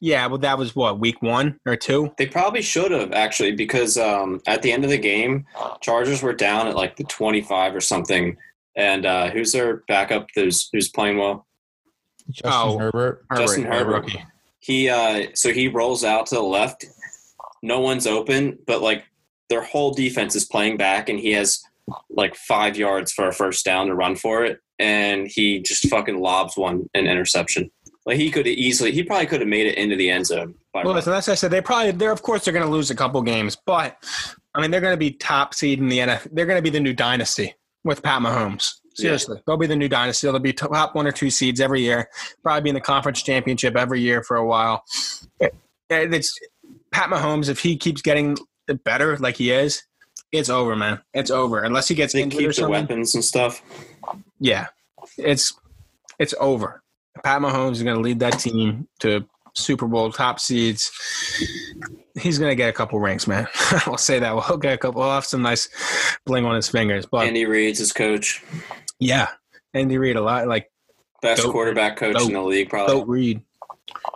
Yeah, 0.00 0.26
well, 0.26 0.38
that 0.38 0.58
was 0.58 0.76
what 0.76 1.00
week 1.00 1.20
one 1.22 1.58
or 1.66 1.76
two. 1.76 2.12
They 2.18 2.26
probably 2.26 2.62
should 2.62 2.92
have 2.92 3.12
actually 3.12 3.52
because 3.52 3.96
um, 3.96 4.40
at 4.46 4.62
the 4.62 4.70
end 4.70 4.84
of 4.84 4.90
the 4.90 4.98
game, 4.98 5.44
Chargers 5.80 6.22
were 6.22 6.34
down 6.34 6.68
at 6.68 6.76
like 6.76 6.96
the 6.96 7.04
twenty-five 7.04 7.74
or 7.74 7.80
something. 7.80 8.36
And 8.76 9.06
uh, 9.06 9.30
who's 9.30 9.50
their 9.52 9.78
backup? 9.88 10.28
Who's 10.36 10.68
who's 10.72 10.88
playing 10.88 11.18
well? 11.18 11.46
Justin 12.30 12.52
Oh. 12.52 12.78
Herbert. 12.78 13.24
Justin 13.36 13.64
the 13.64 13.70
Herbert. 13.70 14.10
He 14.60 14.88
uh, 14.88 15.28
so 15.34 15.52
he 15.52 15.66
rolls 15.66 16.04
out 16.04 16.26
to 16.26 16.36
the 16.36 16.42
left. 16.42 16.84
No 17.62 17.80
one's 17.80 18.06
open, 18.06 18.58
but 18.66 18.82
like 18.82 19.04
their 19.48 19.62
whole 19.62 19.92
defense 19.92 20.36
is 20.36 20.44
playing 20.44 20.76
back, 20.76 21.08
and 21.08 21.18
he 21.18 21.32
has 21.32 21.60
like 22.10 22.36
five 22.36 22.76
yards 22.76 23.12
for 23.12 23.26
a 23.28 23.32
first 23.32 23.64
down 23.64 23.86
to 23.86 23.94
run 23.94 24.14
for 24.14 24.44
it, 24.44 24.60
and 24.78 25.26
he 25.26 25.58
just 25.60 25.88
fucking 25.88 26.20
lobs 26.20 26.56
one 26.56 26.88
an 26.94 27.06
interception. 27.06 27.70
Like 28.08 28.16
he 28.16 28.30
could 28.30 28.46
have 28.46 28.54
easily, 28.56 28.90
he 28.90 29.02
probably 29.02 29.26
could 29.26 29.40
have 29.40 29.50
made 29.50 29.66
it 29.66 29.76
into 29.76 29.94
the 29.94 30.08
end 30.08 30.26
zone. 30.26 30.54
By 30.72 30.82
Well, 30.82 30.94
listen, 30.94 31.12
that's 31.12 31.26
what 31.26 31.32
I 31.32 31.36
said. 31.36 31.50
They 31.50 31.60
probably, 31.60 31.90
they're 31.90 32.10
of 32.10 32.22
course 32.22 32.42
they're 32.42 32.54
going 32.54 32.64
to 32.64 32.72
lose 32.72 32.90
a 32.90 32.94
couple 32.94 33.20
games, 33.20 33.54
but 33.66 33.98
I 34.54 34.62
mean 34.62 34.70
they're 34.70 34.80
going 34.80 34.94
to 34.94 34.96
be 34.96 35.10
top 35.10 35.52
seed 35.52 35.78
in 35.78 35.88
the 35.88 35.98
NFL. 35.98 36.28
They're 36.32 36.46
going 36.46 36.56
to 36.56 36.62
be 36.62 36.70
the 36.70 36.80
new 36.80 36.94
dynasty 36.94 37.54
with 37.84 38.02
Pat 38.02 38.22
Mahomes. 38.22 38.76
Seriously, 38.94 39.42
they'll 39.46 39.58
be 39.58 39.66
the 39.66 39.76
new 39.76 39.90
dynasty. 39.90 40.26
They'll 40.26 40.38
be 40.38 40.54
top 40.54 40.94
one 40.94 41.06
or 41.06 41.12
two 41.12 41.28
seeds 41.28 41.60
every 41.60 41.82
year. 41.82 42.08
Probably 42.42 42.62
be 42.62 42.68
in 42.70 42.74
the 42.74 42.80
conference 42.80 43.22
championship 43.22 43.76
every 43.76 44.00
year 44.00 44.22
for 44.22 44.38
a 44.38 44.46
while. 44.46 44.84
It's 45.90 46.38
Pat 46.90 47.10
Mahomes. 47.10 47.50
If 47.50 47.60
he 47.60 47.76
keeps 47.76 48.00
getting 48.00 48.38
better 48.84 49.18
like 49.18 49.36
he 49.36 49.50
is, 49.50 49.82
it's 50.32 50.48
over, 50.48 50.74
man. 50.74 51.02
It's 51.12 51.30
over 51.30 51.62
unless 51.62 51.88
he 51.88 51.94
gets 51.94 52.14
they 52.14 52.22
injured 52.22 52.38
or 52.38 52.40
keep 52.40 52.46
their 52.46 52.52
something. 52.54 52.72
weapons 52.72 53.14
and 53.14 53.22
stuff. 53.22 53.60
Yeah, 54.40 54.68
it's 55.18 55.52
it's 56.18 56.34
over. 56.40 56.82
Pat 57.22 57.40
Mahomes 57.40 57.72
is 57.72 57.82
going 57.82 57.96
to 57.96 58.02
lead 58.02 58.20
that 58.20 58.38
team 58.38 58.88
to 59.00 59.26
Super 59.54 59.86
Bowl 59.86 60.10
top 60.12 60.40
seeds. 60.40 60.90
He's 62.20 62.38
going 62.38 62.50
to 62.50 62.56
get 62.56 62.68
a 62.68 62.72
couple 62.72 62.98
rings, 63.00 63.26
man. 63.26 63.46
I'll 63.86 63.98
say 63.98 64.18
that. 64.18 64.34
We'll 64.34 64.58
get 64.58 64.74
a 64.74 64.78
couple. 64.78 65.00
We'll 65.00 65.10
have 65.10 65.24
some 65.24 65.42
nice 65.42 65.68
bling 66.26 66.44
on 66.44 66.54
his 66.54 66.68
fingers. 66.68 67.06
But 67.06 67.26
Andy 67.26 67.46
Reid's 67.46 67.78
his 67.78 67.92
coach, 67.92 68.42
yeah, 68.98 69.28
Andy 69.74 69.98
Reid 69.98 70.16
a 70.16 70.22
lot 70.22 70.48
like 70.48 70.70
best 71.22 71.42
Dope. 71.42 71.52
quarterback 71.52 71.96
coach 71.96 72.20
in 72.22 72.32
the 72.32 72.42
league, 72.42 72.70
probably 72.70 73.04
Reid. 73.04 73.42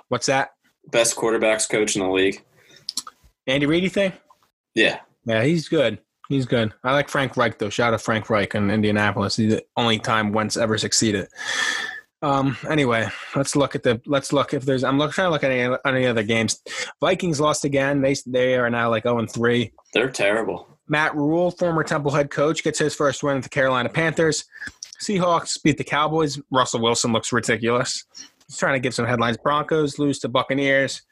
What's 0.08 0.26
that? 0.26 0.50
best 0.90 1.16
quarterbacks 1.16 1.68
coach 1.68 1.96
in 1.96 2.02
the 2.02 2.08
league. 2.08 2.42
Andy 3.46 3.66
Reid, 3.66 3.82
you 3.82 3.90
think? 3.90 4.14
Yeah, 4.74 5.00
Yeah, 5.24 5.42
he's 5.44 5.68
good. 5.68 5.98
He's 6.28 6.46
good. 6.46 6.72
I 6.82 6.92
like 6.92 7.08
Frank 7.08 7.36
Reich 7.36 7.58
though. 7.58 7.68
Shout 7.68 7.92
out 7.92 7.98
to 7.98 8.04
Frank 8.04 8.30
Reich 8.30 8.54
in 8.54 8.70
Indianapolis. 8.70 9.36
He's 9.36 9.52
the 9.52 9.64
only 9.76 9.98
time 9.98 10.32
Wentz 10.32 10.56
ever 10.56 10.78
succeeded. 10.78 11.28
Um. 12.22 12.56
Anyway, 12.68 13.08
let's 13.34 13.56
look 13.56 13.74
at 13.74 13.82
the. 13.82 14.00
Let's 14.06 14.32
look 14.32 14.54
if 14.54 14.64
there's. 14.64 14.84
I'm 14.84 14.98
look, 14.98 15.12
trying 15.12 15.26
to 15.26 15.30
look 15.30 15.44
at 15.44 15.50
any, 15.50 15.76
any 15.84 16.06
other 16.06 16.22
games. 16.22 16.60
Vikings 17.00 17.40
lost 17.40 17.64
again. 17.64 18.00
They 18.00 18.14
they 18.26 18.54
are 18.56 18.70
now 18.70 18.90
like 18.90 19.02
0 19.02 19.18
and 19.18 19.30
three. 19.30 19.72
they're 19.92 20.10
terrible. 20.10 20.68
Matt 20.88 21.14
Rhule, 21.14 21.50
former 21.50 21.82
Temple 21.84 22.10
head 22.10 22.30
coach, 22.30 22.62
gets 22.62 22.78
his 22.78 22.94
first 22.94 23.22
win 23.22 23.36
with 23.36 23.44
the 23.44 23.50
Carolina 23.50 23.88
Panthers. 23.88 24.44
Seahawks 25.00 25.60
beat 25.62 25.78
the 25.78 25.84
Cowboys. 25.84 26.38
Russell 26.50 26.80
Wilson 26.80 27.12
looks 27.12 27.32
ridiculous. 27.32 28.04
He's 28.46 28.56
trying 28.56 28.74
to 28.74 28.80
give 28.80 28.94
some 28.94 29.06
headlines. 29.06 29.36
Broncos 29.36 29.98
lose 29.98 30.18
to 30.20 30.28
Buccaneers. 30.28 31.02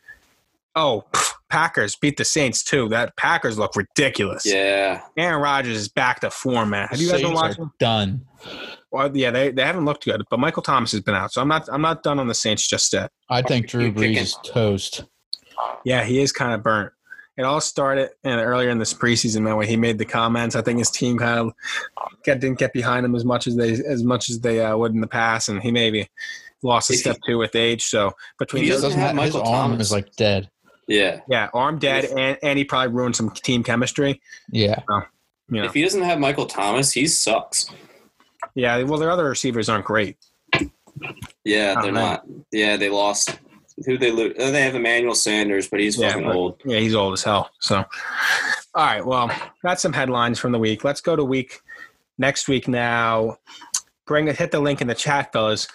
Oh, 0.76 1.04
pff, 1.12 1.32
Packers 1.48 1.96
beat 1.96 2.16
the 2.16 2.24
Saints 2.24 2.62
too. 2.62 2.88
That 2.90 3.16
Packers 3.16 3.58
look 3.58 3.74
ridiculous. 3.74 4.46
Yeah. 4.46 5.02
Aaron 5.16 5.42
Rodgers 5.42 5.76
is 5.76 5.88
back 5.88 6.20
to 6.20 6.30
form, 6.30 6.70
man. 6.70 6.86
Have 6.88 7.00
you 7.00 7.10
guys 7.10 7.22
been 7.22 7.34
Saints 7.34 7.40
are 7.40 7.48
watching? 7.48 7.70
Done. 7.80 8.26
Well, 8.92 9.16
yeah, 9.16 9.30
they, 9.30 9.50
they 9.50 9.62
haven't 9.64 9.84
looked 9.84 10.04
good, 10.04 10.22
but 10.30 10.40
Michael 10.40 10.62
Thomas 10.62 10.90
has 10.92 11.00
been 11.00 11.14
out, 11.14 11.32
so 11.32 11.40
I'm 11.40 11.48
not 11.48 11.68
I'm 11.72 11.82
not 11.82 12.02
done 12.02 12.18
on 12.18 12.26
the 12.26 12.34
Saints 12.34 12.66
just 12.66 12.92
yet. 12.92 13.10
I 13.28 13.42
think 13.42 13.68
Drew 13.68 13.92
Barbecue 13.92 14.16
Brees 14.16 14.20
is 14.22 14.36
toast. 14.44 15.04
Yeah, 15.84 16.04
he 16.04 16.20
is 16.20 16.32
kind 16.32 16.52
of 16.54 16.62
burnt. 16.62 16.92
It 17.36 17.42
all 17.44 17.60
started 17.60 18.10
in, 18.24 18.32
earlier 18.32 18.68
in 18.70 18.78
this 18.78 18.92
preseason, 18.92 19.42
man, 19.42 19.56
when 19.56 19.68
he 19.68 19.76
made 19.76 19.98
the 19.98 20.04
comments. 20.04 20.56
I 20.56 20.62
think 20.62 20.78
his 20.78 20.90
team 20.90 21.16
kind 21.18 21.38
of 21.38 21.52
get, 22.24 22.40
didn't 22.40 22.58
get 22.58 22.72
behind 22.72 23.06
him 23.06 23.14
as 23.14 23.24
much 23.24 23.46
as 23.46 23.56
they 23.56 23.72
as 23.72 24.02
much 24.02 24.28
as 24.28 24.40
they 24.40 24.60
uh, 24.64 24.76
would 24.76 24.92
in 24.92 25.00
the 25.00 25.06
past, 25.06 25.48
and 25.48 25.62
he 25.62 25.70
maybe 25.70 26.08
lost 26.62 26.90
a 26.90 26.92
If 26.94 26.98
he- 26.98 27.02
step 27.02 27.18
two 27.24 27.38
with 27.38 27.54
age. 27.54 27.84
So 27.84 28.12
between 28.38 28.64
He 28.64 28.70
those- 28.70 28.82
doesn't 28.82 28.98
have 28.98 29.10
his 29.10 29.16
Michael 29.34 29.42
arm 29.48 29.70
Thomas. 29.70 29.86
is 29.86 29.92
like 29.92 30.14
dead. 30.16 30.50
Yeah. 30.88 31.20
yeah, 31.28 31.48
arm 31.54 31.78
dead, 31.78 32.06
and, 32.06 32.36
and 32.42 32.58
he 32.58 32.64
probably 32.64 32.92
ruined 32.92 33.14
some 33.14 33.30
team 33.30 33.62
chemistry. 33.62 34.20
Yeah. 34.50 34.80
You 35.48 35.60
know, 35.60 35.64
If 35.64 35.74
he 35.74 35.82
doesn't 35.82 36.02
have 36.02 36.18
Michael 36.18 36.46
Thomas, 36.46 36.90
he 36.90 37.06
sucks. 37.06 37.66
Yeah. 38.54 38.82
Well, 38.82 38.98
their 38.98 39.10
other 39.10 39.24
receivers 39.28 39.68
aren't 39.68 39.84
great. 39.84 40.16
Yeah, 41.44 41.80
they're 41.80 41.92
not. 41.92 42.24
Yeah, 42.52 42.76
they 42.76 42.88
lost. 42.90 43.38
Who 43.86 43.96
they 43.96 44.10
lose? 44.10 44.34
Oh, 44.38 44.50
they 44.50 44.62
have 44.62 44.74
Emmanuel 44.74 45.14
Sanders, 45.14 45.68
but 45.68 45.80
he's 45.80 45.96
Yeah, 45.98 46.10
fucking 46.10 46.26
but- 46.26 46.36
old. 46.36 46.60
Yeah, 46.64 46.78
he's 46.78 46.94
old 46.94 47.14
as 47.14 47.22
hell. 47.22 47.50
So, 47.60 47.76
all 47.78 48.84
right. 48.84 49.04
Well, 49.04 49.30
that's 49.62 49.80
some 49.82 49.92
headlines 49.92 50.38
from 50.38 50.52
the 50.52 50.58
week. 50.58 50.84
Let's 50.84 51.00
go 51.00 51.16
to 51.16 51.24
week 51.24 51.60
next 52.18 52.46
week 52.48 52.68
now. 52.68 53.38
Bring 54.06 54.28
it. 54.28 54.36
Hit 54.36 54.50
the 54.50 54.60
link 54.60 54.80
in 54.82 54.88
the 54.88 54.94
chat, 54.94 55.32
fellas. 55.32 55.66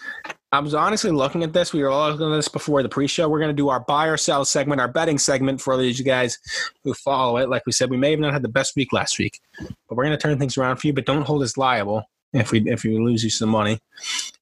I 0.52 0.60
was 0.60 0.74
honestly 0.74 1.10
looking 1.12 1.42
at 1.44 1.52
this. 1.54 1.74
We 1.74 1.82
were 1.82 1.90
all 1.90 2.12
looking 2.12 2.32
at 2.32 2.36
this 2.36 2.48
before 2.48 2.84
the 2.84 2.90
pre-show. 2.90 3.28
We're 3.28 3.40
going 3.40 3.50
to 3.50 3.56
do 3.56 3.70
our 3.70 3.80
buy 3.80 4.08
or 4.08 4.18
sell 4.18 4.46
segment, 4.46 4.80
our 4.80 4.88
betting 4.88 5.18
segment 5.18 5.60
for 5.60 5.74
all 5.74 5.80
of 5.80 5.86
you 5.86 6.04
guys 6.04 6.38
who 6.84 6.94
follow 6.94 7.38
it. 7.38 7.50
Like 7.50 7.66
we 7.66 7.72
said, 7.72 7.90
we 7.90 7.98
may 7.98 8.12
have 8.12 8.20
not 8.20 8.34
had 8.34 8.42
the 8.42 8.48
best 8.50 8.76
week 8.76 8.94
last 8.94 9.18
week, 9.18 9.40
but 9.60 9.96
we're 9.98 10.06
going 10.06 10.18
to 10.18 10.22
turn 10.22 10.38
things 10.38 10.58
around 10.58 10.78
for 10.78 10.88
you. 10.88 10.94
But 10.94 11.06
don't 11.06 11.24
hold 11.24 11.44
us 11.44 11.58
liable 11.58 12.04
if 12.34 12.52
we 12.52 12.62
if 12.70 12.84
we 12.84 12.98
lose 12.98 13.24
you 13.24 13.30
some 13.30 13.50
money. 13.50 13.80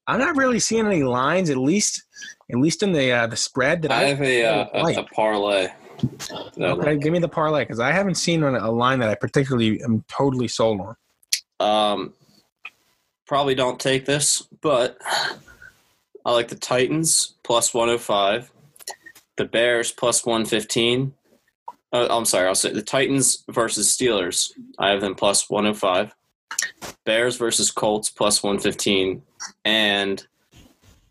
I'm 0.08 0.20
not 0.20 0.36
really 0.36 0.60
seeing 0.60 0.86
any 0.86 1.04
lines, 1.04 1.50
at 1.50 1.58
least 1.58 2.04
at 2.52 2.58
least 2.58 2.84
in 2.84 2.92
the 2.92 3.12
uh, 3.12 3.28
the 3.28 3.38
spread 3.38 3.82
that 3.84 3.92
I 3.92 4.02
I, 4.02 4.04
have 4.06 4.22
a 4.22 4.46
uh, 4.46 4.84
like. 4.84 4.98
a 4.98 5.04
parlay. 5.04 5.70
Okay, 6.58 6.74
like. 6.74 7.00
give 7.00 7.14
me 7.14 7.20
the 7.20 7.30
parlay 7.30 7.64
because 7.64 7.80
I 7.80 7.92
haven't 7.92 8.16
seen 8.16 8.44
a 8.44 8.52
a 8.52 8.72
line 8.72 9.00
that 9.00 9.10
I 9.10 9.16
particularly 9.16 9.82
am 9.84 10.04
totally 10.08 10.48
sold 10.48 10.82
on. 10.82 10.96
Um, 11.60 12.14
probably 13.26 13.56
don't 13.56 13.80
take 13.80 14.06
this, 14.06 14.42
but 14.62 14.98
I 16.26 16.32
like 16.32 16.50
the 16.50 16.56
Titans 16.56 17.36
plus 17.44 17.74
105, 17.74 18.52
the 19.38 19.46
Bears 19.46 19.92
plus 19.92 20.26
115. 20.26 21.14
Uh, 21.92 22.08
I'm 22.10 22.26
sorry, 22.26 22.48
I'll 22.48 22.56
say 22.56 22.72
the 22.72 22.82
Titans 22.82 23.44
versus 23.50 23.96
Steelers. 23.96 24.52
I 24.80 24.90
have 24.90 25.02
them 25.02 25.16
plus 25.16 25.50
105. 25.50 26.14
Bears 27.06 27.38
versus 27.38 27.72
Colts 27.72 28.10
plus 28.10 28.44
115, 28.44 29.22
and 29.66 30.26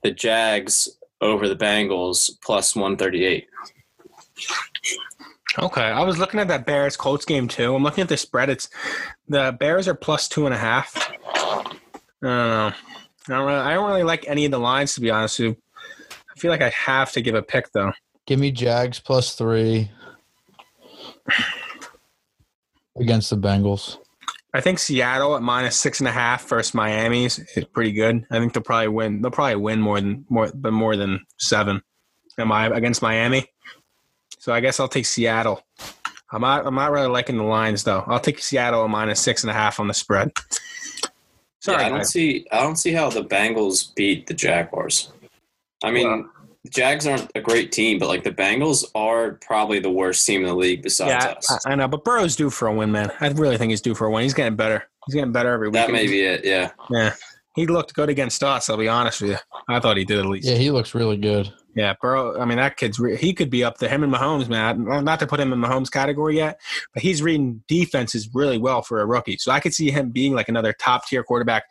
the 0.03 0.11
Jags 0.11 0.89
over 1.20 1.49
the 1.49 1.57
Bengals 1.57 2.31
plus 2.43 2.75
138. 2.75 3.47
Okay, 5.59 5.83
I 5.83 6.03
was 6.03 6.18
looking 6.18 6.41
at 6.41 6.49
that 6.49 6.64
Bears 6.64 6.97
Colts 6.97 7.25
game 7.25 7.47
too. 7.47 7.75
I'm 7.75 7.83
looking 7.83 8.03
at 8.03 8.09
the 8.09 8.16
spread. 8.16 8.49
It's 8.49 8.70
the 9.29 9.55
Bears 9.59 9.87
are 9.87 9.95
plus 9.95 10.29
two 10.29 10.47
and 10.47 10.55
a 10.55 10.59
half. 10.59 10.97
I 11.35 11.62
don't 12.23 12.23
know. 12.23 12.73
I 13.29 13.33
don't, 13.33 13.47
really, 13.47 13.61
I 13.61 13.75
don't 13.75 13.89
really 13.89 14.03
like 14.03 14.27
any 14.27 14.45
of 14.47 14.51
the 14.51 14.59
lines 14.59 14.95
to 14.95 15.01
be 15.01 15.11
honest 15.11 15.39
with 15.39 15.49
you. 15.49 15.57
I 16.35 16.39
feel 16.39 16.51
like 16.51 16.62
I 16.62 16.70
have 16.70 17.12
to 17.12 17.20
give 17.20 17.35
a 17.35 17.43
pick 17.43 17.70
though. 17.73 17.93
Give 18.27 18.41
me 18.41 18.51
Jags 18.51 18.99
plus 18.99 19.35
three 19.35 19.91
against 22.99 23.31
the 23.31 23.37
Bengals. 23.37 23.99
I 24.55 24.61
think 24.61 24.78
Seattle 24.78 25.34
at 25.34 25.42
minus 25.42 25.76
six 25.78 26.00
and 26.00 26.09
a 26.09 26.12
half 26.12 26.46
versus 26.48 26.74
Miami's 26.74 27.38
is 27.57 27.64
pretty 27.64 27.92
good. 27.92 28.26
I 28.30 28.38
think 28.38 28.53
they'll 28.53 28.62
probably 28.62 28.88
win. 28.88 29.22
They'll 29.22 29.30
probably 29.30 29.57
win 29.57 29.80
more 29.80 30.00
than 30.00 30.26
more, 30.28 30.50
but 30.55 30.72
more 30.72 30.96
than 30.96 31.24
seven. 31.38 31.80
Am 32.38 32.53
I 32.53 32.66
against 32.66 33.00
Miami? 33.03 33.46
So 34.38 34.53
I 34.53 34.61
guess 34.61 34.78
I'll 34.80 34.88
take 34.88 35.07
Seattle. 35.07 35.62
I'm 36.32 36.40
not. 36.42 36.66
I'm 36.66 36.74
not 36.74 36.90
really 36.92 37.09
liking 37.09 37.36
the 37.38 37.44
lines 37.44 37.84
though. 37.84 38.05
I'll 38.07 38.20
take 38.20 38.40
Seattle 38.40 38.84
at 38.84 38.90
minus 38.90 39.20
six 39.20 39.42
and 39.42 39.50
a 39.50 39.55
half 39.55 39.80
on 39.80 39.88
the 39.88 39.94
spread. 39.94 40.32
Sorry, 41.61 41.80
yeah, 41.80 41.86
I 41.86 41.88
don't 41.90 41.98
guys. 41.98 42.11
see. 42.11 42.46
I 42.50 42.61
don't 42.62 42.76
see 42.76 42.92
how 42.92 43.09
the 43.09 43.24
Bengals 43.24 43.94
beat 43.94 44.26
the 44.26 44.34
Jaguars. 44.34 45.12
I 45.84 45.90
mean, 45.90 46.09
Well- 46.09 46.30
Jags 46.70 47.06
aren't 47.06 47.30
a 47.34 47.40
great 47.40 47.72
team, 47.72 47.98
but 47.98 48.08
like 48.08 48.22
the 48.22 48.30
Bengals 48.30 48.84
are 48.94 49.32
probably 49.40 49.80
the 49.80 49.90
worst 49.90 50.24
team 50.24 50.42
in 50.42 50.46
the 50.46 50.54
league 50.54 50.82
besides 50.82 51.24
yeah, 51.24 51.32
us. 51.32 51.66
I, 51.66 51.72
I 51.72 51.74
know, 51.74 51.88
but 51.88 52.04
Burrow's 52.04 52.36
due 52.36 52.50
for 52.50 52.68
a 52.68 52.74
win, 52.74 52.92
man. 52.92 53.10
I 53.20 53.28
really 53.28 53.58
think 53.58 53.70
he's 53.70 53.80
due 53.80 53.94
for 53.94 54.06
a 54.06 54.10
win. 54.10 54.22
He's 54.22 54.34
getting 54.34 54.54
better. 54.54 54.88
He's 55.06 55.14
getting 55.16 55.32
better 55.32 55.50
every 55.50 55.68
week. 55.68 55.74
that 55.74 55.90
may 55.90 56.06
be 56.06 56.22
it. 56.22 56.44
Yeah, 56.44 56.70
Yeah, 56.88 57.14
he 57.56 57.66
looked 57.66 57.94
good 57.94 58.08
against 58.08 58.44
us. 58.44 58.70
I'll 58.70 58.76
be 58.76 58.88
honest 58.88 59.22
with 59.22 59.32
you. 59.32 59.38
I 59.68 59.80
thought 59.80 59.96
he 59.96 60.04
did 60.04 60.20
at 60.20 60.26
least. 60.26 60.46
Yeah, 60.46 60.54
he 60.54 60.70
looks 60.70 60.94
really 60.94 61.16
good. 61.16 61.52
Yeah, 61.74 61.94
Burrow. 62.00 62.38
I 62.38 62.44
mean, 62.44 62.58
that 62.58 62.76
kid's 62.76 63.00
re- 63.00 63.16
he 63.16 63.32
could 63.32 63.50
be 63.50 63.64
up 63.64 63.78
there. 63.78 63.88
Him 63.88 64.04
and 64.04 64.12
Mahomes, 64.12 64.48
man. 64.48 64.84
Not 65.04 65.18
to 65.20 65.26
put 65.26 65.40
him 65.40 65.52
in 65.52 65.58
Mahomes 65.58 65.90
category 65.90 66.36
yet, 66.36 66.60
but 66.94 67.02
he's 67.02 67.22
reading 67.22 67.62
defenses 67.66 68.28
really 68.32 68.58
well 68.58 68.82
for 68.82 69.00
a 69.00 69.06
rookie. 69.06 69.38
So 69.38 69.50
I 69.50 69.58
could 69.58 69.74
see 69.74 69.90
him 69.90 70.10
being 70.10 70.34
like 70.34 70.48
another 70.48 70.74
top 70.74 71.06
tier 71.06 71.24
quarterback, 71.24 71.64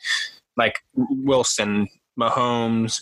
like 0.57 0.79
Wilson, 0.95 1.87
Mahomes, 2.19 3.01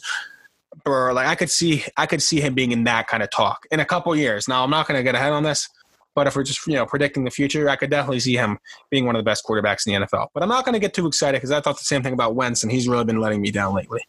Like 1.13 1.27
I 1.27 1.35
could 1.35 1.49
see, 1.49 1.83
I 1.97 2.05
could 2.05 2.21
see 2.21 2.41
him 2.41 2.53
being 2.53 2.71
in 2.71 2.83
that 2.85 3.07
kind 3.07 3.23
of 3.23 3.29
talk 3.31 3.65
in 3.71 3.79
a 3.79 3.85
couple 3.85 4.15
years. 4.15 4.47
Now 4.47 4.63
I'm 4.63 4.69
not 4.69 4.87
going 4.87 4.97
to 4.97 5.03
get 5.03 5.15
ahead 5.15 5.31
on 5.31 5.43
this, 5.43 5.67
but 6.15 6.27
if 6.27 6.35
we're 6.35 6.43
just 6.43 6.65
you 6.67 6.73
know 6.73 6.85
predicting 6.85 7.23
the 7.23 7.31
future, 7.31 7.69
I 7.69 7.75
could 7.75 7.89
definitely 7.89 8.19
see 8.19 8.35
him 8.35 8.59
being 8.89 9.05
one 9.05 9.15
of 9.15 9.19
the 9.19 9.23
best 9.23 9.45
quarterbacks 9.45 9.87
in 9.87 9.93
the 9.93 10.07
NFL. 10.07 10.27
But 10.33 10.43
I'm 10.43 10.49
not 10.49 10.65
going 10.65 10.73
to 10.73 10.79
get 10.79 10.93
too 10.93 11.07
excited 11.07 11.37
because 11.37 11.51
I 11.51 11.61
thought 11.61 11.77
the 11.77 11.83
same 11.83 12.03
thing 12.03 12.13
about 12.13 12.35
Wentz, 12.35 12.63
and 12.63 12.71
he's 12.71 12.87
really 12.87 13.05
been 13.05 13.19
letting 13.19 13.41
me 13.41 13.51
down 13.51 13.73
lately. 13.73 14.01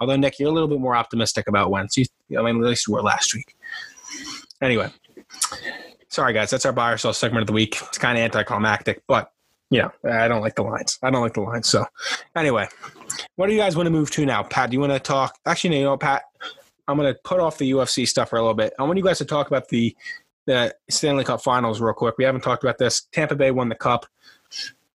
Although 0.00 0.16
Nick, 0.16 0.38
you're 0.38 0.48
a 0.48 0.52
little 0.52 0.68
bit 0.68 0.80
more 0.80 0.96
optimistic 0.96 1.48
about 1.48 1.70
Wentz. 1.70 1.96
You, 1.96 2.06
I 2.38 2.42
mean, 2.42 2.62
at 2.62 2.68
least 2.68 2.86
you 2.86 2.94
were 2.94 3.02
last 3.02 3.34
week. 3.34 3.56
Anyway, 4.60 4.90
sorry 6.08 6.32
guys, 6.32 6.50
that's 6.50 6.66
our 6.66 6.72
buy 6.72 6.92
or 6.92 6.98
sell 6.98 7.12
segment 7.12 7.42
of 7.42 7.46
the 7.46 7.52
week. 7.52 7.76
It's 7.82 7.98
kind 7.98 8.18
of 8.18 8.24
anticlimactic, 8.24 9.02
but 9.06 9.32
you 9.70 9.82
know, 9.82 9.92
I 10.10 10.28
don't 10.28 10.40
like 10.40 10.54
the 10.54 10.62
lines. 10.62 10.98
I 11.02 11.10
don't 11.10 11.22
like 11.22 11.34
the 11.34 11.42
lines. 11.42 11.68
So, 11.68 11.84
anyway, 12.34 12.68
what 13.36 13.46
do 13.46 13.52
you 13.52 13.58
guys 13.58 13.76
want 13.76 13.86
to 13.86 13.90
move 13.90 14.10
to 14.12 14.24
now, 14.24 14.42
Pat? 14.42 14.70
Do 14.70 14.74
you 14.74 14.80
want 14.80 14.92
to 14.92 15.00
talk? 15.00 15.36
Actually, 15.44 15.70
no, 15.70 15.76
you 15.76 15.84
know, 15.84 15.96
Pat, 15.96 16.24
I'm 16.86 16.96
going 16.96 17.12
to 17.12 17.20
put 17.22 17.40
off 17.40 17.58
the 17.58 17.70
UFC 17.70 18.08
stuff 18.08 18.30
for 18.30 18.36
a 18.36 18.40
little 18.40 18.54
bit. 18.54 18.72
I 18.78 18.84
want 18.84 18.96
you 18.96 19.04
guys 19.04 19.18
to 19.18 19.24
talk 19.24 19.46
about 19.46 19.68
the 19.68 19.94
the 20.46 20.74
Stanley 20.88 21.24
Cup 21.24 21.42
Finals 21.42 21.78
real 21.78 21.92
quick. 21.92 22.16
We 22.16 22.24
haven't 22.24 22.40
talked 22.40 22.64
about 22.64 22.78
this. 22.78 23.02
Tampa 23.12 23.36
Bay 23.36 23.50
won 23.50 23.68
the 23.68 23.74
cup. 23.74 24.06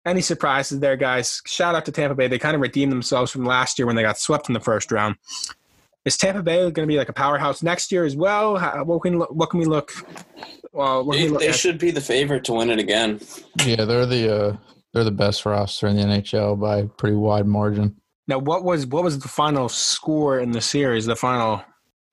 Any 0.04 0.20
surprises 0.20 0.80
there, 0.80 0.96
guys? 0.96 1.40
Shout 1.46 1.74
out 1.74 1.86
to 1.86 1.92
Tampa 1.92 2.14
Bay. 2.14 2.28
They 2.28 2.38
kind 2.38 2.54
of 2.54 2.60
redeemed 2.60 2.92
themselves 2.92 3.32
from 3.32 3.46
last 3.46 3.78
year 3.78 3.86
when 3.86 3.96
they 3.96 4.02
got 4.02 4.18
swept 4.18 4.50
in 4.50 4.52
the 4.52 4.60
first 4.60 4.92
round. 4.92 5.16
Is 6.04 6.18
Tampa 6.18 6.42
Bay 6.42 6.58
going 6.58 6.74
to 6.74 6.86
be 6.86 6.98
like 6.98 7.08
a 7.08 7.14
powerhouse 7.14 7.62
next 7.62 7.90
year 7.90 8.04
as 8.04 8.14
well? 8.14 8.56
How, 8.56 8.84
what 8.84 9.00
can 9.00 9.20
what 9.20 9.48
can 9.48 9.58
we 9.58 9.66
look? 9.66 9.92
Well, 10.78 11.04
they, 11.04 11.26
they 11.26 11.48
at? 11.48 11.56
should 11.56 11.76
be 11.76 11.90
the 11.90 12.00
favorite 12.00 12.44
to 12.44 12.52
win 12.52 12.70
it 12.70 12.78
again. 12.78 13.20
Yeah, 13.66 13.84
they're 13.84 14.06
the 14.06 14.32
uh, 14.34 14.56
they're 14.94 15.02
the 15.02 15.10
best 15.10 15.44
roster 15.44 15.88
in 15.88 15.96
the 15.96 16.02
NHL 16.04 16.58
by 16.60 16.78
a 16.78 16.86
pretty 16.86 17.16
wide 17.16 17.46
margin. 17.46 17.96
Now, 18.28 18.38
what 18.38 18.62
was 18.62 18.86
what 18.86 19.02
was 19.02 19.18
the 19.18 19.26
final 19.26 19.68
score 19.68 20.38
in 20.38 20.52
the 20.52 20.60
series? 20.60 21.04
The 21.04 21.16
final 21.16 21.54
I 21.56 21.64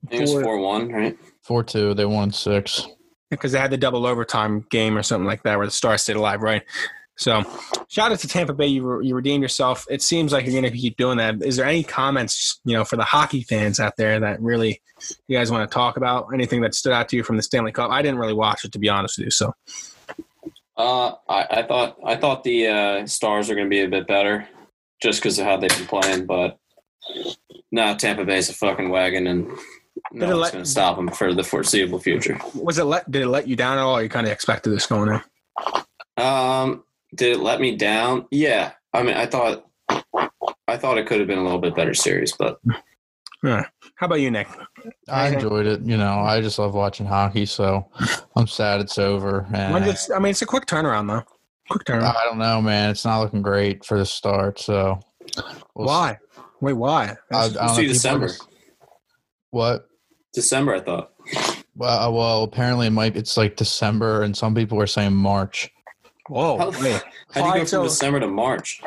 think 0.09 0.13
it 0.13 0.22
was 0.22 0.32
Four- 0.34 0.43
four 0.43 0.57
one, 0.59 0.91
right? 0.91 1.16
Four 1.43 1.63
two, 1.63 1.93
they 1.93 2.05
won 2.05 2.32
six. 2.32 2.88
because 3.30 3.51
they 3.51 3.59
had 3.59 3.70
the 3.70 3.78
double 3.78 4.03
overtime 4.07 4.66
game 4.72 4.97
or 4.97 5.03
something 5.03 5.28
like 5.28 5.43
that 5.43 5.57
where 5.57 5.68
the 5.68 5.72
Stars 5.72 6.01
stayed 6.01 6.16
alive, 6.16 6.41
right? 6.41 6.63
So, 7.18 7.43
shout 7.88 8.11
out 8.11 8.20
to 8.20 8.28
Tampa 8.28 8.53
Bay. 8.53 8.68
You 8.68 8.84
re- 8.86 9.07
you 9.07 9.16
redeemed 9.16 9.41
yourself. 9.41 9.86
It 9.89 10.01
seems 10.01 10.34
like 10.34 10.45
you're 10.45 10.59
going 10.59 10.72
to 10.72 10.78
keep 10.78 10.97
doing 10.97 11.18
that. 11.18 11.41
Is 11.41 11.55
there 11.55 11.66
any 11.66 11.84
comments, 11.84 12.59
you 12.66 12.74
know, 12.74 12.84
for 12.84 12.97
the 12.97 13.03
hockey 13.05 13.41
fans 13.43 13.80
out 13.80 13.95
there 13.97 14.20
that 14.20 14.41
really 14.41 14.82
you 15.28 15.38
guys 15.38 15.49
want 15.49 15.70
to 15.70 15.74
talk 15.74 15.95
about? 15.97 16.28
Anything 16.34 16.61
that 16.61 16.76
stood 16.76 16.91
out 16.93 17.07
to 17.09 17.16
you 17.16 17.24
from 17.24 17.38
the 17.38 17.43
Stanley 17.43 17.72
Cup? 17.72 17.89
I 17.89 18.01
didn't 18.01 18.20
really 18.20 18.34
watch 18.34 18.66
it 18.66 18.72
to 18.74 18.80
be 18.80 18.89
honest 18.89 19.18
with 19.18 19.26
you. 19.26 19.32
So, 19.32 19.53
Uh, 20.78 21.13
I, 21.30 21.47
I 21.51 21.63
thought 21.63 21.97
I 22.05 22.16
thought 22.18 22.43
the 22.43 22.68
uh, 22.68 23.07
Stars 23.07 23.49
are 23.49 23.55
going 23.55 23.68
to 23.68 23.70
be 23.70 23.82
a 23.82 23.88
bit 23.88 24.07
better, 24.07 24.47
just 25.01 25.22
because 25.22 25.39
of 25.39 25.45
how 25.45 25.55
they've 25.57 25.70
been 25.78 25.88
playing. 25.88 26.26
But 26.26 26.57
now 27.72 27.93
Tampa 27.93 28.26
Bay's 28.26 28.49
a 28.49 28.53
fucking 28.53 28.89
wagon, 28.89 29.28
and 29.28 29.47
no 30.11 30.32
it 30.32 30.38
one's 30.38 30.51
going 30.51 30.63
to 30.66 30.70
stop 30.70 30.97
them 30.97 31.07
for 31.09 31.34
the 31.34 31.43
foreseeable 31.43 31.99
future. 31.99 32.38
was 32.55 32.78
it 32.78 32.84
let 32.84 33.09
did 33.09 33.22
it 33.22 33.30
let 33.30 33.47
you 33.47 33.55
down 33.55 33.78
at 33.78 33.82
all? 33.84 33.97
Or 33.97 34.03
you 34.03 34.09
kind 34.09 34.28
of 34.28 34.34
expected 34.34 34.72
this 34.72 34.86
going 34.86 35.09
in? 35.09 35.22
Um, 36.24 36.84
did 37.16 37.38
it 37.38 37.39
let 37.39 37.59
me 37.61 37.76
down? 37.76 38.28
Yeah. 38.32 38.74
I 38.93 39.03
mean, 39.03 39.16
I 39.16 39.26
thought 39.26 39.66
I 40.68 40.78
thought 40.78 40.97
it 40.97 41.07
could 41.07 41.20
have 41.20 41.28
been 41.28 41.38
a 41.39 41.43
little 41.43 41.59
bit 41.59 41.76
better 41.76 41.93
series, 41.93 42.34
but 42.34 42.59
yeah. 43.43 43.66
How 43.95 44.07
about 44.07 44.16
you, 44.22 44.32
Nick? 44.32 44.47
I 45.09 45.30
enjoyed 45.30 45.66
it. 45.68 45.82
You 45.82 45.97
know, 45.97 46.20
I 46.20 46.41
just 46.41 46.57
love 46.59 46.74
watching 46.74 47.05
hockey, 47.05 47.45
so 47.45 47.89
I'm 48.36 48.47
sad 48.47 48.82
it's 48.82 48.97
over. 48.97 49.47
And 49.53 49.74
When 49.74 49.84
did- 49.84 49.97
I 50.16 50.20
mean, 50.20 50.32
it's 50.32 50.41
a 50.41 50.45
quick 50.45 50.66
turnaround 50.66 51.07
though. 51.07 51.24
Quick 51.70 51.86
turnaround. 51.86 52.16
I 52.16 52.26
don't 52.26 52.38
know, 52.38 52.61
man. 52.61 52.89
It's 52.91 53.05
not 53.05 53.22
looking 53.22 53.41
great 53.41 53.86
for 53.86 53.97
the 53.97 54.05
start. 54.05 54.59
So 54.59 54.99
we'll 55.76 55.88
why? 55.88 56.18
Wait, 56.61 56.74
why? 56.74 57.16
I, 57.32 57.38
I 57.45 57.49
don't 57.49 57.53
know, 57.55 57.68
see 57.74 57.82
people 57.82 57.93
December. 57.93 58.28
just- 58.28 58.47
What? 59.51 59.88
December, 60.34 60.76
I 60.76 60.80
thought. 60.82 61.11
Well, 61.76 62.07
uh, 62.07 62.11
well, 62.11 62.43
apparently 62.43 62.88
it 62.88 62.91
might. 62.91 63.16
It's 63.18 63.38
like 63.38 63.55
December, 63.57 64.24
and 64.24 64.36
some 64.36 64.53
people 64.55 64.80
are 64.82 64.88
saying 64.88 65.13
March. 65.13 65.70
Whoa, 66.28 66.58
How, 66.58 66.70
wait. 66.82 67.02
how 67.34 67.42
do 67.42 67.48
you 67.48 67.54
go 67.54 67.60
from 67.60 67.68
so- 67.68 67.84
December 67.84 68.20
to 68.22 68.28
March? 68.28 68.82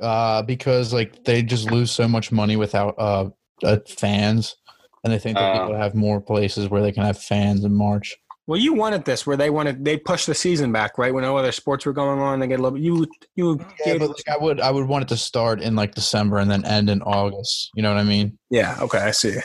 Uh, 0.00 0.42
because 0.42 0.92
like 0.92 1.24
they 1.24 1.42
just 1.42 1.70
lose 1.70 1.90
so 1.90 2.06
much 2.06 2.30
money 2.30 2.56
without 2.56 2.94
uh, 2.98 3.30
uh 3.64 3.78
fans, 3.88 4.56
and 5.02 5.12
they 5.12 5.18
think 5.18 5.36
that 5.38 5.54
Oh. 5.56 5.60
people 5.66 5.76
have 5.80 5.94
more 5.94 6.20
places 6.20 6.68
where 6.68 6.82
they 6.82 6.92
can 6.92 7.02
have 7.04 7.18
fans 7.18 7.64
in 7.64 7.74
March. 7.74 8.14
Well, 8.46 8.60
you 8.60 8.74
wanted 8.74 9.04
this 9.06 9.26
where 9.26 9.36
they 9.36 9.48
wanted 9.50 9.84
they 9.84 9.96
pushed 9.96 10.26
the 10.26 10.34
season 10.34 10.70
back, 10.70 10.98
right? 10.98 11.12
When 11.12 11.22
no 11.24 11.36
other 11.36 11.50
sports 11.50 11.84
were 11.86 11.92
going 11.94 12.20
on, 12.20 12.38
they 12.40 12.46
get 12.46 12.60
a 12.60 12.62
little. 12.62 12.78
Bit 12.78 12.82
you 12.84 13.06
you 13.34 13.58
Yeah, 13.86 13.96
but 13.98 14.08
like 14.10 14.28
I 14.30 14.36
would, 14.36 14.60
I 14.60 14.70
would 14.70 14.86
want 14.86 15.02
it 15.02 15.08
to 15.08 15.16
start 15.16 15.60
in 15.62 15.74
like 15.74 15.94
December 15.94 16.38
and 16.38 16.50
then 16.50 16.64
end 16.66 16.88
in 16.90 17.00
August. 17.02 17.70
You 17.74 17.82
know 17.82 17.92
what 17.92 17.98
I 17.98 18.04
mean? 18.04 18.38
yeah. 18.50 18.76
Okay, 18.82 18.98
I 18.98 19.10
see. 19.12 19.36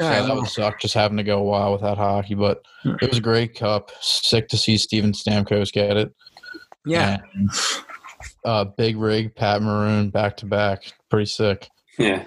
So 0.00 0.26
that 0.26 0.34
would 0.34 0.46
suck 0.48 0.80
just 0.80 0.94
having 0.94 1.16
to 1.16 1.22
go 1.22 1.38
a 1.38 1.42
while 1.42 1.72
without 1.72 1.98
hockey, 1.98 2.34
but 2.34 2.64
it 2.84 3.08
was 3.08 3.18
a 3.18 3.22
great 3.22 3.54
cup. 3.54 3.90
Sick 4.00 4.48
to 4.48 4.56
see 4.56 4.76
Steven 4.78 5.12
Stamkos 5.12 5.72
get 5.72 5.96
it. 5.96 6.14
yeah. 6.86 7.18
And, 7.34 7.50
uh, 8.44 8.64
big 8.64 8.96
rig, 8.96 9.34
Pat 9.34 9.62
Maroon, 9.62 10.10
back 10.10 10.36
to 10.38 10.46
back. 10.46 10.92
Pretty 11.10 11.26
sick. 11.26 11.68
Yeah. 11.98 12.26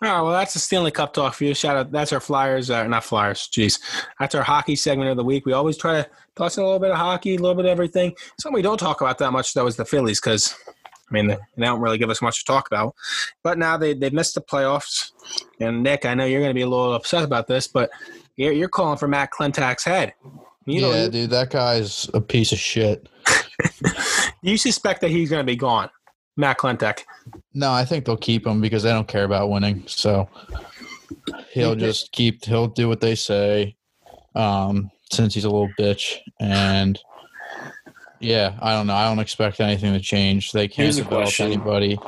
Oh 0.00 0.24
well, 0.24 0.30
that's 0.30 0.52
the 0.52 0.60
Stanley 0.60 0.92
Cup 0.92 1.12
talk 1.12 1.34
for 1.34 1.42
you. 1.44 1.54
Shout 1.54 1.76
out. 1.76 1.90
That's 1.90 2.12
our 2.12 2.20
Flyers, 2.20 2.70
uh, 2.70 2.86
not 2.86 3.02
Flyers. 3.04 3.48
Jeez, 3.52 3.80
that's 4.20 4.34
our 4.34 4.44
hockey 4.44 4.76
segment 4.76 5.10
of 5.10 5.16
the 5.16 5.24
week. 5.24 5.44
We 5.44 5.52
always 5.52 5.76
try 5.76 6.02
to 6.02 6.08
toss 6.36 6.56
in 6.56 6.62
a 6.62 6.66
little 6.66 6.78
bit 6.78 6.92
of 6.92 6.98
hockey, 6.98 7.34
a 7.34 7.38
little 7.38 7.56
bit 7.56 7.64
of 7.64 7.70
everything. 7.72 8.14
Something 8.38 8.54
we 8.54 8.62
don't 8.62 8.78
talk 8.78 9.00
about 9.00 9.18
that 9.18 9.32
much 9.32 9.54
though 9.54 9.66
is 9.66 9.76
the 9.76 9.84
Phillies 9.84 10.20
because. 10.20 10.54
I 11.10 11.14
mean, 11.14 11.26
they 11.28 11.36
don't 11.56 11.80
really 11.80 11.98
give 11.98 12.10
us 12.10 12.20
much 12.20 12.40
to 12.40 12.44
talk 12.44 12.66
about. 12.66 12.94
But 13.42 13.58
now 13.58 13.76
they 13.76 13.94
they 13.94 14.10
missed 14.10 14.34
the 14.34 14.40
playoffs. 14.40 15.12
And 15.60 15.82
Nick, 15.82 16.04
I 16.04 16.14
know 16.14 16.24
you're 16.24 16.40
going 16.40 16.50
to 16.50 16.54
be 16.54 16.62
a 16.62 16.68
little 16.68 16.94
upset 16.94 17.24
about 17.24 17.46
this, 17.46 17.66
but 17.66 17.90
you're, 18.36 18.52
you're 18.52 18.68
calling 18.68 18.98
for 18.98 19.08
Matt 19.08 19.30
Klentak's 19.30 19.84
head. 19.84 20.14
You 20.66 20.82
know, 20.82 20.92
yeah, 20.92 21.08
dude, 21.08 21.30
that 21.30 21.50
guy's 21.50 22.10
a 22.12 22.20
piece 22.20 22.52
of 22.52 22.58
shit. 22.58 23.08
you 24.42 24.58
suspect 24.58 25.00
that 25.00 25.10
he's 25.10 25.30
going 25.30 25.40
to 25.40 25.50
be 25.50 25.56
gone, 25.56 25.88
Matt 26.36 26.58
Klentak. 26.58 27.04
No, 27.54 27.70
I 27.72 27.84
think 27.86 28.04
they'll 28.04 28.18
keep 28.18 28.46
him 28.46 28.60
because 28.60 28.82
they 28.82 28.90
don't 28.90 29.08
care 29.08 29.24
about 29.24 29.48
winning. 29.48 29.84
So 29.86 30.28
he'll 31.52 31.74
just 31.74 32.12
keep. 32.12 32.44
He'll 32.44 32.68
do 32.68 32.86
what 32.86 33.00
they 33.00 33.14
say, 33.14 33.76
um, 34.34 34.90
since 35.10 35.32
he's 35.32 35.44
a 35.44 35.50
little 35.50 35.70
bitch. 35.78 36.18
And 36.38 37.00
yeah, 38.20 38.58
I 38.60 38.72
don't 38.72 38.86
know. 38.86 38.94
I 38.94 39.04
don't 39.08 39.18
expect 39.18 39.60
anything 39.60 39.92
to 39.92 40.00
change. 40.00 40.52
They 40.52 40.68
can't 40.68 40.84
Here's 40.84 40.96
develop 40.96 41.24
question. 41.24 41.46
anybody. 41.46 41.98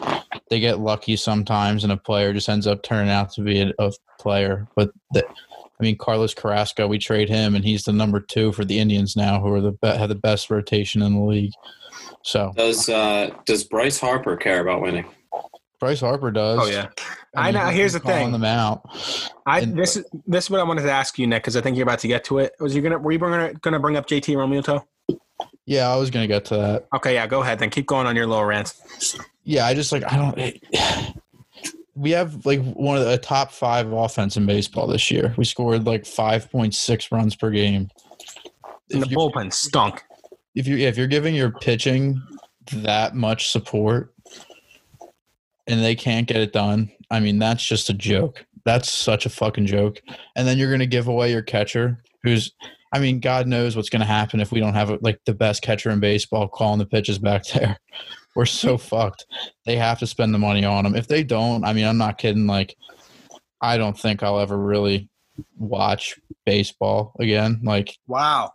They 0.49 0.61
get 0.61 0.81
lucky 0.81 1.17
sometimes, 1.17 1.85
and 1.85 1.93
a 1.93 1.97
player 1.97 2.33
just 2.33 2.49
ends 2.49 2.67
up 2.67 2.83
turning 2.83 3.11
out 3.11 3.33
to 3.35 3.43
be 3.43 3.61
a, 3.61 3.73
a 3.79 3.93
player. 4.19 4.67
But 4.75 4.91
the, 5.13 5.25
I 5.27 5.83
mean, 5.83 5.97
Carlos 5.97 6.35
Carrasco, 6.35 6.87
we 6.89 6.99
trade 6.99 7.29
him, 7.29 7.55
and 7.55 7.65
he's 7.65 7.85
the 7.85 7.93
number 7.93 8.21
two 8.21 8.53
for 8.53 8.65
the 8.65 8.79
Indians 8.79 9.17
now, 9.17 9.41
who 9.41 9.53
are 9.53 9.61
the 9.61 9.73
be- 9.73 9.89
have 9.89 10.09
the 10.09 10.15
best 10.15 10.51
rotation 10.51 11.03
in 11.03 11.15
the 11.15 11.21
league. 11.25 11.53
So 12.23 12.53
Does 12.57 12.89
uh 12.89 13.31
does 13.47 13.65
Bryce 13.65 13.99
Harper 13.99 14.37
care 14.37 14.61
about 14.61 14.83
winning? 14.83 15.07
Bryce 15.79 16.01
Harper 16.01 16.31
does. 16.31 16.59
Oh 16.61 16.67
yeah, 16.71 16.89
I 17.35 17.51
know. 17.53 17.65
he's 17.67 17.77
Here's 17.77 17.93
the 17.95 18.01
calling 18.01 18.25
thing. 18.25 18.33
them 18.33 18.45
out. 18.45 18.83
I 19.47 19.61
And- 19.61 19.79
this 19.79 19.97
is 19.97 20.05
this 20.27 20.45
is 20.45 20.51
what 20.51 20.61
I 20.61 20.65
wanted 20.65 20.83
to 20.83 20.91
ask 20.93 21.19
you, 21.19 21.27
Nick, 21.27 21.43
because 21.43 21.57
I 21.57 21.63
think 21.63 21.77
you're 21.79 21.85
about 21.85 22.01
to 22.01 22.09
get 22.09 22.25
to 22.25 22.39
it. 22.39 22.53
Was 22.61 22.75
you 22.75 22.83
gonna 22.83 22.99
were 22.99 23.13
you 23.13 23.19
gonna 23.19 23.55
gonna 23.55 23.81
bring 23.81 23.97
up 23.97 24.07
JT 24.07 24.35
Realmuto? 24.37 24.85
Yeah, 25.71 25.89
I 25.89 25.95
was 25.95 26.11
gonna 26.11 26.27
get 26.27 26.47
to 26.47 26.57
that. 26.57 26.89
Okay, 26.97 27.15
yeah, 27.15 27.29
go 27.29 27.43
ahead. 27.43 27.61
Then 27.61 27.71
keep 27.71 27.87
going 27.87 28.09
on 28.09 28.17
your 28.17 28.27
little 28.27 28.45
rant. 28.45 28.75
Yeah, 29.45 29.67
I 29.67 29.75
just 29.75 29.93
like 29.93 30.03
I 30.05 30.17
don't. 30.17 31.17
We 31.97 32.13
have 32.13 32.47
like 32.47 32.63
one 32.63 32.97
of 32.97 33.05
the 33.05 33.19
top 33.19 33.53
five 33.53 33.93
offense 33.93 34.37
in 34.37 34.47
baseball 34.47 34.87
this 34.87 35.11
year. 35.11 35.35
We 35.37 35.45
scored 35.45 35.85
like 35.85 36.07
five 36.07 36.51
point 36.51 36.75
six 36.75 37.13
runs 37.13 37.37
per 37.37 37.51
game. 37.51 37.91
And 38.91 39.03
the 39.03 39.07
bullpen 39.07 39.53
stunk. 39.53 40.03
if 40.55 40.67
you 40.67 40.79
if 40.79 40.97
you're 40.97 41.07
giving 41.07 41.35
your 41.35 41.51
pitching 41.51 42.23
that 42.73 43.15
much 43.15 43.51
support 43.51 44.15
and 45.67 45.85
they 45.85 45.95
can't 45.95 46.27
get 46.27 46.39
it 46.39 46.55
done, 46.55 46.91
I 47.11 47.21
mean 47.21 47.39
that's 47.39 47.65
just 47.65 47.91
a 47.91 47.95
joke. 47.95 48.47
That's 48.65 48.91
such 48.91 49.27
a 49.27 49.31
fucking 49.31 49.67
joke. 49.67 50.01
And 50.37 50.49
then 50.49 50.57
you're 50.57 50.71
gonna 50.71 50.87
give 50.87 51.07
away 51.07 51.31
your 51.31 51.43
catcher, 51.43 52.03
who's 52.23 52.53
I 52.93 52.99
mean, 52.99 53.21
God 53.21 53.47
knows 53.47 53.77
what's 53.77 53.89
gonna 53.91 54.05
happen 54.05 54.41
if 54.41 54.51
we 54.53 54.61
don't 54.61 54.75
have 54.75 54.91
like 55.03 55.21
the 55.25 55.35
best 55.35 55.63
catcher 55.63 55.91
in 55.91 56.01
baseball 56.01 56.49
calling 56.49 56.79
the 56.79 56.87
pitches 56.87 57.19
back 57.19 57.45
there. 57.55 57.79
We're 58.35 58.47
so 58.47 58.79
fucked. 58.79 59.27
They 59.67 59.77
have 59.77 59.99
to 60.01 60.07
spend 60.07 60.33
the 60.35 60.39
money 60.39 60.65
on 60.65 60.87
him. 60.87 60.95
If 60.95 61.09
they 61.09 61.23
don't, 61.25 61.65
I 61.65 61.73
mean, 61.73 61.85
I'm 61.85 61.99
not 61.99 62.19
kidding. 62.19 62.47
Like, 62.47 62.77
I 63.61 63.77
don't 63.77 63.99
think 63.99 64.23
I'll 64.23 64.39
ever 64.41 64.57
really 64.57 65.09
watch 65.59 66.19
baseball 66.47 67.13
again. 67.19 67.61
Like, 67.63 67.99
Wow. 68.07 68.53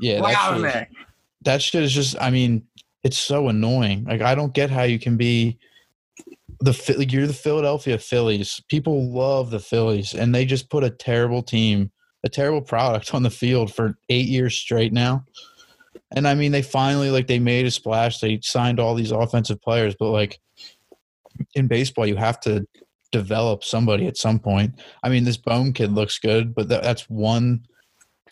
yeah, 0.00 0.14
that 0.16 0.22
wow, 0.22 0.56
shit 0.56 0.64
is- 0.90 0.96
that 1.42 1.60
shit 1.62 1.82
is 1.82 1.92
just 1.92 2.16
i 2.20 2.30
mean 2.30 2.62
it's 3.02 3.18
so 3.18 3.48
annoying 3.48 4.02
like 4.04 4.22
i 4.22 4.34
don't 4.34 4.54
get 4.54 4.70
how 4.70 4.82
you 4.82 4.98
can 4.98 5.18
be 5.18 5.58
the 6.60 6.94
like 6.96 7.12
you're 7.12 7.26
the 7.26 7.34
philadelphia 7.34 7.98
phillies 7.98 8.62
people 8.70 9.12
love 9.12 9.50
the 9.50 9.60
phillies 9.60 10.14
and 10.14 10.34
they 10.34 10.46
just 10.46 10.70
put 10.70 10.82
a 10.82 10.88
terrible 10.88 11.42
team 11.42 11.90
a 12.24 12.28
terrible 12.28 12.62
product 12.62 13.14
on 13.14 13.22
the 13.22 13.30
field 13.30 13.72
for 13.72 13.96
eight 14.08 14.26
years 14.26 14.56
straight 14.56 14.92
now. 14.92 15.24
And 16.16 16.26
i 16.26 16.34
mean 16.34 16.52
they 16.52 16.62
finally 16.62 17.10
like 17.10 17.26
they 17.26 17.38
made 17.38 17.66
a 17.66 17.70
splash. 17.70 18.18
They 18.18 18.40
signed 18.42 18.80
all 18.80 18.94
these 18.94 19.12
offensive 19.12 19.60
players 19.60 19.94
but 19.98 20.10
like 20.10 20.40
in 21.54 21.66
baseball 21.66 22.06
you 22.06 22.16
have 22.16 22.40
to 22.40 22.66
develop 23.12 23.62
somebody 23.62 24.06
at 24.06 24.16
some 24.16 24.38
point. 24.38 24.80
I 25.02 25.08
mean 25.08 25.24
this 25.24 25.36
Bohm 25.36 25.72
kid 25.72 25.92
looks 25.92 26.18
good 26.18 26.54
but 26.54 26.68
that, 26.68 26.82
that's 26.82 27.08
one 27.08 27.66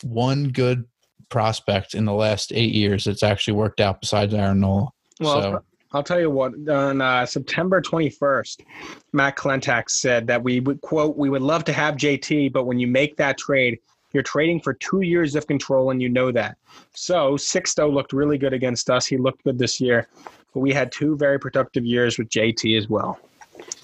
one 0.03 0.49
good 0.49 0.85
prospect 1.29 1.93
in 1.93 2.05
the 2.05 2.13
last 2.13 2.51
eight 2.53 2.73
years 2.73 3.05
that's 3.05 3.23
actually 3.23 3.55
worked 3.55 3.79
out 3.79 4.01
besides 4.01 4.33
Aaron 4.33 4.59
Nola. 4.59 4.89
Well, 5.19 5.41
so 5.41 5.63
I'll 5.93 6.03
tell 6.03 6.19
you 6.19 6.29
what. 6.29 6.53
On 6.69 7.01
uh, 7.01 7.25
September 7.25 7.81
21st, 7.81 8.61
Matt 9.13 9.35
Klentak 9.37 9.89
said 9.89 10.27
that 10.27 10.43
we 10.43 10.59
would 10.59 10.81
quote, 10.81 11.17
"We 11.17 11.29
would 11.29 11.41
love 11.41 11.63
to 11.65 11.73
have 11.73 11.95
JT, 11.95 12.51
but 12.51 12.65
when 12.65 12.79
you 12.79 12.87
make 12.87 13.15
that 13.17 13.37
trade, 13.37 13.79
you're 14.11 14.23
trading 14.23 14.59
for 14.61 14.73
two 14.73 15.01
years 15.01 15.35
of 15.35 15.45
control, 15.47 15.91
and 15.91 16.01
you 16.01 16.09
know 16.09 16.31
that." 16.31 16.57
So 16.93 17.35
Sixto 17.35 17.91
looked 17.93 18.13
really 18.13 18.37
good 18.37 18.53
against 18.53 18.89
us. 18.89 19.05
He 19.05 19.17
looked 19.17 19.43
good 19.43 19.59
this 19.59 19.79
year, 19.79 20.07
but 20.53 20.61
we 20.61 20.73
had 20.73 20.91
two 20.91 21.15
very 21.15 21.39
productive 21.39 21.85
years 21.85 22.17
with 22.17 22.29
JT 22.29 22.77
as 22.77 22.89
well. 22.89 23.19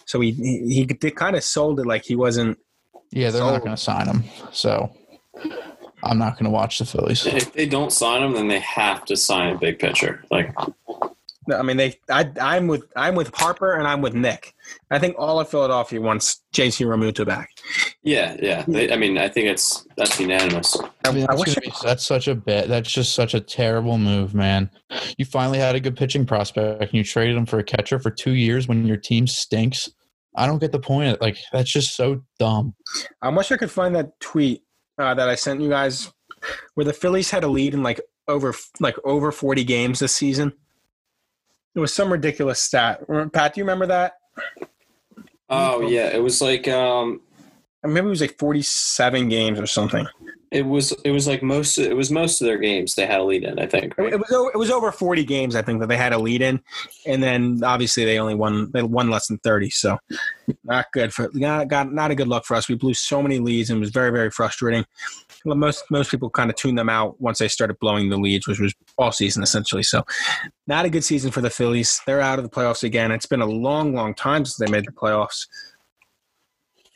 So 0.06 0.20
he 0.20 0.32
he, 0.32 0.88
he 1.02 1.12
kind 1.12 1.36
of 1.36 1.44
sold 1.44 1.80
it 1.80 1.86
like 1.86 2.04
he 2.04 2.16
wasn't. 2.16 2.58
yeah, 3.12 3.30
they're 3.30 3.42
So- 3.42 3.52
not 3.52 3.60
going 3.60 3.76
to 3.76 3.82
sign 3.82 4.08
him. 4.08 4.24
So 4.52 4.92
I'm 6.04 6.18
not 6.18 6.34
going 6.34 6.46
to 6.46 6.50
watch 6.50 6.80
the 6.80 6.86
Phillies. 6.86 7.26
If 7.26 7.54
they 7.54 7.66
don't 7.68 7.92
sign 7.92 8.24
him, 8.24 8.34
then 8.34 8.48
they 8.48 8.60
have 8.62 9.06
to 9.06 9.16
sign 9.18 9.54
a 9.54 9.58
big 9.60 9.78
pitcher. 9.80 10.24
Like 10.32 10.54
I 11.52 11.62
mean, 11.62 11.78
they. 11.78 12.00
I, 12.10 12.32
I'm 12.40 12.68
with 12.68 12.86
I'm 12.96 13.16
with 13.16 13.34
Harper 13.36 13.74
and 13.74 13.88
I'm 13.88 14.02
with 14.02 14.14
Nick. 14.14 14.54
I 14.92 15.00
think 15.00 15.16
all 15.18 15.40
of 15.40 15.50
Philadelphia 15.50 16.02
wants 16.02 16.44
JT 16.54 16.86
Realmuto 16.86 17.26
back. 17.26 17.50
yeah, 18.04 18.36
yeah. 18.42 18.64
They, 18.68 18.92
I 18.92 18.98
mean, 18.98 19.18
I 19.18 19.28
think 19.30 19.48
it's 19.48 19.86
that's 19.98 20.20
unanimous. 20.20 20.80
I, 20.80 21.10
I 21.10 21.12
mean, 21.12 21.24
I 21.24 21.36
that's, 21.36 21.40
wish 21.40 21.56
be, 21.56 21.72
that's 21.84 22.06
such 22.06 22.28
a 22.28 22.36
bit. 22.36 22.68
That's 22.68 22.92
just 22.92 23.14
such 23.14 23.34
a 23.34 23.40
terrible 23.40 23.98
move, 23.98 24.34
man. 24.34 24.70
You 25.18 25.26
finally 25.26 25.60
had 25.60 25.76
a 25.76 25.80
good 25.80 25.96
pitching 25.96 26.26
prospect, 26.26 26.82
and 26.82 26.94
you 26.94 27.04
traded 27.04 27.36
him 27.36 27.46
for 27.46 27.60
a 27.60 27.64
catcher 27.64 28.00
for 28.00 28.12
two 28.12 28.34
years 28.34 28.68
when 28.68 28.86
your 28.86 28.98
team 28.98 29.28
stinks. 29.28 29.90
I 30.36 30.48
don't 30.48 30.60
get 30.60 30.72
the 30.72 30.80
point. 30.80 31.22
Like 31.22 31.38
that's 31.52 31.72
just 31.72 31.96
so 31.96 32.24
dumb. 32.38 32.76
I 33.22 33.30
wish 33.30 33.52
I 33.52 33.58
could 33.58 33.72
find 33.72 33.96
that 33.96 34.20
tweet 34.20 34.64
uh, 34.98 35.14
that 35.14 35.30
I 35.30 35.36
sent 35.36 35.62
you 35.62 35.70
guys, 35.70 36.12
where 36.76 36.86
the 36.86 36.94
Phillies 36.94 37.32
had 37.32 37.44
a 37.44 37.48
lead 37.48 37.74
in 37.74 37.84
like 37.84 38.02
over 38.28 38.54
like 38.80 38.96
over 39.04 39.32
forty 39.32 39.64
games 39.64 40.00
this 40.00 40.16
season. 40.16 40.54
It 41.80 41.82
was 41.82 41.94
some 41.94 42.12
ridiculous 42.12 42.62
stat. 42.62 43.00
Pat, 43.32 43.54
do 43.54 43.62
you 43.62 43.64
remember 43.64 43.86
that? 43.86 44.16
Oh 45.50 45.80
yeah, 45.88 46.08
it 46.10 46.22
was 46.22 46.42
like 46.42 46.68
um, 46.68 47.22
Maybe 47.86 48.06
it 48.06 48.10
was 48.10 48.20
like 48.20 48.38
forty-seven 48.38 49.30
games 49.30 49.58
or 49.62 49.66
something. 49.66 50.06
it 50.52 50.64
was 50.66 50.92
it 51.06 51.12
was 51.12 51.26
like 51.26 51.42
most 51.42 51.78
it 51.78 51.96
was 51.96 52.12
most 52.12 52.42
of 52.42 52.48
their 52.48 52.58
games 52.58 52.96
they 52.96 53.06
had 53.06 53.22
a 53.22 53.24
lead 53.24 53.46
in. 53.46 53.58
I 53.60 53.66
think. 53.66 53.94
It, 53.98 53.98
Right? 53.98 54.12
it 54.14 54.20
was 54.20 54.52
it 54.54 54.58
was 54.58 54.70
over 54.70 54.92
forty 54.92 55.24
games, 55.24 55.56
I 55.56 55.62
think, 55.62 55.80
that 55.80 55.88
they 55.88 55.96
had 55.96 56.12
a 56.12 56.18
lead 56.20 56.42
in, 56.42 56.60
and 57.08 57.24
then 57.24 57.62
obviously 57.64 58.04
they 58.04 58.20
only 58.20 58.36
won 58.36 58.70
they 58.74 58.84
won 58.84 59.10
less 59.10 59.28
than 59.28 59.38
thirty. 59.38 59.70
So 59.70 59.98
not 60.66 60.88
good 60.92 61.14
for 61.14 61.30
not 61.34 61.70
got 61.70 61.94
not 61.94 62.12
a 62.12 62.16
good 62.16 62.28
luck 62.28 62.44
for 62.44 62.56
us. 62.56 62.68
We 62.68 62.76
blew 62.76 62.94
so 62.94 63.22
many 63.24 63.40
leads 63.40 63.70
and 63.70 63.78
it 63.78 63.80
was 63.80 63.92
very 63.92 64.12
very 64.12 64.32
frustrating. 64.32 64.84
Well, 65.46 65.56
most 65.56 65.84
most 65.90 66.12
people 66.12 66.30
kind 66.30 66.50
of 66.50 66.56
tuned 66.56 66.78
them 66.78 66.90
out 66.90 67.20
once 67.22 67.40
they 67.40 67.48
started 67.48 67.80
blowing 67.80 68.10
the 68.10 68.18
leads, 68.18 68.48
which 68.48 68.60
was 68.60 68.74
all 68.98 69.12
season 69.12 69.42
essentially. 69.42 69.84
So 69.84 70.04
not 70.68 70.86
a 70.86 70.90
good 70.90 71.04
season 71.04 71.32
for 71.32 71.42
the 71.42 71.50
Phillies. 71.50 72.02
They're 72.06 72.22
out 72.22 72.40
of 72.40 72.44
the 72.44 72.50
playoffs 72.50 72.84
again. 72.84 73.12
It's 73.12 73.26
been 73.26 73.42
a 73.42 73.46
long 73.46 73.94
long 73.94 74.14
time 74.14 74.44
since 74.46 74.58
they 74.58 74.72
made 74.72 74.86
the 74.86 74.92
playoffs. 74.92 75.48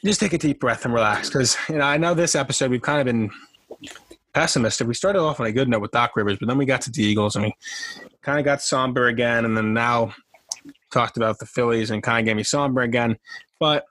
Just 0.03 0.19
take 0.19 0.33
a 0.33 0.37
deep 0.37 0.59
breath 0.59 0.83
and 0.83 0.93
relax, 0.93 1.29
because 1.29 1.55
you 1.69 1.77
know 1.77 1.85
I 1.85 1.97
know 1.97 2.13
this 2.13 2.35
episode 2.35 2.69
we've 2.69 2.81
kind 2.81 2.99
of 2.99 3.05
been 3.05 3.31
pessimistic. 4.33 4.87
We 4.87 4.93
started 4.93 5.19
off 5.19 5.39
on 5.39 5.45
a 5.45 5.51
good 5.51 5.69
note 5.69 5.81
with 5.81 5.91
Doc 5.91 6.11
Rivers, 6.15 6.37
but 6.39 6.49
then 6.49 6.57
we 6.57 6.65
got 6.65 6.81
to 6.81 6.91
the 6.91 7.01
Eagles 7.01 7.37
and 7.37 7.45
we 7.45 7.53
kind 8.21 8.39
of 8.39 8.45
got 8.45 8.61
somber 8.61 9.07
again, 9.07 9.45
and 9.45 9.55
then 9.55 9.73
now 9.73 10.13
talked 10.91 11.17
about 11.17 11.39
the 11.39 11.45
Phillies 11.45 11.91
and 11.91 12.03
kind 12.03 12.19
of 12.19 12.25
gave 12.25 12.35
me 12.35 12.43
somber 12.43 12.81
again. 12.81 13.17
But 13.59 13.85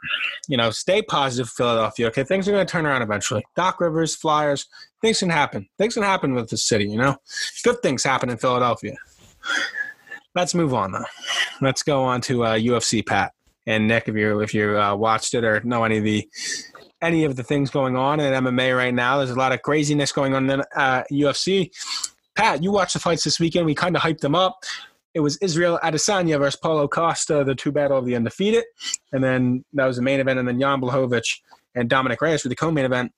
you 0.49 0.57
know, 0.57 0.71
stay 0.71 1.03
positive, 1.03 1.49
Philadelphia. 1.49 2.09
Okay, 2.09 2.25
things 2.25 2.47
are 2.49 2.53
going 2.53 2.67
to 2.67 2.71
turn 2.71 2.87
around 2.87 3.03
eventually. 3.03 3.45
Doc 3.57 3.81
Rivers, 3.81 4.15
Flyers, 4.15 4.67
things 5.01 5.19
can 5.19 5.31
happen. 5.31 5.69
Things 5.79 5.95
can 5.95 6.03
happen 6.03 6.35
with 6.35 6.51
the 6.51 6.57
city. 6.57 6.89
You 6.89 6.99
know, 6.99 7.17
good 7.65 7.81
things 7.83 8.03
happen 8.03 8.31
in 8.31 8.37
Philadelphia. 8.37 8.97
Let's 10.35 10.55
move 10.55 10.75
on 10.75 10.93
though. 10.93 11.05
Let's 11.61 11.83
go 11.83 12.03
on 12.05 12.21
to 12.23 12.45
uh, 12.45 12.59
UFC, 12.59 13.05
Pat 13.05 13.33
and 13.67 13.87
Nick. 13.87 14.09
If 14.09 14.17
you 14.17 14.41
if 14.41 14.55
you 14.55 14.79
uh, 14.79 14.95
watched 14.95 15.35
it 15.35 15.45
or 15.45 15.61
know 15.65 15.85
any 15.85 15.99
of 15.99 16.05
the 16.05 16.29
any 17.01 17.25
of 17.25 17.37
the 17.37 17.43
things 17.43 17.71
going 17.71 17.97
on 17.97 18.21
in 18.21 18.45
MMA 18.45 18.77
right 18.77 18.95
now, 18.95 19.19
there's 19.19 19.31
a 19.31 19.35
lot 19.35 19.53
of 19.53 19.63
craziness 19.63 20.13
going 20.13 20.35
on 20.35 20.49
in 20.49 20.63
uh, 20.75 21.03
UFC. 21.11 21.71
Pat, 22.35 22.63
you 22.63 22.73
watched 22.73 22.95
the 22.95 23.01
fights 23.01 23.25
this 23.25 23.39
weekend. 23.39 23.67
We 23.67 23.75
kind 23.75 23.97
of 23.97 24.03
hyped 24.03 24.21
them 24.21 24.35
up. 24.35 24.65
It 25.15 25.21
was 25.21 25.37
Israel 25.39 25.79
Adesanya 25.83 26.39
versus 26.39 26.59
Paulo 26.59 26.89
Costa, 26.89 27.45
the 27.45 27.55
two 27.55 27.71
battle 27.71 27.99
of 27.99 28.07
the 28.07 28.17
undefeated, 28.17 28.65
and 29.13 29.23
then 29.23 29.65
that 29.75 29.87
was 29.87 29.97
the 29.97 30.03
main 30.03 30.21
event, 30.21 30.39
and 30.39 30.49
then 30.49 30.59
Jan 30.59 30.81
Blachowicz 30.81 31.41
and 31.75 31.89
Dominic 31.89 32.21
Reyes 32.21 32.43
for 32.43 32.49
the 32.49 32.57
co-main 32.57 32.85
event. 32.85 33.13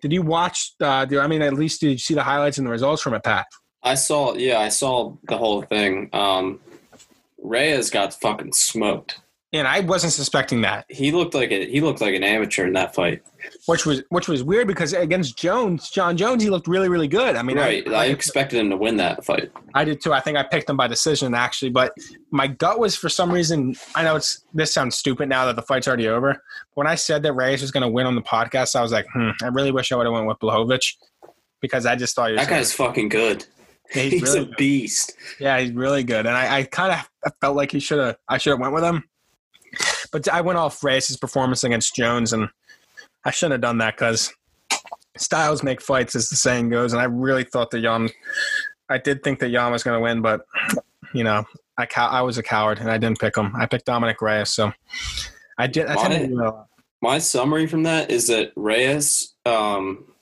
Did 0.00 0.12
you 0.12 0.22
watch? 0.22 0.72
Uh, 0.80 1.04
do, 1.04 1.20
I 1.20 1.26
mean, 1.26 1.42
at 1.42 1.54
least 1.54 1.80
did 1.80 1.90
you 1.92 1.98
see 1.98 2.14
the 2.14 2.22
highlights 2.22 2.58
and 2.58 2.66
the 2.66 2.70
results 2.70 3.02
from 3.02 3.14
it, 3.14 3.22
Pat? 3.22 3.46
I 3.82 3.94
saw, 3.94 4.34
yeah, 4.34 4.58
I 4.58 4.68
saw 4.68 5.14
the 5.28 5.36
whole 5.36 5.62
thing. 5.62 6.10
Um, 6.12 6.60
Reyes 7.42 7.90
got 7.90 8.14
fucking 8.14 8.52
smoked. 8.52 9.20
And 9.58 9.68
I 9.68 9.80
wasn't 9.80 10.12
suspecting 10.12 10.60
that. 10.62 10.86
He 10.88 11.12
looked 11.12 11.34
like 11.34 11.50
a, 11.50 11.66
he 11.66 11.80
looked 11.80 12.00
like 12.00 12.14
an 12.14 12.22
amateur 12.22 12.66
in 12.66 12.72
that 12.74 12.94
fight. 12.94 13.22
Which 13.66 13.86
was 13.86 14.02
which 14.08 14.28
was 14.28 14.42
weird 14.42 14.66
because 14.66 14.92
against 14.92 15.38
Jones, 15.38 15.88
Jon 15.90 16.16
Jones, 16.16 16.42
he 16.42 16.50
looked 16.50 16.66
really 16.66 16.88
really 16.88 17.06
good. 17.06 17.36
I 17.36 17.42
mean, 17.42 17.56
right. 17.56 17.86
I, 17.88 17.92
I, 17.92 18.02
I 18.02 18.06
expected 18.06 18.58
him 18.58 18.70
to 18.70 18.76
win 18.76 18.96
that 18.96 19.24
fight. 19.24 19.52
I 19.74 19.84
did 19.84 20.00
too. 20.00 20.12
I 20.12 20.20
think 20.20 20.36
I 20.36 20.42
picked 20.42 20.68
him 20.68 20.76
by 20.76 20.88
decision 20.88 21.34
actually, 21.34 21.70
but 21.70 21.92
my 22.30 22.48
gut 22.48 22.80
was 22.80 22.96
for 22.96 23.08
some 23.08 23.30
reason. 23.30 23.76
I 23.94 24.02
know 24.02 24.16
it's 24.16 24.44
this 24.52 24.72
sounds 24.72 24.96
stupid 24.96 25.28
now 25.28 25.46
that 25.46 25.56
the 25.56 25.62
fight's 25.62 25.86
already 25.86 26.08
over. 26.08 26.42
When 26.74 26.86
I 26.86 26.96
said 26.96 27.22
that 27.22 27.34
Reyes 27.34 27.62
was 27.62 27.70
going 27.70 27.82
to 27.82 27.88
win 27.88 28.06
on 28.06 28.14
the 28.14 28.22
podcast, 28.22 28.74
I 28.74 28.82
was 28.82 28.92
like, 28.92 29.06
hmm, 29.12 29.30
I 29.42 29.48
really 29.48 29.72
wish 29.72 29.92
I 29.92 29.96
would 29.96 30.06
have 30.06 30.12
went 30.12 30.26
with 30.26 30.38
Blachowicz 30.38 30.94
because 31.60 31.86
I 31.86 31.96
just 31.96 32.14
thought 32.14 32.30
he 32.30 32.32
was 32.32 32.46
that 32.46 32.50
guy's 32.50 32.72
fucking 32.72 33.08
good. 33.08 33.44
Yeah, 33.94 34.02
he's, 34.02 34.12
he's 34.14 34.22
really 34.22 34.40
a 34.40 34.44
good. 34.46 34.56
beast. 34.56 35.12
Yeah, 35.38 35.60
he's 35.60 35.70
really 35.70 36.02
good, 36.02 36.26
and 36.26 36.36
I, 36.36 36.56
I 36.58 36.62
kind 36.64 36.92
of 37.24 37.32
felt 37.40 37.54
like 37.54 37.70
he 37.70 37.78
should 37.78 38.00
have. 38.00 38.16
I 38.28 38.36
should 38.36 38.50
have 38.50 38.58
went 38.58 38.74
with 38.74 38.82
him, 38.82 39.04
but 40.16 40.32
I 40.32 40.40
went 40.40 40.58
off 40.58 40.82
Reyes' 40.82 41.14
performance 41.18 41.62
against 41.62 41.94
Jones, 41.94 42.32
and 42.32 42.48
I 43.26 43.30
shouldn't 43.30 43.52
have 43.52 43.60
done 43.60 43.76
that 43.78 43.96
because 43.96 44.32
styles 45.18 45.62
make 45.62 45.82
fights, 45.82 46.14
as 46.14 46.30
the 46.30 46.36
saying 46.36 46.70
goes. 46.70 46.94
And 46.94 47.02
I 47.02 47.04
really 47.04 47.44
thought 47.44 47.70
that 47.72 47.82
Jan, 47.82 48.08
I 48.88 48.96
did 48.96 49.22
think 49.22 49.40
that 49.40 49.52
Jan 49.52 49.72
was 49.72 49.82
going 49.82 49.98
to 49.98 50.02
win, 50.02 50.22
but 50.22 50.46
you 51.12 51.22
know, 51.22 51.44
I 51.76 51.84
cow- 51.84 52.08
I 52.08 52.22
was 52.22 52.38
a 52.38 52.42
coward 52.42 52.78
and 52.78 52.90
I 52.90 52.96
didn't 52.96 53.20
pick 53.20 53.36
him. 53.36 53.54
I 53.56 53.66
picked 53.66 53.84
Dominic 53.84 54.22
Reyes, 54.22 54.48
so 54.48 54.72
I 55.58 55.66
did. 55.66 55.84
I 55.84 55.96
tend 55.96 56.30
to 56.30 56.36
that. 56.36 56.66
My 57.02 57.18
summary 57.18 57.66
from 57.66 57.82
that 57.82 58.10
is 58.10 58.28
that 58.28 58.52
Reyes, 58.56 59.34
um, 59.44 60.14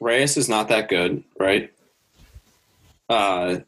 Reyes 0.00 0.36
is 0.36 0.48
not 0.48 0.66
that 0.70 0.88
good, 0.88 1.22
right? 1.38 1.72
Uh, 3.08 3.58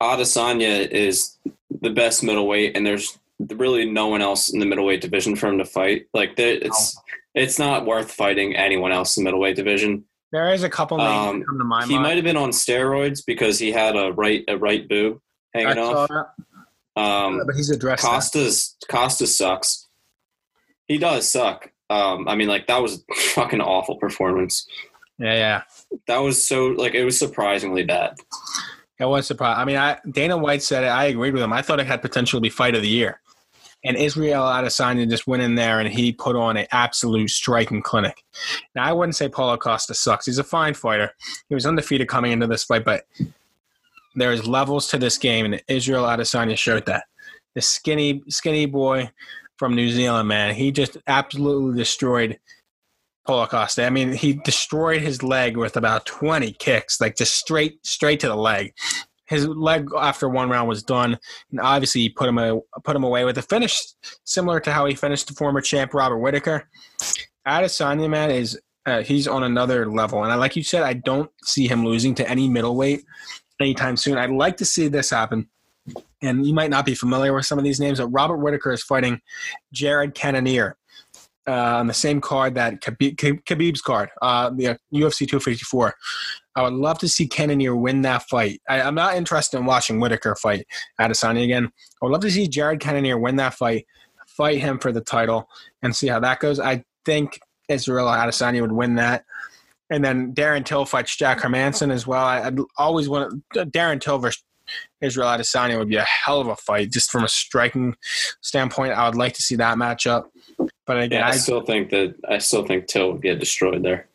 Adesanya 0.00 0.88
is 0.88 1.36
the 1.82 1.90
best 1.90 2.22
middleweight, 2.22 2.78
and 2.78 2.86
there's 2.86 3.18
really 3.38 3.90
no 3.90 4.08
one 4.08 4.20
else 4.22 4.52
in 4.52 4.58
the 4.60 4.66
middleweight 4.66 5.00
division 5.00 5.36
for 5.36 5.48
him 5.48 5.58
to 5.58 5.64
fight. 5.64 6.06
Like, 6.14 6.34
it's 6.38 6.96
it's 7.34 7.58
not 7.58 7.86
worth 7.86 8.10
fighting 8.12 8.56
anyone 8.56 8.90
else 8.92 9.16
in 9.16 9.22
the 9.24 9.28
middleweight 9.30 9.56
division. 9.56 10.04
There 10.32 10.52
is 10.52 10.62
a 10.62 10.68
couple 10.68 10.98
names 10.98 11.08
Um, 11.10 11.42
come 11.44 11.58
to 11.58 11.64
my 11.64 11.86
He 11.86 11.92
mind. 11.94 12.02
might 12.02 12.16
have 12.16 12.24
been 12.24 12.36
on 12.36 12.50
steroids 12.50 13.24
because 13.26 13.58
he 13.58 13.70
had 13.72 13.96
a 13.96 14.12
right 14.12 14.44
a 14.48 14.58
right 14.58 14.86
boob 14.88 15.20
hanging 15.54 15.78
off. 15.78 16.08
that, 16.08 17.00
Um, 17.00 17.42
but 17.46 17.54
he's 17.54 17.70
addressed 17.70 18.02
that. 18.02 18.08
Costa's 18.08 18.76
Costa 18.90 19.26
sucks. 19.26 19.86
He 20.86 20.98
does 20.98 21.28
suck. 21.28 21.70
Um, 21.90 22.28
I 22.28 22.34
mean, 22.34 22.48
like 22.48 22.66
that 22.66 22.82
was 22.82 23.02
a 23.10 23.14
fucking 23.34 23.60
awful 23.60 23.96
performance. 23.96 24.66
Yeah, 25.18 25.34
yeah. 25.34 25.62
That 26.06 26.18
was 26.18 26.46
so 26.46 26.66
like 26.66 26.94
it 26.94 27.04
was 27.04 27.18
surprisingly 27.18 27.84
bad. 27.84 28.14
It 29.00 29.04
was 29.06 29.26
surprised. 29.26 29.58
I 29.60 29.64
mean, 29.64 29.76
I, 29.76 29.98
Dana 30.10 30.36
White 30.36 30.62
said 30.62 30.82
it. 30.84 30.88
I 30.88 31.04
agreed 31.06 31.32
with 31.34 31.42
him. 31.42 31.52
I 31.52 31.62
thought 31.62 31.78
it 31.80 31.86
had 31.86 32.02
potential 32.02 32.38
to 32.38 32.42
be 32.42 32.48
fight 32.50 32.74
of 32.74 32.82
the 32.82 32.88
year. 32.88 33.20
And 33.84 33.96
Israel 33.96 34.42
Adesanya 34.42 35.08
just 35.08 35.26
went 35.26 35.42
in 35.42 35.54
there 35.54 35.78
and 35.78 35.88
he 35.88 36.12
put 36.12 36.34
on 36.34 36.56
an 36.56 36.66
absolute 36.72 37.30
striking 37.30 37.80
clinic. 37.80 38.24
Now, 38.74 38.84
I 38.84 38.92
wouldn't 38.92 39.16
say 39.16 39.28
Paulo 39.28 39.56
Costa 39.56 39.94
sucks. 39.94 40.26
He's 40.26 40.38
a 40.38 40.44
fine 40.44 40.74
fighter. 40.74 41.12
He 41.48 41.54
was 41.54 41.64
undefeated 41.64 42.08
coming 42.08 42.32
into 42.32 42.48
this 42.48 42.64
fight, 42.64 42.84
but 42.84 43.04
there's 44.16 44.48
levels 44.48 44.88
to 44.88 44.98
this 44.98 45.16
game, 45.16 45.44
and 45.44 45.62
Israel 45.68 46.04
Adesanya 46.04 46.56
showed 46.56 46.86
that. 46.86 47.04
The 47.54 47.62
skinny, 47.62 48.22
skinny 48.28 48.66
boy 48.66 49.10
from 49.56 49.74
New 49.74 49.90
Zealand, 49.90 50.28
man, 50.28 50.54
he 50.54 50.72
just 50.72 50.96
absolutely 51.06 51.78
destroyed 51.78 52.38
Paulo 53.26 53.46
Costa. 53.46 53.84
I 53.84 53.90
mean, 53.90 54.12
he 54.12 54.32
destroyed 54.44 55.02
his 55.02 55.22
leg 55.22 55.56
with 55.56 55.76
about 55.76 56.06
20 56.06 56.52
kicks, 56.52 57.00
like 57.00 57.16
just 57.16 57.34
straight, 57.34 57.84
straight 57.86 58.20
to 58.20 58.28
the 58.28 58.36
leg. 58.36 58.72
His 59.28 59.46
leg 59.46 59.88
after 59.96 60.28
one 60.28 60.48
round 60.48 60.68
was 60.68 60.82
done, 60.82 61.18
and 61.50 61.60
obviously 61.60 62.00
he 62.02 62.08
put 62.08 62.28
him 62.28 62.38
a, 62.38 62.60
put 62.84 62.96
him 62.96 63.04
away 63.04 63.24
with 63.24 63.38
a 63.38 63.42
finish 63.42 63.78
similar 64.24 64.60
to 64.60 64.72
how 64.72 64.86
he 64.86 64.94
finished 64.94 65.28
the 65.28 65.34
former 65.34 65.60
champ 65.60 65.94
Robert 65.94 66.18
Whitaker. 66.18 66.68
Adesanya, 67.46 68.08
man, 68.08 68.30
is 68.30 68.58
uh, 68.86 69.02
he's 69.02 69.28
on 69.28 69.42
another 69.42 69.90
level, 69.90 70.22
and 70.22 70.32
I, 70.32 70.36
like 70.36 70.56
you 70.56 70.62
said, 70.62 70.82
I 70.82 70.94
don't 70.94 71.30
see 71.44 71.68
him 71.68 71.84
losing 71.84 72.14
to 72.16 72.28
any 72.28 72.48
middleweight 72.48 73.04
anytime 73.60 73.96
soon. 73.96 74.18
I'd 74.18 74.30
like 74.30 74.56
to 74.58 74.64
see 74.64 74.88
this 74.88 75.10
happen. 75.10 75.48
And 76.20 76.46
you 76.46 76.52
might 76.52 76.70
not 76.70 76.84
be 76.84 76.94
familiar 76.94 77.32
with 77.32 77.46
some 77.46 77.58
of 77.58 77.64
these 77.64 77.80
names, 77.80 78.00
but 78.00 78.08
Robert 78.08 78.38
Whitaker 78.38 78.72
is 78.72 78.82
fighting 78.82 79.20
Jared 79.72 80.14
Cannonier 80.14 80.76
uh, 81.48 81.76
on 81.78 81.86
the 81.86 81.94
same 81.94 82.20
card 82.20 82.54
that 82.56 82.80
Khabib, 82.80 83.16
Khabib's 83.16 83.80
card, 83.80 84.10
uh, 84.20 84.50
the 84.50 84.78
UFC 84.92 85.20
254. 85.20 85.94
I 86.58 86.62
would 86.62 86.72
love 86.72 86.98
to 86.98 87.08
see 87.08 87.28
Cannonier 87.28 87.76
win 87.76 88.02
that 88.02 88.24
fight. 88.24 88.60
I, 88.68 88.80
I'm 88.82 88.96
not 88.96 89.14
interested 89.14 89.58
in 89.58 89.64
watching 89.64 90.00
Whitaker 90.00 90.34
fight 90.34 90.66
Adesanya 91.00 91.44
again. 91.44 91.66
I 91.66 92.04
would 92.04 92.10
love 92.10 92.22
to 92.22 92.32
see 92.32 92.48
Jared 92.48 92.80
Cannonier 92.80 93.16
win 93.16 93.36
that 93.36 93.54
fight, 93.54 93.86
fight 94.26 94.58
him 94.58 94.80
for 94.80 94.90
the 94.90 95.00
title, 95.00 95.48
and 95.82 95.94
see 95.94 96.08
how 96.08 96.18
that 96.18 96.40
goes. 96.40 96.58
I 96.58 96.82
think 97.04 97.38
Israel 97.68 98.08
Adesanya 98.08 98.60
would 98.60 98.72
win 98.72 98.96
that. 98.96 99.24
And 99.88 100.04
then 100.04 100.34
Darren 100.34 100.64
Till 100.64 100.84
fights 100.84 101.16
Jack 101.16 101.38
Hermansson 101.38 101.92
as 101.92 102.08
well. 102.08 102.24
I, 102.24 102.40
I'd 102.40 102.58
always 102.76 103.08
want 103.08 103.40
Darren 103.54 104.00
Till 104.00 104.18
versus 104.18 104.42
Israel 105.00 105.28
Adesanya 105.28 105.78
would 105.78 105.88
be 105.88 105.94
a 105.96 106.02
hell 106.02 106.40
of 106.40 106.48
a 106.48 106.56
fight, 106.56 106.90
just 106.90 107.12
from 107.12 107.22
a 107.22 107.28
striking 107.28 107.94
standpoint. 108.40 108.94
I 108.94 109.06
would 109.06 109.16
like 109.16 109.34
to 109.34 109.42
see 109.42 109.54
that 109.54 109.76
matchup. 109.76 110.24
But 110.88 111.02
again, 111.02 111.20
Yeah, 111.20 111.26
I 111.26 111.30
I, 111.30 111.36
still 111.36 111.60
think 111.60 111.90
that 111.90 112.16
I 112.28 112.38
still 112.38 112.66
think 112.66 112.88
Till 112.88 113.12
would 113.12 113.22
get 113.22 113.38
destroyed 113.38 113.84
there. 113.84 114.07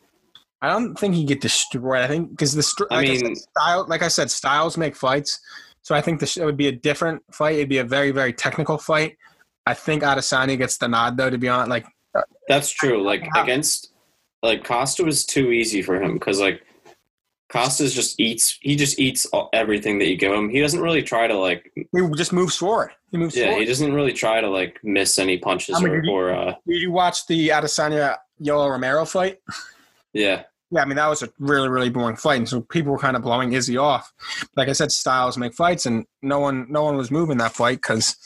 I 0.64 0.68
don't 0.72 0.94
think 0.98 1.14
he 1.14 1.24
get 1.24 1.40
destroyed. 1.40 2.00
I 2.02 2.08
think 2.08 2.30
because 2.30 2.54
the 2.54 2.86
I 2.90 2.94
like 2.96 3.06
I, 3.08 3.10
mean- 3.12 3.20
said, 3.20 3.36
style, 3.36 3.86
like 3.88 4.02
I 4.02 4.08
said, 4.08 4.30
styles 4.30 4.76
make 4.76 4.96
fights. 4.96 5.40
So 5.82 5.94
I 5.94 6.00
think 6.00 6.20
this 6.20 6.36
it 6.36 6.44
would 6.44 6.56
be 6.56 6.68
a 6.68 6.72
different 6.72 7.22
fight. 7.32 7.56
It'd 7.56 7.68
be 7.68 7.78
a 7.78 7.84
very 7.84 8.10
very 8.10 8.32
technical 8.32 8.78
fight. 8.78 9.16
I 9.66 9.74
think 9.74 10.02
Adesanya 10.02 10.56
gets 10.58 10.78
the 10.78 10.88
nod 10.88 11.16
though. 11.16 11.30
To 11.30 11.38
be 11.38 11.48
honest, 11.48 11.70
like 11.70 11.86
That's 12.48 12.70
true. 12.70 13.02
Like 13.02 13.28
against 13.36 13.92
like 14.42 14.64
Costa 14.64 15.04
was 15.04 15.24
too 15.26 15.50
easy 15.52 15.82
for 15.82 16.00
him 16.02 16.14
because 16.14 16.40
like 16.40 16.62
Costa's 17.50 17.94
just 17.94 18.18
eats. 18.18 18.58
He 18.62 18.76
just 18.76 18.98
eats 18.98 19.26
all, 19.26 19.48
everything 19.52 19.98
that 19.98 20.08
you 20.08 20.16
give 20.16 20.32
him. 20.32 20.48
He 20.48 20.60
doesn't 20.60 20.80
really 20.80 21.02
try 21.02 21.26
to 21.26 21.36
like. 21.38 21.70
he 21.74 21.84
just 22.16 22.32
moves 22.32 22.56
forward. 22.56 22.90
He 23.10 23.16
moves 23.18 23.36
Yeah, 23.36 23.46
forward. 23.46 23.60
he 23.60 23.66
doesn't 23.66 23.92
really 23.92 24.12
try 24.12 24.40
to 24.40 24.48
like 24.48 24.80
miss 24.82 25.18
any 25.18 25.38
punches 25.38 25.76
I 25.76 25.80
mean, 25.80 25.90
or, 25.92 25.96
did 26.00 26.04
you- 26.06 26.12
or 26.12 26.30
uh, 26.34 26.54
Did 26.66 26.80
you 26.80 26.90
watch 26.90 27.26
the 27.26 27.48
Adesanya 27.50 28.16
Yoel 28.42 28.70
Romero 28.70 29.04
fight? 29.04 29.38
yeah. 30.12 30.44
Yeah, 30.74 30.82
I 30.82 30.86
mean 30.86 30.96
that 30.96 31.06
was 31.06 31.22
a 31.22 31.28
really 31.38 31.68
really 31.68 31.88
boring 31.88 32.16
fight, 32.16 32.38
and 32.38 32.48
so 32.48 32.60
people 32.60 32.90
were 32.90 32.98
kind 32.98 33.16
of 33.16 33.22
blowing 33.22 33.52
Izzy 33.52 33.76
off. 33.76 34.12
Like 34.56 34.68
I 34.68 34.72
said, 34.72 34.90
styles 34.90 35.38
make 35.38 35.54
fights, 35.54 35.86
and 35.86 36.04
no 36.20 36.40
one 36.40 36.66
no 36.68 36.82
one 36.82 36.96
was 36.96 37.12
moving 37.12 37.38
that 37.38 37.52
fight 37.52 37.76
because 37.76 38.16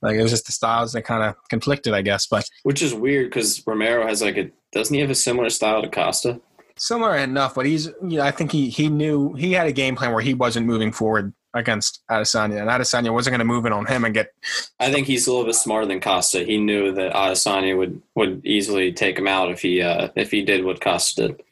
like 0.00 0.16
it 0.16 0.22
was 0.22 0.30
just 0.30 0.46
the 0.46 0.52
styles 0.52 0.94
that 0.94 1.02
kind 1.02 1.22
of 1.22 1.36
conflicted, 1.50 1.92
I 1.92 2.00
guess. 2.00 2.26
But 2.26 2.48
Which 2.62 2.80
is 2.80 2.94
weird 2.94 3.28
because 3.28 3.62
Romero 3.66 4.06
has 4.06 4.22
like 4.22 4.38
a 4.38 4.50
doesn't 4.72 4.94
he 4.94 5.02
have 5.02 5.10
a 5.10 5.14
similar 5.14 5.50
style 5.50 5.82
to 5.82 5.88
Costa? 5.90 6.40
similar 6.78 7.16
enough, 7.16 7.54
but 7.54 7.66
he's 7.66 7.86
you 7.86 8.18
know 8.18 8.22
I 8.22 8.30
think 8.30 8.52
he 8.52 8.68
he 8.70 8.88
knew 8.88 9.34
he 9.34 9.52
had 9.52 9.66
a 9.66 9.72
game 9.72 9.96
plan 9.96 10.12
where 10.12 10.22
he 10.22 10.34
wasn't 10.34 10.66
moving 10.66 10.92
forward 10.92 11.32
against 11.54 12.02
Adesanya, 12.10 12.60
and 12.60 12.70
Adesanya 12.70 13.12
wasn't 13.12 13.32
going 13.32 13.40
to 13.40 13.44
move 13.44 13.66
it 13.66 13.72
on 13.72 13.86
him 13.86 14.04
and 14.04 14.14
get 14.14 14.32
I 14.80 14.90
think 14.90 15.06
he's 15.06 15.26
a 15.26 15.30
little 15.30 15.46
bit 15.46 15.54
smarter 15.54 15.86
than 15.86 16.00
Costa. 16.00 16.44
He 16.44 16.58
knew 16.58 16.92
that 16.92 17.12
Adesanya 17.12 17.76
would 17.76 18.00
would 18.14 18.44
easily 18.44 18.92
take 18.92 19.18
him 19.18 19.28
out 19.28 19.50
if 19.50 19.62
he 19.62 19.82
uh, 19.82 20.08
if 20.16 20.30
he 20.30 20.42
did 20.42 20.64
what 20.64 20.80
Costa 20.80 21.28
did. 21.28 21.42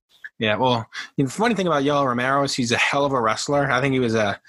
Yeah, 0.41 0.57
well, 0.57 0.86
the 1.18 1.26
funny 1.26 1.55
thing 1.55 1.66
about 1.66 1.82
Yoel 1.84 2.07
Romero 2.07 2.43
is 2.45 2.55
he's 2.55 2.72
a 2.72 2.78
hell 2.78 3.05
of 3.05 3.12
a 3.12 3.20
wrestler. 3.20 3.70
I 3.70 3.82
think 3.82 3.93
he 3.93 4.01
was 4.01 4.14
a 4.14 4.41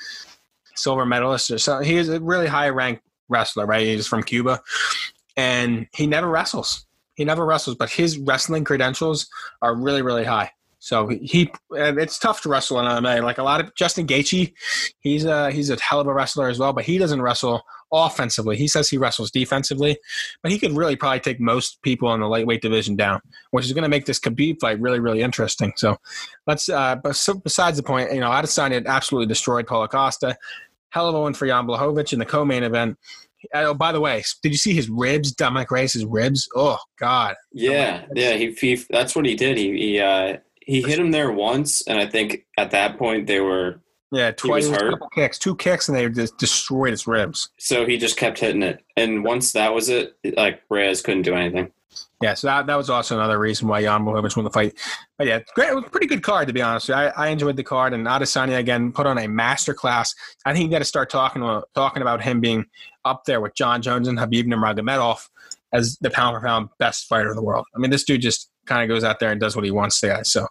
silver 0.73 1.05
medalist 1.05 1.51
or 1.51 1.57
so. 1.57 1.79
He 1.81 1.97
is 1.97 2.07
a 2.07 2.21
really 2.21 2.47
high 2.47 2.69
ranked 2.69 3.03
wrestler, 3.27 3.65
right? 3.65 3.85
He's 3.85 4.07
from 4.07 4.23
Cuba, 4.23 4.61
and 5.35 5.87
he 5.93 6.07
never 6.07 6.29
wrestles. 6.29 6.85
He 7.15 7.25
never 7.25 7.45
wrestles, 7.45 7.75
but 7.75 7.91
his 7.91 8.17
wrestling 8.17 8.63
credentials 8.63 9.27
are 9.61 9.75
really, 9.75 10.01
really 10.01 10.23
high. 10.23 10.51
So 10.79 11.09
he, 11.09 11.51
it's 11.71 12.17
tough 12.17 12.41
to 12.43 12.49
wrestle 12.49 12.79
in 12.79 12.85
MMA. 12.85 13.21
Like 13.21 13.37
a 13.37 13.43
lot 13.43 13.59
of 13.59 13.75
Justin 13.75 14.07
Gaethje, 14.07 14.53
he's 15.01 15.25
a 15.25 15.51
he's 15.51 15.69
a 15.69 15.77
hell 15.81 15.99
of 15.99 16.07
a 16.07 16.13
wrestler 16.13 16.47
as 16.47 16.57
well, 16.57 16.71
but 16.71 16.85
he 16.85 16.97
doesn't 16.99 17.21
wrestle 17.21 17.63
offensively. 17.91 18.57
He 18.57 18.67
says 18.67 18.89
he 18.89 18.97
wrestles 18.97 19.31
defensively, 19.31 19.97
but 20.41 20.51
he 20.51 20.59
could 20.59 20.75
really 20.75 20.95
probably 20.95 21.19
take 21.19 21.39
most 21.39 21.81
people 21.81 22.13
in 22.13 22.21
the 22.21 22.27
lightweight 22.27 22.61
division 22.61 22.95
down, 22.95 23.21
which 23.51 23.65
is 23.65 23.73
going 23.73 23.83
to 23.83 23.89
make 23.89 24.05
this 24.05 24.19
Khabib 24.19 24.59
fight 24.59 24.79
really, 24.79 24.99
really 24.99 25.21
interesting. 25.21 25.73
So 25.75 25.97
let's. 26.47 26.69
Uh, 26.69 26.95
but 26.95 27.15
so 27.15 27.33
besides 27.35 27.77
the 27.77 27.83
point, 27.83 28.13
you 28.13 28.19
know, 28.19 28.29
Adesanya 28.29 28.85
absolutely 28.85 29.27
destroyed 29.27 29.67
Paulo 29.67 29.87
Costa. 29.87 30.37
Hell 30.89 31.07
of 31.07 31.15
a 31.15 31.21
win 31.21 31.33
for 31.33 31.47
Jan 31.47 31.65
Blachowicz 31.65 32.11
in 32.11 32.19
the 32.19 32.25
co-main 32.25 32.63
event. 32.63 32.97
Oh, 33.53 33.73
by 33.73 33.91
the 33.91 33.99
way, 33.99 34.23
did 34.43 34.51
you 34.51 34.57
see 34.57 34.73
his 34.73 34.89
ribs? 34.89 35.31
Dominic 35.31 35.71
Reyes' 35.71 36.05
ribs. 36.05 36.47
Oh 36.55 36.77
God. 36.99 37.35
Yeah, 37.51 38.05
yeah. 38.13 38.33
He, 38.33 38.51
he 38.51 38.75
that's 38.89 39.15
what 39.15 39.25
he 39.25 39.35
did. 39.35 39.57
He 39.57 39.71
he 39.77 39.99
uh, 39.99 40.37
he 40.61 40.81
hit 40.81 40.99
him 40.99 41.11
there 41.11 41.31
once, 41.31 41.81
and 41.87 41.99
I 41.99 42.05
think 42.05 42.45
at 42.57 42.71
that 42.71 42.97
point 42.97 43.27
they 43.27 43.39
were 43.39 43.81
yeah 44.11 44.31
twice 44.31 44.69
couple 44.69 45.09
kicks, 45.09 45.37
two 45.39 45.55
kicks, 45.55 45.87
and 45.87 45.97
they 45.97 46.07
just 46.09 46.37
destroyed 46.37 46.91
his 46.91 47.07
ribs. 47.07 47.49
so 47.57 47.85
he 47.85 47.97
just 47.97 48.17
kept 48.17 48.39
hitting 48.39 48.63
it. 48.63 48.83
And 48.97 49.23
once 49.23 49.51
that 49.53 49.73
was 49.73 49.89
it, 49.89 50.17
like 50.35 50.61
Reyes 50.69 51.01
couldn't 51.01 51.23
do 51.23 51.33
anything. 51.33 51.71
Yeah, 52.21 52.35
so 52.35 52.47
that, 52.47 52.67
that 52.67 52.75
was 52.75 52.89
also 52.89 53.17
another 53.17 53.39
reason 53.39 53.67
why 53.67 53.81
Jan 53.81 54.05
Blachowicz 54.05 54.37
won 54.37 54.43
the 54.43 54.51
fight. 54.51 54.73
But 55.17 55.27
yeah, 55.27 55.39
great. 55.55 55.69
It 55.69 55.75
was 55.75 55.85
a 55.85 55.89
pretty 55.89 56.07
good 56.07 56.21
card 56.21 56.47
to 56.47 56.53
be 56.53 56.61
honest. 56.61 56.89
I, 56.89 57.07
I 57.07 57.29
enjoyed 57.29 57.57
the 57.57 57.63
card, 57.63 57.93
and 57.93 58.05
Adesanya 58.05 58.59
again 58.59 58.91
put 58.91 59.07
on 59.07 59.17
a 59.17 59.27
master 59.27 59.73
class. 59.73 60.13
I 60.45 60.53
think 60.53 60.65
you 60.65 60.71
got 60.71 60.79
to 60.79 60.85
start 60.85 61.09
talking 61.09 61.41
about, 61.41 61.69
talking 61.73 62.01
about 62.01 62.21
him 62.21 62.39
being 62.39 62.65
up 63.05 63.25
there 63.25 63.41
with 63.41 63.55
Jon 63.55 63.81
Jones 63.81 64.07
and 64.07 64.17
Khabib 64.19 64.45
Nurmagomedov 64.45 65.27
as 65.73 65.97
the 66.01 66.09
pound 66.09 66.35
for 66.35 66.45
pound 66.45 66.69
best 66.77 67.07
fighter 67.07 67.31
in 67.31 67.35
the 67.35 67.43
world. 67.43 67.65
I 67.75 67.79
mean, 67.79 67.91
this 67.91 68.03
dude 68.03 68.21
just 68.21 68.49
kind 68.65 68.83
of 68.83 68.93
goes 68.93 69.03
out 69.03 69.19
there 69.19 69.31
and 69.31 69.39
does 69.39 69.55
what 69.55 69.65
he 69.65 69.71
wants 69.71 69.99
to, 70.01 70.07
guys. 70.07 70.31
So 70.31 70.47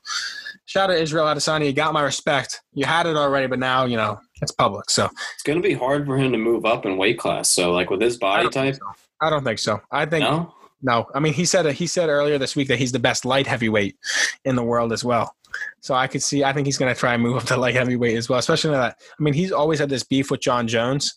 shout 0.70 0.88
out 0.88 0.94
to 0.94 1.00
Israel 1.00 1.26
Adesanya. 1.26 1.66
You 1.66 1.72
got 1.72 1.92
my 1.92 2.02
respect. 2.02 2.62
You 2.74 2.86
had 2.86 3.06
it 3.06 3.16
already, 3.16 3.48
but 3.48 3.58
now 3.58 3.84
you 3.86 3.96
know 3.96 4.20
it's 4.40 4.52
public. 4.52 4.88
So 4.88 5.08
It's 5.34 5.42
going 5.42 5.60
to 5.60 5.68
be 5.68 5.74
hard 5.74 6.06
for 6.06 6.16
him 6.16 6.30
to 6.32 6.38
move 6.38 6.64
up 6.64 6.86
in 6.86 6.96
weight 6.96 7.18
class. 7.18 7.48
So 7.50 7.72
like 7.72 7.90
with 7.90 8.00
his 8.00 8.16
body 8.16 8.44
don't 8.44 8.52
type, 8.52 8.76
so. 8.76 8.80
I 9.20 9.30
don't 9.30 9.42
think 9.42 9.58
so. 9.58 9.80
I 9.90 10.06
think 10.06 10.22
no. 10.22 10.54
No, 10.82 11.06
I 11.14 11.20
mean 11.20 11.34
he 11.34 11.44
said 11.44 11.66
he 11.72 11.86
said 11.86 12.08
earlier 12.08 12.38
this 12.38 12.56
week 12.56 12.68
that 12.68 12.78
he's 12.78 12.92
the 12.92 12.98
best 12.98 13.24
light 13.24 13.46
heavyweight 13.46 13.96
in 14.44 14.54
the 14.56 14.62
world 14.62 14.92
as 14.92 15.04
well. 15.04 15.34
So 15.80 15.94
I 15.94 16.06
could 16.06 16.22
see. 16.22 16.44
I 16.44 16.52
think 16.52 16.66
he's 16.66 16.78
going 16.78 16.94
to 16.94 16.98
try 16.98 17.14
and 17.14 17.22
move 17.22 17.36
up 17.36 17.44
to 17.44 17.56
light 17.56 17.74
heavyweight 17.74 18.16
as 18.16 18.28
well. 18.28 18.38
Especially 18.38 18.70
that. 18.70 18.96
I 18.98 19.22
mean, 19.22 19.34
he's 19.34 19.52
always 19.52 19.80
had 19.80 19.90
this 19.90 20.04
beef 20.04 20.30
with 20.30 20.40
Jon 20.40 20.68
Jones, 20.68 21.16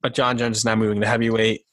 but 0.00 0.14
Jon 0.14 0.38
Jones 0.38 0.56
is 0.56 0.64
now 0.64 0.74
moving 0.74 1.00
to 1.02 1.06
heavyweight. 1.06 1.64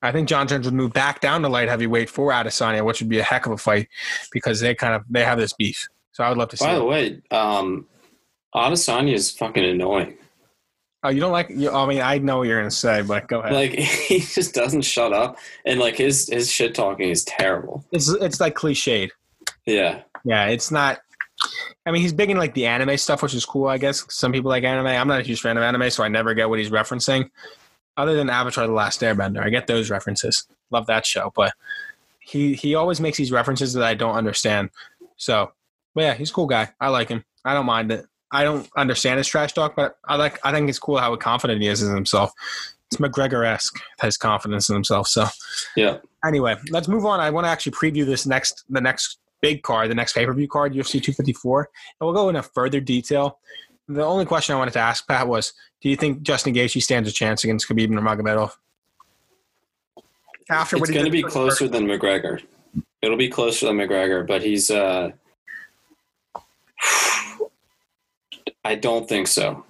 I 0.00 0.12
think 0.12 0.28
Jon 0.28 0.46
Jones 0.46 0.66
would 0.66 0.74
move 0.74 0.92
back 0.92 1.20
down 1.20 1.42
to 1.42 1.48
light 1.48 1.68
heavyweight 1.68 2.08
for 2.08 2.30
Adesanya, 2.30 2.84
which 2.84 3.00
would 3.00 3.08
be 3.08 3.18
a 3.18 3.24
heck 3.24 3.46
of 3.46 3.52
a 3.52 3.58
fight 3.58 3.88
because 4.32 4.60
they 4.60 4.74
kind 4.74 4.94
of 4.94 5.02
they 5.10 5.24
have 5.24 5.38
this 5.38 5.52
beef. 5.52 5.88
So 6.14 6.22
I 6.22 6.28
would 6.28 6.38
love 6.38 6.48
to 6.50 6.56
see. 6.56 6.64
By 6.64 6.76
it. 6.76 6.78
the 6.78 6.84
way, 6.84 7.22
um, 7.32 7.86
Adesanya 8.54 9.12
is 9.12 9.32
fucking 9.32 9.64
annoying. 9.64 10.16
Oh, 11.02 11.10
you 11.10 11.20
don't 11.20 11.32
like? 11.32 11.50
You, 11.50 11.70
I 11.70 11.86
mean, 11.86 12.00
I 12.00 12.18
know 12.18 12.38
what 12.38 12.44
you're 12.48 12.58
going 12.58 12.70
to 12.70 12.74
say, 12.74 13.02
but 13.02 13.26
go 13.26 13.40
ahead. 13.40 13.52
Like 13.52 13.72
he 13.74 14.20
just 14.20 14.54
doesn't 14.54 14.82
shut 14.82 15.12
up, 15.12 15.38
and 15.66 15.80
like 15.80 15.96
his 15.96 16.28
his 16.28 16.50
shit 16.50 16.74
talking 16.74 17.10
is 17.10 17.24
terrible. 17.24 17.84
it's 17.90 18.08
it's 18.08 18.40
like 18.40 18.54
cliched. 18.54 19.10
Yeah, 19.66 20.02
Yeah, 20.24 20.46
it's 20.46 20.70
not. 20.70 21.00
I 21.84 21.90
mean, 21.90 22.00
he's 22.00 22.12
big 22.12 22.30
in 22.30 22.36
like 22.36 22.54
the 22.54 22.66
anime 22.66 22.96
stuff, 22.96 23.22
which 23.22 23.34
is 23.34 23.44
cool, 23.44 23.66
I 23.66 23.76
guess. 23.76 24.06
Some 24.08 24.30
people 24.30 24.50
like 24.50 24.62
anime. 24.62 24.86
I'm 24.86 25.08
not 25.08 25.20
a 25.20 25.24
huge 25.24 25.40
fan 25.40 25.56
of 25.56 25.64
anime, 25.64 25.90
so 25.90 26.04
I 26.04 26.08
never 26.08 26.32
get 26.32 26.48
what 26.48 26.60
he's 26.60 26.70
referencing. 26.70 27.28
Other 27.96 28.14
than 28.14 28.30
Avatar: 28.30 28.68
The 28.68 28.72
Last 28.72 29.00
Airbender, 29.00 29.44
I 29.44 29.50
get 29.50 29.66
those 29.66 29.90
references. 29.90 30.46
Love 30.70 30.86
that 30.86 31.04
show, 31.04 31.32
but 31.34 31.54
he 32.20 32.54
he 32.54 32.76
always 32.76 33.00
makes 33.00 33.18
these 33.18 33.32
references 33.32 33.72
that 33.72 33.82
I 33.82 33.94
don't 33.94 34.14
understand. 34.14 34.70
So, 35.16 35.52
but 35.94 36.02
yeah, 36.02 36.14
he's 36.14 36.30
a 36.30 36.32
cool 36.32 36.46
guy. 36.46 36.70
I 36.80 36.88
like 36.88 37.08
him. 37.08 37.24
I 37.44 37.54
don't 37.54 37.66
mind 37.66 37.92
it. 37.92 38.06
I 38.30 38.42
don't 38.42 38.68
understand 38.76 39.18
his 39.18 39.28
trash 39.28 39.52
talk, 39.52 39.76
but 39.76 39.96
I 40.06 40.16
like. 40.16 40.44
I 40.44 40.52
think 40.52 40.68
it's 40.68 40.78
cool 40.78 40.98
how 40.98 41.14
confident 41.16 41.62
he 41.62 41.68
is 41.68 41.82
in 41.82 41.94
himself. 41.94 42.32
It's 42.90 43.00
McGregor 43.00 43.46
esque 43.46 43.80
his 44.00 44.16
confidence 44.16 44.68
in 44.68 44.74
himself. 44.74 45.06
So 45.06 45.26
yeah. 45.76 45.98
anyway, 46.26 46.56
let's 46.70 46.88
move 46.88 47.06
on. 47.06 47.20
I 47.20 47.30
want 47.30 47.46
to 47.46 47.48
actually 47.48 47.72
preview 47.72 48.04
this 48.04 48.26
next 48.26 48.64
the 48.68 48.80
next 48.80 49.18
big 49.40 49.62
card, 49.62 49.90
the 49.90 49.94
next 49.94 50.14
pay 50.14 50.26
per 50.26 50.32
view 50.32 50.48
card, 50.48 50.74
UFC 50.74 50.92
254, 50.92 51.60
and 52.00 52.06
we'll 52.06 52.14
go 52.14 52.28
into 52.28 52.42
further 52.42 52.80
detail. 52.80 53.38
The 53.86 54.04
only 54.04 54.24
question 54.24 54.54
I 54.54 54.58
wanted 54.58 54.72
to 54.72 54.80
ask 54.80 55.06
Pat 55.06 55.28
was, 55.28 55.52
do 55.80 55.90
you 55.90 55.96
think 55.96 56.22
Justin 56.22 56.54
Gaethje 56.54 56.82
stands 56.82 57.08
a 57.08 57.12
chance 57.12 57.44
against 57.44 57.68
Khabib 57.68 57.88
Nurmagomedov? 57.88 58.52
After 60.50 60.76
It's 60.78 60.90
going 60.90 61.04
to 61.04 61.10
be 61.10 61.22
closer 61.22 61.68
than 61.68 61.86
McGregor. 61.86 62.42
It'll 63.02 63.18
be 63.18 63.28
closer 63.28 63.66
than 63.66 63.76
McGregor, 63.76 64.26
but 64.26 64.42
he's. 64.42 64.70
uh 64.70 65.10
I 68.64 68.74
don't 68.74 69.08
think 69.08 69.26
so. 69.26 69.64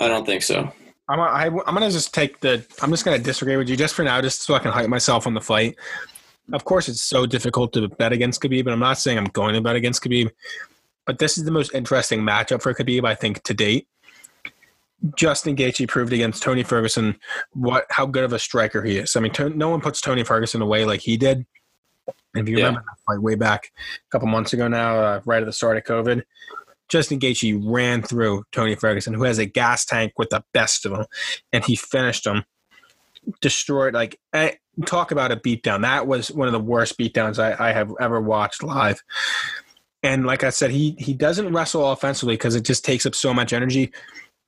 I 0.00 0.08
don't 0.08 0.24
think 0.26 0.42
so. 0.42 0.72
I'm, 1.08 1.20
I, 1.20 1.44
I'm 1.46 1.74
gonna 1.74 1.90
just 1.90 2.14
take 2.14 2.40
the. 2.40 2.64
I'm 2.80 2.90
just 2.90 3.04
gonna 3.04 3.18
disagree 3.18 3.56
with 3.56 3.68
you 3.68 3.76
just 3.76 3.94
for 3.94 4.02
now, 4.02 4.20
just 4.20 4.42
so 4.42 4.54
I 4.54 4.58
can 4.58 4.72
hype 4.72 4.88
myself 4.88 5.26
on 5.26 5.34
the 5.34 5.40
fight. 5.40 5.76
Of 6.52 6.64
course, 6.64 6.88
it's 6.88 7.02
so 7.02 7.26
difficult 7.26 7.72
to 7.74 7.88
bet 7.88 8.12
against 8.12 8.40
Khabib, 8.42 8.60
and 8.60 8.70
I'm 8.70 8.78
not 8.78 8.98
saying 8.98 9.16
I'm 9.16 9.24
going 9.24 9.54
to 9.54 9.62
bet 9.62 9.76
against 9.76 10.02
Khabib, 10.02 10.30
but 11.06 11.18
this 11.18 11.38
is 11.38 11.44
the 11.44 11.50
most 11.50 11.74
interesting 11.74 12.20
matchup 12.20 12.60
for 12.60 12.74
Khabib, 12.74 13.06
I 13.06 13.14
think, 13.14 13.42
to 13.44 13.54
date. 13.54 13.88
Justin 15.16 15.56
Gaethje 15.56 15.88
proved 15.88 16.12
against 16.12 16.42
Tony 16.42 16.62
Ferguson 16.62 17.16
what 17.52 17.86
how 17.90 18.06
good 18.06 18.24
of 18.24 18.32
a 18.32 18.38
striker 18.38 18.82
he 18.82 18.98
is. 18.98 19.16
I 19.16 19.20
mean, 19.20 19.32
no 19.54 19.68
one 19.68 19.80
puts 19.80 20.00
Tony 20.00 20.24
Ferguson 20.24 20.62
away 20.62 20.84
like 20.84 21.00
he 21.00 21.16
did. 21.16 21.46
If 22.34 22.48
you 22.48 22.58
Yeah. 22.58 22.66
remember 22.66 22.84
that 22.88 22.98
fight 23.06 23.22
way 23.22 23.34
back 23.34 23.72
a 23.76 24.10
couple 24.10 24.28
months 24.28 24.52
ago 24.52 24.68
now, 24.68 24.98
uh, 24.98 25.20
right 25.24 25.42
at 25.42 25.46
the 25.46 25.52
start 25.52 25.76
of 25.76 25.84
COVID, 25.84 26.22
Justin 26.88 27.18
Gaethje 27.18 27.60
ran 27.64 28.02
through 28.02 28.44
Tony 28.52 28.74
Ferguson, 28.74 29.14
who 29.14 29.24
has 29.24 29.38
a 29.38 29.46
gas 29.46 29.84
tank 29.84 30.12
with 30.18 30.30
the 30.30 30.44
best 30.52 30.84
of 30.84 30.92
them, 30.92 31.06
and 31.52 31.64
he 31.64 31.76
finished 31.76 32.26
him, 32.26 32.44
destroyed. 33.40 33.94
Like, 33.94 34.18
talk 34.84 35.10
about 35.10 35.32
a 35.32 35.36
beatdown. 35.36 35.82
That 35.82 36.06
was 36.06 36.30
one 36.30 36.46
of 36.46 36.52
the 36.52 36.60
worst 36.60 36.98
beatdowns 36.98 37.38
I, 37.38 37.70
I 37.70 37.72
have 37.72 37.90
ever 38.00 38.20
watched 38.20 38.62
live. 38.62 39.02
And 40.02 40.26
like 40.26 40.44
I 40.44 40.50
said, 40.50 40.70
he 40.70 40.94
he 40.98 41.14
doesn't 41.14 41.52
wrestle 41.52 41.90
offensively 41.90 42.34
because 42.34 42.54
it 42.54 42.64
just 42.64 42.84
takes 42.84 43.06
up 43.06 43.14
so 43.14 43.32
much 43.32 43.54
energy. 43.54 43.90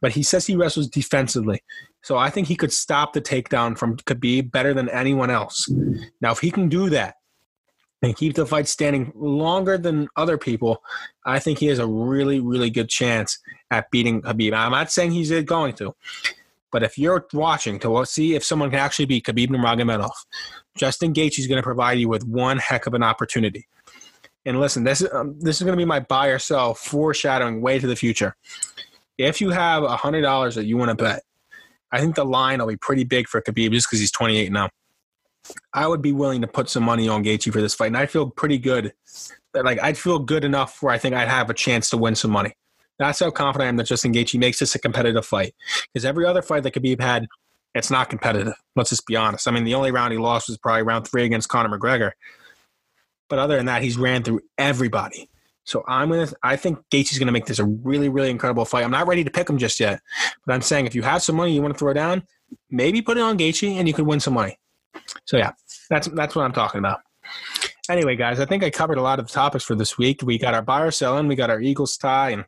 But 0.02 0.12
he 0.12 0.22
says 0.22 0.46
he 0.46 0.56
wrestles 0.56 0.88
defensively. 0.88 1.62
So 2.02 2.18
I 2.18 2.28
think 2.28 2.48
he 2.48 2.56
could 2.56 2.72
stop 2.72 3.14
the 3.14 3.22
takedown 3.22 3.78
from 3.78 3.96
Khabib 3.96 4.50
better 4.50 4.74
than 4.74 4.90
anyone 4.90 5.30
else. 5.30 5.66
Now, 6.20 6.32
if 6.32 6.40
he 6.40 6.50
can 6.50 6.68
do 6.68 6.90
that 6.90 7.14
and 8.02 8.16
keep 8.16 8.34
the 8.34 8.46
fight 8.46 8.68
standing 8.68 9.12
longer 9.14 9.78
than 9.78 10.08
other 10.16 10.38
people, 10.38 10.82
I 11.24 11.38
think 11.38 11.58
he 11.58 11.66
has 11.66 11.78
a 11.78 11.86
really, 11.86 12.40
really 12.40 12.70
good 12.70 12.88
chance 12.88 13.38
at 13.70 13.90
beating 13.90 14.22
Khabib. 14.22 14.52
I'm 14.52 14.72
not 14.72 14.92
saying 14.92 15.12
he's 15.12 15.30
going 15.44 15.74
to, 15.74 15.94
but 16.70 16.82
if 16.82 16.98
you're 16.98 17.26
watching 17.32 17.78
to 17.80 18.04
see 18.04 18.34
if 18.34 18.44
someone 18.44 18.70
can 18.70 18.78
actually 18.78 19.06
beat 19.06 19.24
Khabib 19.24 19.48
Nurmagomedov, 19.48 20.10
Justin 20.76 21.14
Gaethje 21.14 21.38
is 21.38 21.46
going 21.46 21.56
to 21.56 21.62
provide 21.62 21.98
you 21.98 22.08
with 22.08 22.26
one 22.26 22.58
heck 22.58 22.86
of 22.86 22.94
an 22.94 23.02
opportunity. 23.02 23.66
And 24.44 24.60
listen, 24.60 24.84
this 24.84 25.00
is 25.00 25.12
um, 25.12 25.34
this 25.40 25.56
is 25.56 25.62
going 25.62 25.72
to 25.72 25.76
be 25.76 25.84
my 25.84 25.98
buy 25.98 26.28
or 26.28 26.38
sell 26.38 26.72
foreshadowing 26.72 27.60
way 27.60 27.80
to 27.80 27.86
the 27.86 27.96
future. 27.96 28.36
If 29.18 29.40
you 29.40 29.50
have 29.50 29.82
hundred 29.98 30.20
dollars 30.20 30.54
that 30.54 30.66
you 30.66 30.76
want 30.76 30.96
to 30.96 31.02
bet, 31.02 31.22
I 31.90 31.98
think 31.98 32.14
the 32.14 32.24
line 32.24 32.60
will 32.60 32.68
be 32.68 32.76
pretty 32.76 33.02
big 33.02 33.26
for 33.26 33.40
Khabib 33.42 33.72
just 33.72 33.88
because 33.88 33.98
he's 33.98 34.12
28 34.12 34.52
now. 34.52 34.68
I 35.72 35.86
would 35.86 36.02
be 36.02 36.12
willing 36.12 36.40
to 36.40 36.46
put 36.46 36.68
some 36.68 36.82
money 36.82 37.08
on 37.08 37.24
Gaethje 37.24 37.52
for 37.52 37.60
this 37.60 37.74
fight, 37.74 37.88
and 37.88 37.96
I 37.96 38.06
feel 38.06 38.30
pretty 38.30 38.58
good. 38.58 38.92
That 39.54 39.64
like 39.64 39.80
I'd 39.82 39.96
feel 39.96 40.18
good 40.18 40.44
enough 40.44 40.82
where 40.82 40.92
I 40.92 40.98
think 40.98 41.14
I'd 41.14 41.28
have 41.28 41.48
a 41.50 41.54
chance 41.54 41.90
to 41.90 41.96
win 41.96 42.14
some 42.14 42.30
money. 42.30 42.54
That's 42.98 43.20
how 43.20 43.30
confident 43.30 43.66
I 43.66 43.68
am 43.68 43.76
that 43.76 43.86
Justin 43.86 44.12
Gaethje 44.12 44.38
makes 44.38 44.58
this 44.58 44.74
a 44.74 44.78
competitive 44.78 45.24
fight. 45.24 45.54
Because 45.92 46.04
every 46.04 46.24
other 46.24 46.42
fight 46.42 46.62
that 46.62 46.74
Khabib 46.74 47.00
had, 47.00 47.26
it's 47.74 47.90
not 47.90 48.08
competitive. 48.08 48.54
Let's 48.74 48.90
just 48.90 49.06
be 49.06 49.16
honest. 49.16 49.46
I 49.46 49.50
mean, 49.50 49.64
the 49.64 49.74
only 49.74 49.92
round 49.92 50.12
he 50.12 50.18
lost 50.18 50.48
was 50.48 50.56
probably 50.56 50.82
round 50.82 51.06
three 51.06 51.24
against 51.24 51.48
Conor 51.48 51.76
McGregor. 51.76 52.12
But 53.28 53.38
other 53.38 53.56
than 53.56 53.66
that, 53.66 53.82
he's 53.82 53.98
ran 53.98 54.22
through 54.22 54.40
everybody. 54.56 55.28
So 55.64 55.84
I'm 55.88 56.10
gonna. 56.10 56.28
I 56.44 56.56
think 56.56 56.78
Gaethje's 56.92 57.18
gonna 57.18 57.32
make 57.32 57.46
this 57.46 57.58
a 57.58 57.64
really, 57.64 58.08
really 58.08 58.30
incredible 58.30 58.64
fight. 58.64 58.84
I'm 58.84 58.90
not 58.92 59.08
ready 59.08 59.24
to 59.24 59.30
pick 59.30 59.50
him 59.50 59.58
just 59.58 59.80
yet, 59.80 60.00
but 60.46 60.54
I'm 60.54 60.62
saying 60.62 60.86
if 60.86 60.94
you 60.94 61.02
have 61.02 61.22
some 61.22 61.34
money 61.34 61.52
you 61.52 61.60
want 61.60 61.74
to 61.74 61.78
throw 61.78 61.92
down, 61.92 62.22
maybe 62.70 63.02
put 63.02 63.16
it 63.16 63.20
on 63.20 63.36
Gaethje 63.36 63.74
and 63.74 63.88
you 63.88 63.92
could 63.92 64.06
win 64.06 64.20
some 64.20 64.34
money. 64.34 64.58
So 65.24 65.36
yeah, 65.36 65.52
that's 65.90 66.08
that's 66.08 66.34
what 66.34 66.44
I'm 66.44 66.52
talking 66.52 66.78
about. 66.78 67.00
Anyway, 67.88 68.16
guys, 68.16 68.40
I 68.40 68.46
think 68.46 68.64
I 68.64 68.70
covered 68.70 68.98
a 68.98 69.02
lot 69.02 69.20
of 69.20 69.28
topics 69.28 69.64
for 69.64 69.74
this 69.74 69.96
week. 69.96 70.22
We 70.22 70.38
got 70.38 70.54
our 70.54 70.62
buyer 70.62 70.90
selling, 70.90 71.28
we 71.28 71.36
got 71.36 71.50
our 71.50 71.60
Eagles 71.60 71.96
tie, 71.96 72.30
and 72.30 72.44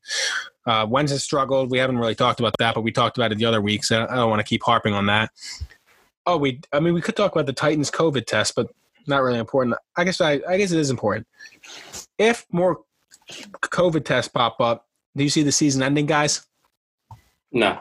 uh, 0.66 0.86
Wednesday 0.88 1.18
struggled. 1.18 1.70
We 1.70 1.78
haven't 1.78 1.98
really 1.98 2.14
talked 2.14 2.40
about 2.40 2.56
that, 2.58 2.74
but 2.74 2.82
we 2.82 2.90
talked 2.90 3.16
about 3.16 3.32
it 3.32 3.38
the 3.38 3.44
other 3.44 3.60
week, 3.60 3.84
so 3.84 4.06
I 4.08 4.16
don't 4.16 4.30
want 4.30 4.40
to 4.40 4.44
keep 4.44 4.62
harping 4.62 4.94
on 4.94 5.06
that. 5.06 5.30
Oh, 6.26 6.36
we. 6.36 6.60
I 6.72 6.80
mean, 6.80 6.92
we 6.92 7.00
could 7.00 7.16
talk 7.16 7.32
about 7.32 7.46
the 7.46 7.52
Titans 7.52 7.90
COVID 7.90 8.26
test, 8.26 8.54
but 8.54 8.68
not 9.06 9.22
really 9.22 9.38
important. 9.38 9.76
I 9.96 10.04
guess 10.04 10.20
I, 10.20 10.40
I 10.48 10.58
guess 10.58 10.72
it 10.72 10.78
is 10.78 10.90
important. 10.90 11.26
If 12.18 12.46
more 12.52 12.80
COVID 13.62 14.04
tests 14.04 14.30
pop 14.30 14.60
up, 14.60 14.86
do 15.16 15.24
you 15.24 15.30
see 15.30 15.42
the 15.42 15.52
season 15.52 15.82
ending, 15.82 16.06
guys? 16.06 16.46
No, 17.52 17.78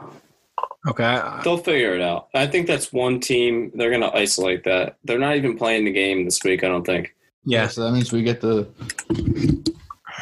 Okay. 0.88 1.22
they'll 1.44 1.58
figure 1.58 1.96
it 1.96 2.02
out. 2.02 2.28
I 2.34 2.48
think 2.48 2.68
that's 2.68 2.94
one 2.94 3.20
team. 3.20 3.72
They're 3.74 3.90
going 3.90 4.02
to 4.02 4.16
isolate 4.16 4.64
that. 4.66 4.98
They're 5.04 5.20
not 5.20 5.36
even 5.36 5.58
playing 5.58 5.86
the 5.86 5.92
game 5.92 6.26
this 6.26 6.44
week. 6.44 6.64
I 6.64 6.68
don't 6.68 6.86
think. 6.86 7.14
Yeah. 7.46 7.68
So 7.68 7.84
that 7.84 7.92
means 7.92 8.12
we 8.12 8.24
get 8.24 8.42
the 8.42 8.68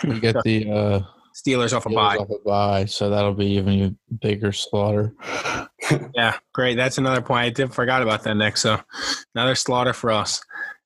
we 0.08 0.20
get 0.20 0.36
the 0.44 0.72
uh 0.72 1.00
Steelers 1.36 1.76
off 1.76 1.86
a 1.86 1.90
Steelers 1.90 1.96
bye. 1.96 2.18
off 2.18 2.30
a 2.30 2.40
bye, 2.46 2.86
so 2.86 3.10
that'll 3.10 3.34
be 3.34 3.48
even 3.48 3.82
a 3.82 4.14
bigger 4.16 4.52
slaughter. 4.52 5.14
Yeah, 6.16 6.38
great. 6.52 6.78
That's 6.78 6.98
another 6.98 7.22
point. 7.22 7.46
I 7.46 7.50
did 7.52 7.72
forgot 7.72 8.02
about 8.02 8.24
that, 8.24 8.34
Nick. 8.34 8.58
So 8.58 8.80
another 9.36 9.54
slaughter 9.54 9.94
for 9.94 10.10
us. 10.10 10.42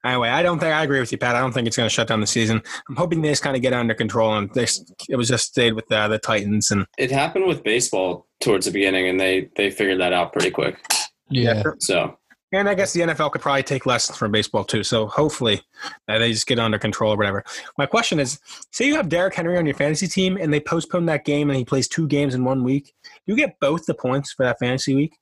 Anyway, 0.05 0.29
I 0.29 0.41
don't 0.41 0.59
think 0.59 0.73
I 0.73 0.83
agree 0.83 0.99
with 0.99 1.11
you, 1.11 1.17
Pat. 1.17 1.35
I 1.35 1.41
don't 1.41 1.51
think 1.51 1.67
it's 1.67 1.75
going 1.75 1.89
to 1.89 1.93
shut 1.93 2.07
down 2.07 2.21
the 2.21 2.27
season. 2.27 2.61
I'm 2.87 2.95
hoping 2.95 3.21
they 3.21 3.29
just 3.29 3.43
kind 3.43 3.55
of 3.55 3.61
get 3.61 3.73
under 3.73 3.93
control, 3.93 4.37
and 4.37 4.49
they, 4.53 4.65
it 5.09 5.17
was 5.17 5.27
just 5.27 5.47
stayed 5.47 5.73
with 5.73 5.87
the, 5.87 6.07
the 6.07 6.19
Titans. 6.19 6.71
And 6.71 6.85
It 6.97 7.11
happened 7.11 7.47
with 7.47 7.63
baseball 7.63 8.27
towards 8.39 8.65
the 8.65 8.71
beginning, 8.71 9.07
and 9.07 9.19
they 9.19 9.49
they 9.55 9.69
figured 9.69 9.99
that 9.99 10.13
out 10.13 10.31
pretty 10.31 10.51
quick. 10.51 10.79
Yeah. 11.29 11.63
So 11.79 12.17
and 12.51 12.67
I 12.67 12.73
guess 12.73 12.93
the 12.93 13.01
NFL 13.01 13.31
could 13.31 13.41
probably 13.41 13.63
take 13.63 13.85
lessons 13.85 14.17
from 14.17 14.31
baseball 14.31 14.63
too. 14.63 14.83
So 14.83 15.07
hopefully 15.07 15.61
uh, 16.07 16.17
they 16.17 16.31
just 16.31 16.47
get 16.47 16.57
under 16.57 16.79
control 16.79 17.13
or 17.13 17.17
whatever. 17.17 17.43
My 17.77 17.85
question 17.85 18.19
is: 18.19 18.39
Say 18.71 18.87
you 18.87 18.95
have 18.95 19.09
Derrick 19.09 19.35
Henry 19.35 19.57
on 19.57 19.65
your 19.65 19.75
fantasy 19.75 20.07
team, 20.07 20.37
and 20.37 20.51
they 20.51 20.59
postpone 20.59 21.05
that 21.07 21.25
game, 21.25 21.49
and 21.49 21.57
he 21.57 21.65
plays 21.65 21.87
two 21.87 22.07
games 22.07 22.33
in 22.35 22.43
one 22.43 22.63
week. 22.63 22.93
Do 23.03 23.11
you 23.27 23.35
get 23.35 23.59
both 23.59 23.85
the 23.85 23.93
points 23.93 24.33
for 24.33 24.43
that 24.45 24.57
fantasy 24.59 24.95
week? 24.95 25.18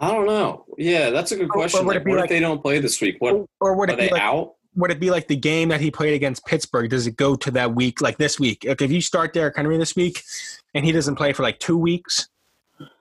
I 0.00 0.12
don't 0.12 0.26
know. 0.26 0.64
Yeah, 0.76 1.10
that's 1.10 1.32
a 1.32 1.36
good 1.36 1.44
Or- 1.44 1.46
or 1.46 1.48
question. 1.48 1.86
would 1.86 1.96
it 1.96 2.00
Like, 2.00 2.04
be 2.04 2.10
what 2.12 2.16
like- 2.20 2.24
if 2.26 2.30
they 2.30 2.40
don't 2.40 2.62
play 2.62 2.78
this 2.78 3.00
week? 3.00 3.16
What 3.18 3.46
or 3.60 3.74
would 3.76 3.90
are 3.90 3.94
it 3.94 3.96
be 3.98 4.04
they 4.06 4.10
like 4.12 4.22
out? 4.22 4.54
would 4.76 4.90
it 4.92 5.00
be 5.00 5.10
like 5.10 5.26
the 5.26 5.34
game 5.36 5.70
that 5.70 5.80
he 5.80 5.90
played 5.90 6.14
against 6.14 6.46
Pittsburgh? 6.46 6.88
Does 6.88 7.06
it 7.08 7.16
go 7.16 7.34
to 7.34 7.50
that 7.52 7.74
week, 7.74 8.00
like 8.00 8.16
this 8.18 8.38
week? 8.38 8.64
Like 8.66 8.80
if 8.80 8.92
you 8.92 9.00
start 9.00 9.32
Derrick 9.32 9.56
Henry 9.56 9.76
this 9.76 9.96
week 9.96 10.22
and 10.74 10.84
he 10.84 10.92
doesn't 10.92 11.16
play 11.16 11.32
for 11.32 11.42
like 11.42 11.58
two 11.58 11.76
weeks, 11.76 12.28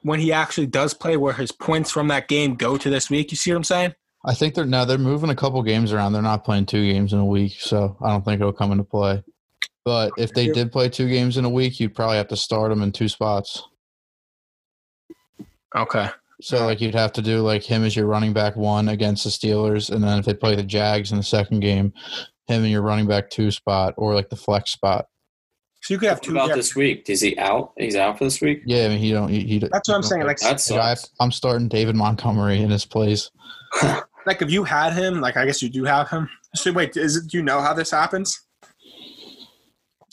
when 0.01 0.19
he 0.19 0.33
actually 0.33 0.65
does 0.65 0.95
play, 0.95 1.17
where 1.17 1.33
his 1.33 1.51
points 1.51 1.91
from 1.91 2.07
that 2.07 2.27
game 2.27 2.55
go 2.55 2.77
to 2.77 2.89
this 2.89 3.11
week? 3.11 3.29
You 3.31 3.37
see 3.37 3.51
what 3.51 3.57
I'm 3.57 3.63
saying? 3.63 3.93
I 4.25 4.33
think 4.33 4.55
they're 4.55 4.65
now 4.65 4.85
they're 4.85 4.97
moving 4.97 5.29
a 5.29 5.35
couple 5.35 5.61
games 5.61 5.93
around. 5.93 6.13
They're 6.13 6.21
not 6.23 6.43
playing 6.43 6.65
two 6.65 6.91
games 6.91 7.13
in 7.13 7.19
a 7.19 7.25
week, 7.25 7.57
so 7.59 7.95
I 8.01 8.09
don't 8.09 8.25
think 8.25 8.41
it'll 8.41 8.53
come 8.53 8.71
into 8.71 8.83
play. 8.83 9.23
But 9.85 10.13
if 10.17 10.33
they 10.33 10.47
did 10.47 10.71
play 10.71 10.89
two 10.89 11.07
games 11.07 11.37
in 11.37 11.45
a 11.45 11.49
week, 11.49 11.79
you'd 11.79 11.93
probably 11.93 12.17
have 12.17 12.27
to 12.29 12.35
start 12.35 12.71
them 12.71 12.81
in 12.81 12.91
two 12.91 13.07
spots. 13.07 13.63
Okay. 15.75 16.09
So 16.41 16.65
like 16.65 16.81
you'd 16.81 16.93
have 16.95 17.13
to 17.13 17.21
do 17.21 17.39
like 17.41 17.63
him 17.63 17.83
as 17.83 17.95
your 17.95 18.05
running 18.05 18.33
back 18.33 18.55
one 18.55 18.89
against 18.89 19.23
the 19.23 19.29
Steelers, 19.31 19.89
and 19.89 20.03
then 20.03 20.19
if 20.19 20.25
they 20.25 20.33
play 20.33 20.55
the 20.55 20.63
Jags 20.63 21.11
in 21.11 21.17
the 21.17 21.23
second 21.23 21.61
game, 21.61 21.93
him 22.47 22.63
and 22.63 22.69
your 22.71 22.81
running 22.83 23.07
back 23.07 23.29
two 23.29 23.49
spot 23.51 23.93
or 23.97 24.13
like 24.13 24.29
the 24.29 24.35
flex 24.35 24.71
spot. 24.71 25.07
So 25.81 25.93
you 25.93 25.99
could 25.99 26.09
have 26.09 26.17
What 26.19 26.23
two. 26.23 26.31
about 26.31 26.47
Derrick- 26.47 26.57
this 26.57 26.75
week? 26.75 27.09
Is 27.09 27.21
he 27.21 27.37
out? 27.37 27.71
He's 27.77 27.95
out 27.95 28.17
for 28.17 28.23
this 28.25 28.39
week. 28.41 28.61
Yeah, 28.65 28.85
I 28.85 28.89
mean 28.89 28.99
he 28.99 29.11
don't. 29.11 29.29
He, 29.29 29.39
he 29.41 29.59
That's 29.59 29.87
what 29.87 29.95
I'm 29.95 30.03
saying. 30.03 30.23
Like, 30.25 30.37
That 30.39 30.45
Like, 30.69 30.79
I, 30.79 30.93
sucks. 30.95 31.09
I'm 31.19 31.31
starting 31.31 31.67
David 31.69 31.95
Montgomery 31.95 32.61
in 32.61 32.69
his 32.69 32.85
place. 32.85 33.29
like 34.25 34.41
if 34.41 34.51
you 34.51 34.63
had 34.63 34.93
him, 34.93 35.21
like 35.21 35.37
I 35.37 35.45
guess 35.45 35.61
you 35.61 35.69
do 35.69 35.83
have 35.85 36.09
him. 36.09 36.29
So 36.55 36.71
wait, 36.71 36.95
is 36.97 37.15
it? 37.15 37.27
Do 37.31 37.37
you 37.37 37.43
know 37.43 37.61
how 37.61 37.73
this 37.73 37.91
happens? 37.91 38.41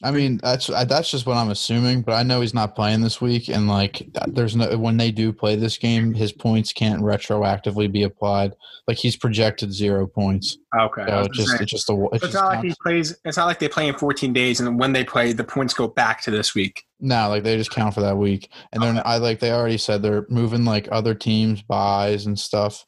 I 0.05 0.11
mean, 0.11 0.38
that's 0.42 0.68
I- 0.68 0.84
that's 0.84 1.11
just 1.11 1.24
what 1.24 1.38
I'm 1.38 1.48
assuming, 1.50 2.02
but 2.02 2.12
I 2.12 2.22
know 2.22 2.42
he's 2.42 2.52
not 2.52 2.74
playing 2.76 3.00
this 3.00 3.20
week, 3.22 3.48
and 3.48 3.66
like, 3.66 4.07
there's 4.28 4.55
no 4.55 4.76
when 4.76 4.98
they 4.98 5.11
do 5.11 5.32
play 5.32 5.57
this 5.57 5.78
game, 5.78 6.12
his 6.12 6.30
points 6.30 6.72
can't 6.74 7.00
retroactively 7.02 7.90
be 7.90 8.02
applied. 8.02 8.52
Like 8.86 8.98
he's 8.98 9.16
projected 9.16 9.72
zero 9.72 10.07
points, 10.07 10.59
Okay. 10.78 11.05
so 11.09 11.20
it's 11.22 11.36
just 11.38 11.61
it's 11.61 11.70
just 11.72 11.88
a 11.88 12.07
it's 12.12 12.34
not 12.34 12.44
like 12.52 12.64
he 12.64 12.74
plays. 12.82 13.16
It's 13.24 13.38
not 13.38 13.46
like 13.46 13.59
they 13.59 13.68
play 13.68 13.88
in 13.88 13.94
14 13.96 14.32
days, 14.34 14.61
and 14.61 14.78
when 14.78 14.92
they 14.92 15.05
play, 15.05 15.32
the 15.32 15.42
points 15.42 15.72
go 15.72 15.88
back 15.88 16.20
to 16.24 16.30
this 16.30 16.55
week. 16.55 16.82
no, 17.00 17.28
like 17.30 17.42
they 17.42 17.57
just 17.57 17.70
count 17.70 17.94
for 17.94 18.02
that 18.02 18.18
week, 18.18 18.50
and 18.72 18.82
then 18.82 19.00
I 19.05 19.16
like 19.16 19.40
they 19.40 19.52
already 19.52 19.78
said 19.78 20.02
they're 20.02 20.26
moving 20.28 20.66
like 20.66 20.86
other 20.92 21.14
teams 21.14 21.62
buys 21.62 22.26
and 22.26 22.38
stuff, 22.38 22.84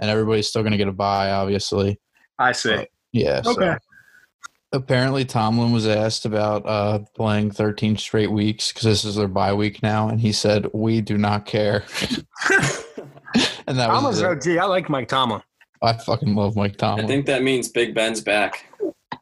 and 0.00 0.10
everybody's 0.10 0.48
still 0.48 0.64
gonna 0.64 0.76
get 0.76 0.88
a 0.88 0.92
buy, 0.92 1.30
obviously. 1.30 2.00
I 2.38 2.50
see. 2.50 2.84
Yeah. 3.12 3.42
Okay. 3.46 3.74
So. 3.74 3.78
Apparently, 4.72 5.24
Tomlin 5.24 5.72
was 5.72 5.86
asked 5.86 6.26
about 6.26 6.66
uh, 6.66 6.98
playing 7.16 7.50
13 7.52 7.96
straight 7.96 8.30
weeks 8.30 8.70
because 8.70 8.84
this 8.84 9.04
is 9.04 9.14
their 9.16 9.26
bye 9.28 9.54
week 9.54 9.82
now, 9.82 10.08
and 10.08 10.20
he 10.20 10.30
said, 10.32 10.66
"We 10.74 11.00
do 11.00 11.16
not 11.16 11.46
care." 11.46 11.84
and 13.66 13.78
that 13.78 13.86
Tomlin's 13.86 14.04
was 14.04 14.20
an 14.20 14.32
it. 14.32 14.46
OG. 14.46 14.58
I 14.58 14.64
like 14.66 14.90
Mike 14.90 15.08
Tomlin. 15.08 15.42
I 15.82 15.94
fucking 15.94 16.34
love 16.34 16.54
Mike 16.56 16.76
Tomlin. 16.76 17.04
I 17.04 17.08
think 17.08 17.26
that 17.26 17.42
means 17.42 17.68
Big 17.68 17.94
Ben's 17.94 18.20
back 18.20 18.66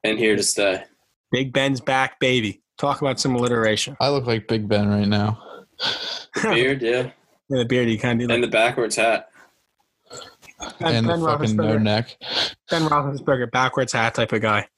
and 0.02 0.18
here 0.18 0.34
to 0.36 0.42
stay. 0.42 0.82
Big 1.30 1.52
Ben's 1.52 1.80
back, 1.80 2.18
baby. 2.18 2.62
Talk 2.78 3.00
about 3.00 3.20
some 3.20 3.34
alliteration. 3.36 3.96
I 4.00 4.08
look 4.08 4.26
like 4.26 4.48
Big 4.48 4.68
Ben 4.68 4.88
right 4.88 5.08
now. 5.08 5.40
The 6.34 6.50
beard, 6.54 6.82
yeah, 6.82 7.10
Yeah, 7.48 7.58
the 7.58 7.64
beard, 7.64 7.88
you 7.88 7.98
kind 7.98 8.20
of 8.20 8.28
do 8.28 8.34
and 8.34 8.42
like 8.42 8.50
the 8.50 8.52
backwards 8.54 8.96
hat. 8.96 9.28
and 10.80 11.06
the 11.06 11.12
Ben 11.12 11.20
fucking 11.20 11.56
no 11.56 11.64
Roethlisberger. 11.64 11.82
neck. 11.82 12.16
Ben 12.70 12.82
Roethlisberger, 12.82 13.50
backwards 13.50 13.92
hat 13.92 14.14
type 14.14 14.32
of 14.32 14.40
guy. 14.42 14.68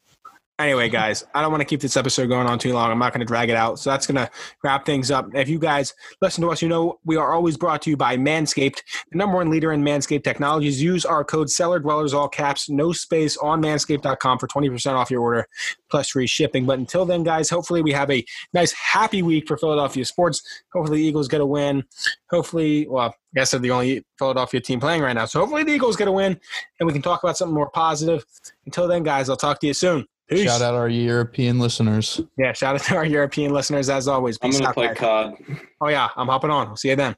Anyway, 0.58 0.88
guys, 0.88 1.24
I 1.34 1.40
don't 1.40 1.52
want 1.52 1.60
to 1.60 1.64
keep 1.64 1.80
this 1.80 1.96
episode 1.96 2.26
going 2.26 2.48
on 2.48 2.58
too 2.58 2.72
long. 2.72 2.90
I'm 2.90 2.98
not 2.98 3.12
going 3.12 3.20
to 3.20 3.26
drag 3.26 3.48
it 3.48 3.54
out. 3.54 3.78
So 3.78 3.90
that's 3.90 4.08
going 4.08 4.16
to 4.16 4.28
wrap 4.64 4.84
things 4.84 5.08
up. 5.08 5.28
If 5.32 5.48
you 5.48 5.56
guys 5.56 5.94
listen 6.20 6.42
to 6.42 6.50
us, 6.50 6.60
you 6.60 6.68
know 6.68 6.98
we 7.04 7.14
are 7.16 7.32
always 7.32 7.56
brought 7.56 7.80
to 7.82 7.90
you 7.90 7.96
by 7.96 8.16
Manscaped, 8.16 8.82
the 9.12 9.18
number 9.18 9.36
one 9.36 9.50
leader 9.50 9.72
in 9.72 9.84
Manscaped 9.84 10.24
technologies. 10.24 10.82
Use 10.82 11.04
our 11.04 11.22
code 11.22 11.48
Cellar 11.48 11.78
Dwellers, 11.78 12.12
all 12.12 12.28
caps, 12.28 12.68
no 12.68 12.90
space, 12.90 13.36
on 13.36 13.62
manscaped.com 13.62 14.38
for 14.40 14.48
20% 14.48 14.94
off 14.94 15.12
your 15.12 15.20
order 15.20 15.46
plus 15.90 16.08
free 16.08 16.26
shipping. 16.26 16.66
But 16.66 16.80
until 16.80 17.04
then, 17.04 17.22
guys, 17.22 17.48
hopefully 17.48 17.80
we 17.80 17.92
have 17.92 18.10
a 18.10 18.24
nice, 18.52 18.72
happy 18.72 19.22
week 19.22 19.46
for 19.46 19.56
Philadelphia 19.56 20.04
sports. 20.04 20.42
Hopefully 20.72 20.98
the 20.98 21.04
Eagles 21.04 21.28
get 21.28 21.40
a 21.40 21.46
win. 21.46 21.84
Hopefully, 22.30 22.88
well, 22.90 23.10
I 23.10 23.12
guess 23.32 23.52
they're 23.52 23.60
the 23.60 23.70
only 23.70 24.04
Philadelphia 24.18 24.60
team 24.60 24.80
playing 24.80 25.02
right 25.02 25.12
now. 25.12 25.26
So 25.26 25.38
hopefully 25.38 25.62
the 25.62 25.72
Eagles 25.72 25.94
get 25.94 26.08
a 26.08 26.12
win 26.12 26.40
and 26.80 26.86
we 26.88 26.92
can 26.92 27.02
talk 27.02 27.22
about 27.22 27.36
something 27.36 27.54
more 27.54 27.70
positive. 27.70 28.24
Until 28.66 28.88
then, 28.88 29.04
guys, 29.04 29.28
I'll 29.28 29.36
talk 29.36 29.60
to 29.60 29.68
you 29.68 29.74
soon. 29.74 30.04
Peace. 30.28 30.44
Shout 30.44 30.60
out 30.60 30.74
our 30.74 30.88
European 30.88 31.58
listeners. 31.58 32.20
Yeah, 32.36 32.52
shout 32.52 32.74
out 32.74 32.82
to 32.82 32.96
our 32.96 33.06
European 33.06 33.52
listeners 33.52 33.88
as 33.88 34.08
always. 34.08 34.38
I'm 34.42 34.50
gonna 34.50 34.68
out, 34.68 34.74
play 34.74 34.88
guys. 34.88 34.98
COD. 34.98 35.34
Oh 35.80 35.88
yeah, 35.88 36.08
I'm 36.16 36.28
hopping 36.28 36.50
on. 36.50 36.68
We'll 36.68 36.76
see 36.76 36.90
you 36.90 36.96
then. 36.96 37.16